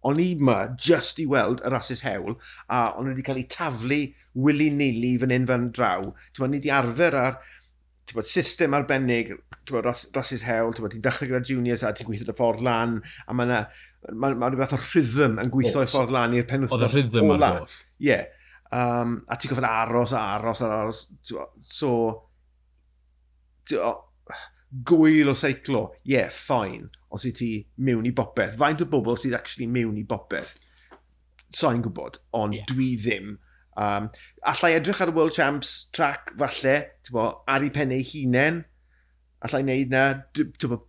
o'n 0.06 0.22
i 0.22 0.30
ma 0.38 0.60
just 0.78 1.20
i 1.22 1.26
weld 1.30 1.62
y 1.64 1.72
rasis 1.72 2.04
hewl, 2.06 2.38
a 2.70 2.86
o'n 2.98 3.10
wedi 3.10 3.24
cael 3.26 3.40
ei 3.42 3.48
taflu 3.50 4.00
willy-nilly 4.46 5.16
fan 5.22 5.34
hyn 5.34 5.48
fan 5.50 5.68
draw. 5.76 6.08
Ti'n 6.32 6.50
ni 6.52 6.60
wedi 6.60 6.72
arfer 6.74 7.16
ar 7.18 7.38
bod, 8.14 8.28
system 8.28 8.76
arbennig, 8.78 9.32
bod, 9.70 9.84
ras, 9.86 10.06
rasis 10.14 10.44
hewl, 10.46 10.72
ti'n 10.74 10.92
ti'n 10.94 11.04
dechrau 11.04 11.30
gyda 11.30 11.42
juniors 11.48 11.82
a 11.82 11.92
ti'n 11.96 12.06
gweithio 12.08 12.28
dy 12.28 12.36
ffordd 12.38 12.62
lan, 12.66 13.00
a 13.26 13.34
mae 13.34 13.48
yna 13.48 13.60
ma, 14.14 14.30
ma 14.30 14.50
rhywbeth 14.50 14.76
o 14.76 14.80
rhythm 14.80 15.40
yn 15.42 15.52
gweithio 15.52 15.82
i 15.82 15.90
ffordd 15.90 16.14
lan 16.14 16.36
i'r 16.36 16.46
penwthnos. 16.48 16.76
Oedd 16.76 16.86
y 16.86 16.92
rhythm 16.94 17.34
ar 17.34 17.46
holl. 17.46 17.78
Ie. 18.06 18.20
Um, 18.76 19.18
a 19.30 19.38
ti'n 19.38 19.52
gofyn 19.52 19.68
aros 19.68 20.14
a 20.14 20.22
aros 20.36 20.62
a 20.62 20.70
aros. 20.78 21.02
So, 21.66 21.92
gwyl 24.86 25.32
o 25.32 25.34
seiclo, 25.38 25.88
ie, 26.04 26.16
yeah, 26.16 26.30
ffain 26.32 26.88
os 27.16 27.26
i 27.28 27.32
ti 27.36 27.50
mewn 27.82 28.06
i 28.08 28.14
bopeth. 28.16 28.56
Faint 28.60 28.84
o 28.84 28.88
bobl 28.90 29.18
sydd 29.20 29.36
actually 29.38 29.68
mewn 29.70 29.98
i 30.00 30.06
bopeth? 30.06 30.56
So'n 31.56 31.82
gwybod, 31.84 32.20
ond 32.36 32.56
yeah. 32.56 32.66
dwi 32.70 32.94
ddim. 33.00 33.36
Um, 33.76 34.08
allai 34.48 34.72
edrych 34.78 35.02
ar 35.04 35.12
y 35.12 35.16
World 35.16 35.36
Champs 35.36 35.74
track 35.96 36.32
falle, 36.40 36.76
bo, 37.12 37.28
ar 37.48 37.64
ei 37.64 37.72
pennau 37.74 38.04
hunain, 38.08 38.62
allai 39.44 39.62
wneud 39.64 39.92
na, 39.92 40.04
bo, 40.64 40.80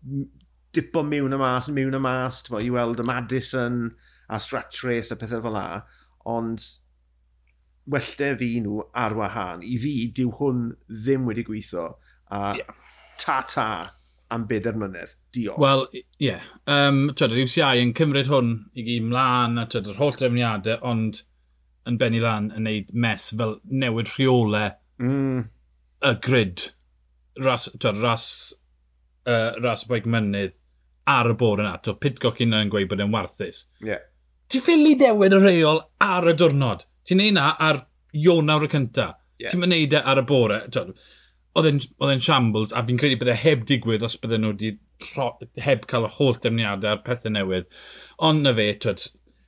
dipo 0.76 1.04
mewn 1.04 1.36
y 1.36 1.40
mas, 1.42 1.72
mewn 1.74 1.98
y 1.98 2.02
mas, 2.04 2.42
bo, 2.48 2.62
i 2.64 2.72
weld 2.74 3.04
y 3.04 3.08
Madison 3.08 3.88
a 4.30 4.40
Stratrace 4.40 5.12
a 5.12 5.20
pethau 5.20 5.44
fel 5.44 5.56
la, 5.56 5.68
ond 6.28 6.64
wellter 7.88 8.36
fi 8.40 8.50
nhw 8.64 8.82
ar 8.96 9.16
wahân. 9.18 9.64
I 9.64 9.78
fi, 9.82 9.94
dyw 10.16 10.32
hwn 10.40 10.66
ddim 10.92 11.28
wedi 11.28 11.46
gweithio. 11.48 11.94
A 12.32 12.42
yeah. 12.60 12.74
ta-ta 13.20 13.70
am 14.34 14.46
bedair 14.48 14.76
mlynedd. 14.78 15.16
Diolch. 15.36 15.60
Wel, 15.62 15.84
ie. 15.94 16.04
Yeah. 16.28 16.46
Um, 16.68 17.08
twyd, 17.16 17.34
yr 17.36 17.46
UCI 17.46 17.82
yn 17.84 17.94
cymryd 17.98 18.30
hwn 18.32 18.54
i 18.78 18.86
gyd 18.88 19.08
mlaen 19.08 19.62
a 19.62 19.68
twyd, 19.70 19.90
yr 19.94 20.00
holl 20.02 20.16
drefniadau, 20.20 20.80
ond 20.88 21.22
yn 21.88 22.00
benni 22.02 22.20
lan 22.24 22.50
yn 22.56 22.68
neud 22.68 22.92
mes 22.94 23.30
fel 23.40 23.58
newid 23.72 24.12
rheole 24.16 24.64
mm. 25.00 25.44
y 26.12 26.14
grid. 26.26 26.70
Ras, 27.44 27.70
twyd, 27.78 28.02
ras, 28.04 28.28
uh, 29.30 29.54
ras 29.64 29.86
boig 29.88 30.08
mynydd 30.10 30.58
ar 31.08 31.32
y 31.32 31.38
bor 31.40 31.64
yna. 31.64 31.78
Twyd, 31.84 32.02
Pitcock 32.04 32.42
un 32.44 32.58
yn 32.58 32.74
gweud 32.74 32.92
bod 32.92 33.04
e'n 33.04 33.14
warthus. 33.14 33.68
Ie. 33.84 33.94
Yeah. 33.94 34.04
Ti'n 34.48 34.64
ffili 34.64 34.96
newid 35.00 35.36
y 35.36 35.44
rheol 35.44 35.82
ar 36.04 36.28
y 36.28 36.36
diwrnod. 36.40 36.86
Ti'n 37.08 37.24
neud 37.24 37.36
na 37.36 37.54
ar 37.64 37.86
Ionawr 38.18 38.68
y 38.68 38.72
cynta. 38.72 39.14
Yeah. 39.38 39.52
Ti'n 39.52 39.64
mynd 39.64 39.76
neud 39.76 39.96
e 39.96 40.04
ar 40.04 40.22
y 40.22 40.26
bore. 40.28 40.60
Twyd, 40.74 40.94
oedd 41.58 42.12
e'n 42.14 42.24
shambles, 42.24 42.74
a 42.74 42.84
fi'n 42.86 43.00
credu 43.02 43.20
bydde 43.22 43.38
heb 43.42 43.64
digwydd 43.70 44.06
os 44.06 44.18
bydden 44.22 44.46
nhw 44.46 44.54
wedi 44.54 45.62
heb 45.66 45.88
cael 45.90 46.06
y 46.06 46.12
holl 46.18 46.38
defnyddiadau 46.42 46.96
ar 46.96 47.06
pethau 47.06 47.34
newydd. 47.34 47.70
Ond 48.28 48.46
na 48.46 48.54
fe, 48.58 48.72
twyd, 48.84 49.08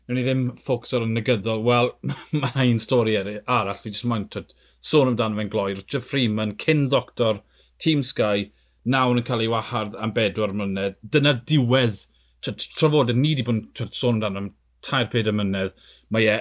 Nw'n 0.10 0.18
ni 0.18 0.24
ddim 0.26 0.40
ffocws 0.58 0.96
ar 0.98 1.04
y 1.06 1.08
negyddol, 1.14 1.60
wel, 1.62 1.92
mae 2.42 2.72
un 2.72 2.80
stori 2.82 3.14
arall, 3.20 3.78
fi 3.78 3.92
jyst 3.92 4.08
moyn 4.10 4.24
twyd, 4.34 4.56
sôn 4.82 5.12
amdano 5.12 5.38
fe'n 5.38 5.52
gloer. 5.54 5.84
Jeff 5.86 6.08
Freeman, 6.10 6.56
cyn 6.64 6.88
doctor, 6.90 7.44
Team 7.78 8.02
Sky, 8.02 8.48
nawr 8.90 9.20
yn 9.20 9.28
cael 9.28 9.44
ei 9.46 9.52
wahardd 9.52 9.98
am 10.02 10.16
bedwar 10.16 10.56
mlynedd. 10.58 10.98
Dyna 11.14 11.36
diwedd 11.52 12.00
twyd, 12.42 12.66
trafodau 12.80 13.20
ni 13.20 13.36
wedi 13.36 13.46
bod 13.46 13.84
yn 13.86 13.94
sôn 13.94 14.18
amdano 14.18 14.42
am 14.42 14.50
tair 14.86 15.12
peder 15.14 15.30
y 15.30 15.38
mlynedd. 15.38 15.78
Mae 16.10 16.26
e, 16.26 16.40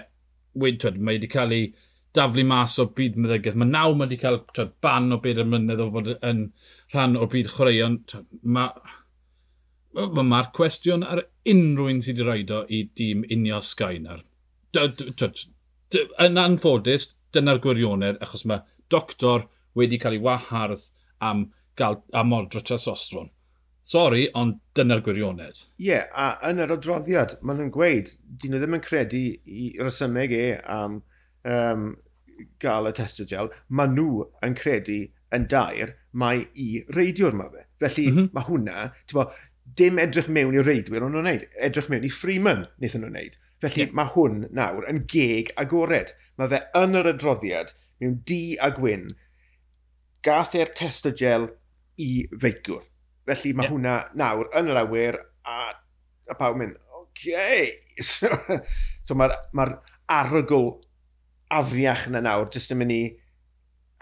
twyd, 0.56 0.96
mae 0.96 1.18
wedi 1.18 1.28
cael 1.36 1.52
ei 1.58 1.68
daflu 2.16 2.44
mas 2.48 2.78
o'r 2.82 2.92
byd 2.96 3.18
meddygaeth. 3.20 3.58
Mae 3.58 3.70
naw 3.70 3.94
wedi 3.98 4.18
cael 4.20 4.40
twyd, 4.54 4.72
ban 4.84 5.12
o 5.14 5.20
byd 5.24 5.42
y 5.42 5.46
mynydd 5.48 5.82
o 5.84 5.88
fod 5.94 6.14
yn 6.16 6.46
rhan 6.94 7.18
o'r 7.18 7.30
byd 7.32 7.50
chwaraeon. 7.54 7.98
Mae'r 8.56 8.72
ma, 10.16 10.24
ma 10.30 10.42
cwestiwn 10.56 11.06
ar 11.06 11.24
unrhyw 11.52 11.92
un 11.92 12.02
sydd 12.04 12.22
wedi 12.22 12.28
roed 12.28 12.54
o 12.54 12.64
i 12.68 12.82
dîm 13.00 13.24
unio 13.34 13.60
Sky 13.64 14.00
nawr. 14.04 14.24
Yn 16.24 16.40
anffodus, 16.40 17.08
dyna'r 17.32 17.62
gwirionedd, 17.64 18.20
achos 18.24 18.44
mae 18.48 18.64
doctor 18.92 19.46
wedi 19.78 19.98
cael 20.00 20.18
ei 20.18 20.22
wahardd 20.24 20.88
am, 21.24 21.48
gael, 21.78 22.02
am 22.16 22.32
odro 22.36 22.60
trasostron. 22.64 23.30
Sori, 23.88 24.26
ond 24.36 24.58
dyna'r 24.76 25.00
gwirionedd. 25.04 25.62
Ie, 25.80 25.86
yeah, 25.86 26.08
a 26.12 26.50
yn 26.50 26.60
yr 26.60 26.74
adroddiad, 26.74 27.38
maen 27.40 27.62
nhw'n 27.62 27.72
gweud, 27.72 28.10
dyn 28.20 28.52
nhw 28.52 28.60
ddim 28.60 28.76
yn 28.76 28.84
credu 28.84 29.22
i 29.48 29.70
resymeg 29.80 30.34
e 30.36 30.48
am 30.74 30.98
um, 31.48 31.92
gael 32.62 32.90
y 32.90 32.94
testogel, 32.96 33.52
maen 33.68 33.94
nhw 33.96 34.24
yn 34.46 34.56
credu 34.58 35.00
yn 35.34 35.46
dair 35.50 35.94
mae 36.18 36.46
i 36.56 36.82
reidiwr 36.94 37.36
mae 37.36 37.52
fe. 37.52 37.64
Felly 37.82 38.08
mm 38.08 38.16
-hmm. 38.16 38.30
mae 38.34 38.48
hwnna, 38.48 38.88
ti'n 39.06 39.18
bo, 39.18 39.26
dim 39.78 40.00
edrych 40.02 40.30
mewn 40.32 40.56
i'r 40.56 40.66
reidwyr 40.66 41.04
o'n 41.04 41.14
nhw'n 41.14 41.26
wneud, 41.26 41.46
edrych 41.68 41.90
mewn 41.92 42.06
i 42.06 42.12
Freeman 42.12 42.64
wnaethon 42.78 43.04
nhw'n 43.04 43.16
wneud. 43.16 43.38
Felly 43.62 43.84
yeah. 43.84 43.94
mae 43.98 44.12
hwn 44.14 44.44
nawr 44.54 44.86
yn 44.90 45.02
geg 45.10 45.52
agored. 45.60 46.14
Mae 46.38 46.52
fe 46.52 46.62
yn 46.78 46.98
yr 46.98 47.10
adroddiad, 47.12 47.74
mewn 48.00 48.20
di 48.28 48.42
a 48.62 48.70
gwyn, 48.74 49.08
gath 50.24 50.54
e'r 50.58 50.72
testogel 50.78 51.50
i 51.98 52.12
feicwr. 52.32 52.84
Felly 53.28 53.52
mae 53.52 53.68
yeah. 53.68 53.74
hwnna 53.74 53.96
nawr 54.22 54.50
yn 54.58 54.72
yr 54.72 54.82
awyr 54.84 55.20
a, 55.44 55.58
a 56.30 56.38
pawb 56.38 56.60
mynd, 56.62 56.78
oce. 57.02 57.08
Okay. 57.18 57.72
so 59.06 59.16
mae'r 59.18 59.34
ma 59.58 59.64
arogl 60.08 60.68
afiach 61.54 62.08
na 62.12 62.22
nawr, 62.24 62.48
jyst 62.52 62.74
yn 62.74 62.82
mynd 62.82 62.94
i 62.94 63.02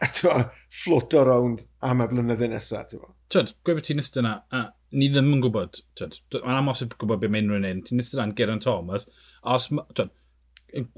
ffloto 0.02 1.22
rownd 1.24 1.64
am 1.86 2.02
y 2.04 2.08
blynyddoedd 2.10 2.52
nesaf. 2.52 2.92
Twyd, 3.32 3.54
gwe 3.64 3.78
bod 3.78 3.86
ti'n 3.86 4.02
ystod 4.02 4.22
yna, 4.22 4.34
a 4.52 4.66
ni 4.96 5.08
ddim 5.10 5.32
yn 5.34 5.42
gwybod, 5.44 5.80
twyd, 5.98 6.18
mae'n 6.36 6.60
amosib 6.60 6.94
gwybod 7.00 7.22
beth 7.22 7.32
mae'n 7.32 7.50
rhywun 7.50 7.68
un, 7.70 7.82
ti'n 7.86 8.02
ystod 8.02 8.20
yna'n 8.20 8.36
Geron 8.38 8.62
Thomas, 8.62 9.08
os, 9.56 9.70
twyd, 9.96 10.12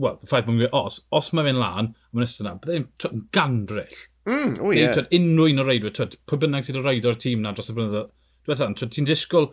wel, 0.02 0.18
ffaith 0.26 0.48
bod 0.48 0.66
os, 0.76 1.00
os 1.14 1.30
mae 1.36 1.46
fe'n 1.48 1.60
lan, 1.62 1.92
mae'n 2.12 2.26
ystod 2.26 2.46
yna, 2.46 2.56
byddai'n 2.64 3.22
gandryll. 3.34 4.02
Mm, 4.28 4.58
o 4.60 4.72
ie. 4.74 4.82
Yeah. 4.82 5.06
Unrhyw 5.20 5.54
un 5.54 5.62
o 5.62 5.68
reidwyr, 5.68 5.94
twyd, 5.96 6.18
pwy 6.28 6.42
bynnag 6.44 6.66
sydd 6.66 6.80
o 6.80 6.84
reid 6.84 7.08
tîm 7.22 7.44
na 7.44 7.54
dros 7.56 7.70
y 7.72 7.76
blynyddoedd, 7.78 8.12
dwi'n 8.48 8.92
ti'n 8.96 9.08
disgwyl 9.08 9.52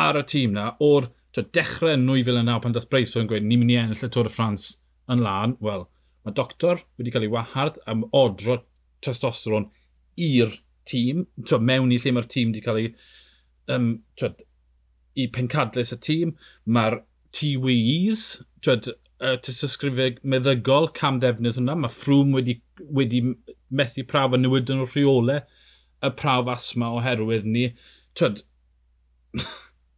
ar 0.00 0.20
y 0.20 0.24
tîm 0.30 0.54
na, 0.56 0.70
o'r 0.84 1.10
dechrau 1.42 1.96
yn 1.96 2.06
2009 2.06 2.62
pan 2.62 2.74
dath 2.76 2.88
Braithwaite 2.90 3.24
yn 3.24 3.30
gweud, 3.30 3.46
ni'n 3.48 3.60
mynd 3.60 3.74
i 3.74 3.78
ennill 3.80 4.06
y 4.06 4.10
Tôr 4.14 4.30
y 4.30 4.32
Ffrans 4.32 4.68
yn 5.10 5.22
lan, 5.24 5.56
wel, 5.64 5.88
Mae 6.24 6.36
doctor 6.36 6.80
wedi 6.98 7.12
cael 7.14 7.26
ei 7.26 7.32
wahardd 7.32 7.80
am 7.90 8.06
odro 8.16 8.62
testosteron 9.04 9.68
i'r 10.20 10.52
tîm, 10.88 11.24
twa, 11.48 11.60
mewn 11.60 11.92
i 11.92 12.00
lle 12.00 12.14
mae'r 12.14 12.28
tîm 12.30 12.52
wedi 12.52 12.62
cael 12.64 12.80
ei 12.80 12.90
um, 13.74 13.90
twa, 14.20 14.32
i 15.20 15.28
pencadlus 15.32 15.94
y 15.94 16.00
tîm. 16.08 16.34
Mae'r 16.76 17.00
TWEs, 17.34 18.24
twa, 18.64 18.78
uh, 19.20 19.36
tysysgrifau 19.44 20.18
meddygol 20.34 20.90
cam 20.96 21.20
ddefnydd 21.22 21.58
hwnna. 21.60 21.76
Mae 21.82 21.92
ffrwm 21.92 22.34
wedi, 22.38 22.58
wedi 23.00 23.22
methu 23.74 24.06
prawf 24.08 24.36
a 24.36 24.40
newid 24.40 24.72
yn 24.72 24.84
o'r 24.84 24.92
rheolau 24.94 25.42
y 26.04 26.12
prawf 26.20 26.50
asma 26.54 26.92
oherwydd 26.98 27.48
ni. 27.48 27.68
Twyd, 28.18 28.44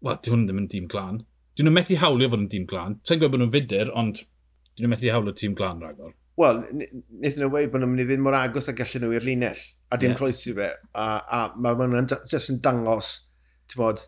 wel, 0.04 0.20
di 0.22 0.32
hwn 0.32 0.46
ddim 0.48 0.62
yn 0.64 0.70
dîm 0.72 0.88
glan. 0.92 1.22
Dyn 1.56 1.68
nhw'n 1.68 1.78
methu 1.78 1.98
hawlio 2.00 2.30
fod 2.32 2.42
yn 2.44 2.50
dîm 2.52 2.66
glan. 2.70 2.98
Sa'n 3.06 3.20
gwybod 3.20 3.36
bod 3.36 3.44
nhw'n 3.44 3.54
fudur, 3.54 3.92
ond 3.96 4.22
Dyn 4.76 4.86
nhw'n 4.86 4.92
methu 4.92 5.12
hawlo 5.12 5.32
tîm 5.36 5.54
glan 5.56 5.80
rhagor. 5.80 6.12
Wel, 6.36 6.58
wnaethon 6.68 7.42
nhw 7.46 7.52
weid 7.54 7.70
bod 7.72 7.80
nhw'n 7.80 7.94
mynd 7.94 8.04
i 8.04 8.08
fynd 8.10 8.24
mor 8.24 8.36
agos 8.36 8.68
a 8.68 8.74
gallu 8.76 9.00
nhw 9.00 9.14
i'r 9.16 9.24
linell, 9.24 9.62
a 9.88 9.98
dim 10.00 10.12
yeah. 10.12 10.18
croesi 10.20 10.52
fe. 10.56 10.68
A, 10.92 11.06
a 11.38 11.40
mae 11.56 11.78
ma 11.78 11.88
nhw'n 11.88 12.10
jyst 12.12 12.52
yn 12.52 12.60
dangos, 12.64 13.12
ti'n 13.72 13.80
bod, 13.80 14.04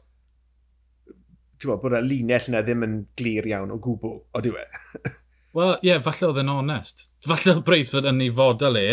ti'n 1.57 1.73
bod, 1.73 1.81
bod 1.87 1.97
y 1.97 2.03
linell 2.05 2.51
yna 2.53 2.63
ddim 2.67 2.85
yn 2.85 2.99
glir 3.17 3.49
iawn 3.49 3.73
o 3.73 3.81
gwbl, 3.81 4.21
o 4.37 4.45
diwe. 4.45 4.67
Wel, 5.57 5.73
ie, 5.81 5.89
yeah, 5.89 6.03
falle 6.05 6.29
oedd 6.29 6.43
yn 6.45 6.53
onest. 6.53 7.09
Falle 7.25 7.55
oedd 7.55 7.65
Braithford 7.65 8.11
yn 8.11 8.21
ei 8.27 8.33
fodol 8.35 8.77
e, 8.77 8.89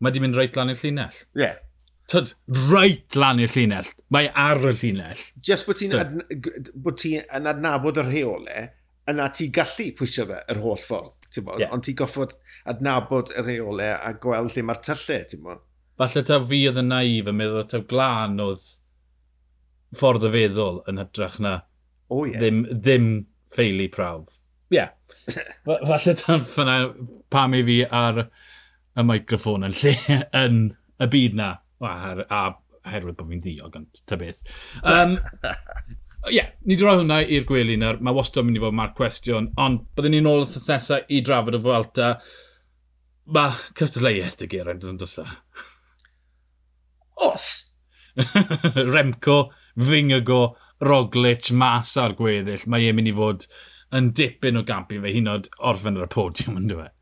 mae 0.00 0.14
di 0.14 0.24
mynd 0.24 0.38
reit 0.38 0.56
lan 0.56 0.72
i'r 0.72 0.80
llinell. 0.80 1.24
Ie. 1.36 1.44
Yeah. 1.44 1.58
Tyd, 2.08 2.32
reit 2.72 3.18
lan 3.20 3.42
i'r 3.44 3.52
llinell. 3.52 3.92
Mae 4.16 4.30
e 4.30 4.32
ar 4.32 4.64
y 4.64 4.72
llinell. 4.80 5.20
Just 5.44 5.68
bod 5.68 5.76
ti'n 5.76 5.92
adna 5.92 6.24
bod 6.72 6.96
ti 7.02 7.18
adnabod 7.20 8.00
y 8.00 8.04
rheolau, 8.06 8.70
yna 9.08 9.28
ti 9.34 9.48
gallu 9.54 9.88
pwysio 9.98 10.26
fe 10.28 10.40
yr 10.52 10.60
holl 10.62 10.82
ffordd, 10.82 11.28
ti'n 11.32 11.46
bod, 11.46 11.62
yeah. 11.62 11.72
ond 11.74 11.84
ti 11.86 11.94
goffod 11.98 12.34
adnabod 12.68 13.32
y 13.36 13.44
reolau 13.46 13.94
a 13.96 14.12
gweld 14.20 14.54
lle 14.54 14.66
mae'r 14.68 14.82
tyllau, 14.84 15.24
ti'n 15.30 15.44
bod. 15.46 15.64
Falle 15.98 16.22
ta 16.26 16.38
fi 16.50 16.60
oedd 16.70 16.82
yn 16.82 16.92
naif 16.92 17.30
yn 17.30 17.38
meddwl 17.38 17.66
ta 17.70 17.80
glan 17.90 18.38
oedd 18.42 18.66
ffordd 19.98 20.28
y 20.28 20.32
feddwl 20.34 20.82
yn 20.90 21.00
hytrach 21.02 21.38
na 21.42 21.54
oh, 22.12 22.24
yeah. 22.28 22.38
ddim, 22.38 22.62
ddim 22.70 23.08
ffeili 23.50 23.88
prawf. 23.92 24.40
Ie, 24.74 24.82
yeah. 24.82 24.92
falle 25.64 26.16
ta 26.20 26.38
ffyna 26.44 26.78
pam 27.32 27.56
i 27.56 27.64
fi 27.66 27.80
ar 27.88 28.26
y 28.98 29.06
microffon 29.06 29.66
yn 29.68 29.76
lle 29.82 29.94
yn 30.44 30.60
y 30.98 31.10
byd 31.10 31.38
na, 31.38 31.54
a, 31.84 31.94
a 32.28 32.42
herwydd 32.88 33.18
bod 33.18 33.30
fi'n 33.32 33.42
ddiog, 33.44 33.80
ond 33.80 34.04
ta 34.08 34.18
beth. 34.20 34.44
Um, 34.82 35.16
ie, 36.28 36.36
yeah, 36.36 36.50
ni 36.64 36.74
wedi 36.74 36.84
rhoi 36.84 36.98
hwnna 37.00 37.20
i'r 37.24 37.46
gwely 37.48 37.78
nawr. 37.80 38.00
Mae 38.04 38.16
wastad 38.16 38.42
yn 38.42 38.50
mynd 38.50 38.60
i 38.60 38.64
fod 38.64 38.76
marc 38.78 38.94
cwestiwn, 38.98 39.50
ond 39.60 39.86
byddwn 39.96 40.16
ni'n 40.16 40.28
ôl 40.30 40.44
wrth 40.44 40.68
nesaf 40.68 41.08
i 41.08 41.22
drafod 41.24 41.58
y 41.58 41.62
Fwelta. 41.64 42.10
Mae 43.36 43.56
cystadleuaeth 43.78 44.44
y 44.46 44.50
Geraint 44.52 44.86
yn 44.88 45.00
dysa. 45.00 45.24
E? 45.24 45.66
Os! 47.28 47.48
Remco, 48.94 49.38
Fingago, 49.78 50.42
Roglic, 50.84 51.50
mas 51.52 51.96
ar 52.00 52.14
gweddill. 52.18 52.68
Mae 52.70 52.88
e'n 52.88 52.98
mynd 52.98 53.10
i 53.10 53.16
fod 53.16 53.48
yn 53.98 54.12
dipyn 54.16 54.60
o 54.60 54.64
gampi 54.68 55.00
fe, 55.02 55.12
hyd 55.14 55.32
oed 55.32 55.50
orffen 55.70 55.98
ar 55.98 56.06
y 56.06 56.12
podiwm, 56.12 56.60
yn 56.60 56.70
dweud. 56.70 56.94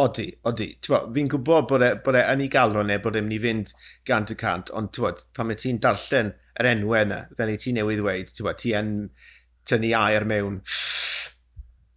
Odi, 0.00 0.26
odi. 0.48 0.68
Fi'n 0.86 1.28
gwybod 1.28 1.66
bod 1.68 1.82
e, 1.84 1.90
bod 2.04 2.16
e 2.16 2.22
yn 2.32 2.44
ei 2.44 2.50
galon 2.52 2.88
e, 2.88 2.94
neu 2.94 3.02
bod 3.04 3.18
e'n 3.18 3.26
mynd 3.26 3.36
i 3.36 3.40
fynd 3.42 3.72
gant 4.08 4.32
y 4.32 4.36
cant, 4.40 4.72
ond 4.76 4.96
bod, 4.96 5.20
pan 5.36 5.48
mae 5.48 5.58
ti'n 5.60 5.80
darllen 5.82 6.32
yr 6.60 6.68
enwau 6.70 7.02
yna, 7.02 7.20
fel 7.36 7.52
ei 7.52 7.60
ti 7.60 7.74
newydd 7.76 8.00
dweud, 8.00 8.32
tywod, 8.36 8.60
ti 8.60 8.72
yn 8.78 8.94
tynnu 9.68 9.92
air 9.98 10.26
mewn. 10.28 10.60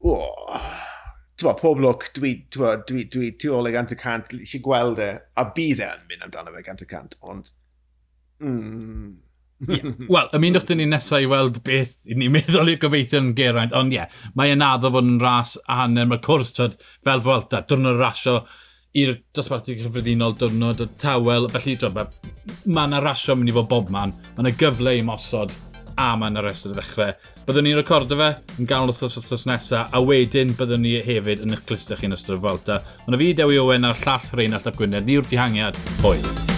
Tywod, 0.03 1.59
pob 1.61 1.83
lwc, 1.83 2.09
dwi, 2.17 2.33
dwi, 2.53 2.73
dwi, 2.89 3.05
dwi 3.13 3.31
tu 3.39 3.53
ôl 3.55 3.69
e 3.69 3.75
gant 3.75 3.95
y 3.95 3.99
cant, 3.99 4.33
eisiau 4.35 4.65
gweld 4.67 4.99
e, 5.03 5.11
a 5.39 5.47
bydd 5.55 5.83
e 5.83 5.91
yn 5.93 6.07
mynd 6.09 6.27
amdano 6.27 6.55
fe 6.57 6.65
gant 6.67 6.83
y 6.83 6.89
cant, 6.89 7.15
ond... 7.23 7.53
Mm, 8.43 9.13
Yeah. 9.63 9.93
Wel, 10.11 10.29
ymu'n 10.35 10.57
dwch 10.57 10.73
ni 10.75 10.87
nesaf 10.89 11.23
i 11.23 11.27
weld 11.29 11.61
beth 11.65 12.03
i 12.09 12.17
ni'n 12.17 12.33
meddwl 12.33 12.73
i'r 12.73 12.79
gobeithio 12.81 13.21
yn 13.21 13.33
Geraint, 13.37 13.75
ond 13.77 13.93
ie, 13.93 14.01
yeah, 14.01 14.21
mae 14.37 14.53
yna 14.53 14.73
addo 14.75 14.91
fod 14.93 15.07
yn 15.07 15.21
ras 15.23 15.55
a 15.63 15.83
hanner, 15.83 16.07
mae'r 16.09 16.23
cwrs 16.25 16.53
tyd, 16.57 16.77
fel 17.05 17.23
Fwelta, 17.23 17.63
dwrnod 17.69 17.99
rasio 18.01 18.41
i'r 18.99 19.15
dosbarthu 19.35 19.77
cyffredinol 19.79 20.35
dwrnod, 20.37 20.83
y 20.83 20.89
tawel, 21.01 21.47
felly 21.53 21.77
dod, 21.81 22.01
mae 22.65 22.89
yna 22.89 23.03
rasio 23.03 23.37
mynd 23.37 23.53
i 23.53 23.55
fod 23.55 23.69
bob 23.71 23.93
man, 23.93 24.13
mae 24.33 24.45
yna 24.45 24.55
gyfle 24.59 24.97
i 24.99 25.05
mosod, 25.05 25.55
a 25.97 26.13
mae 26.17 26.31
yna 26.33 26.43
rest 26.45 26.67
o'r 26.69 26.77
ddechrau. 26.77 27.13
Byddwn 27.47 27.67
ni'n 27.67 27.77
recordo 27.79 28.17
fe 28.19 28.31
yn 28.57 28.69
ganol 28.69 28.93
wrthos 28.93 29.19
wrthos 29.19 29.45
nesaf, 29.49 29.93
a 29.93 30.01
wedyn 30.01 30.55
byddwn 30.57 30.85
ni 30.85 30.95
hefyd 31.05 31.45
yn 31.45 31.57
eich 31.57 31.65
clustach 31.69 32.01
chi'n 32.01 32.17
ystod 32.17 32.39
y 32.39 32.41
Fwelta. 32.45 32.81
Mae 33.03 33.13
yna 33.13 33.21
fi 33.21 33.29
Dewi 33.41 33.61
Owen 33.61 33.89
a'r 33.89 34.01
llall 34.05 34.33
Reinald 34.39 34.69
Ap 34.69 34.81
Gwynedd, 34.81 35.07
ni'r 35.09 35.29
dihangiad, 35.29 35.79
hwyl. 36.01 36.52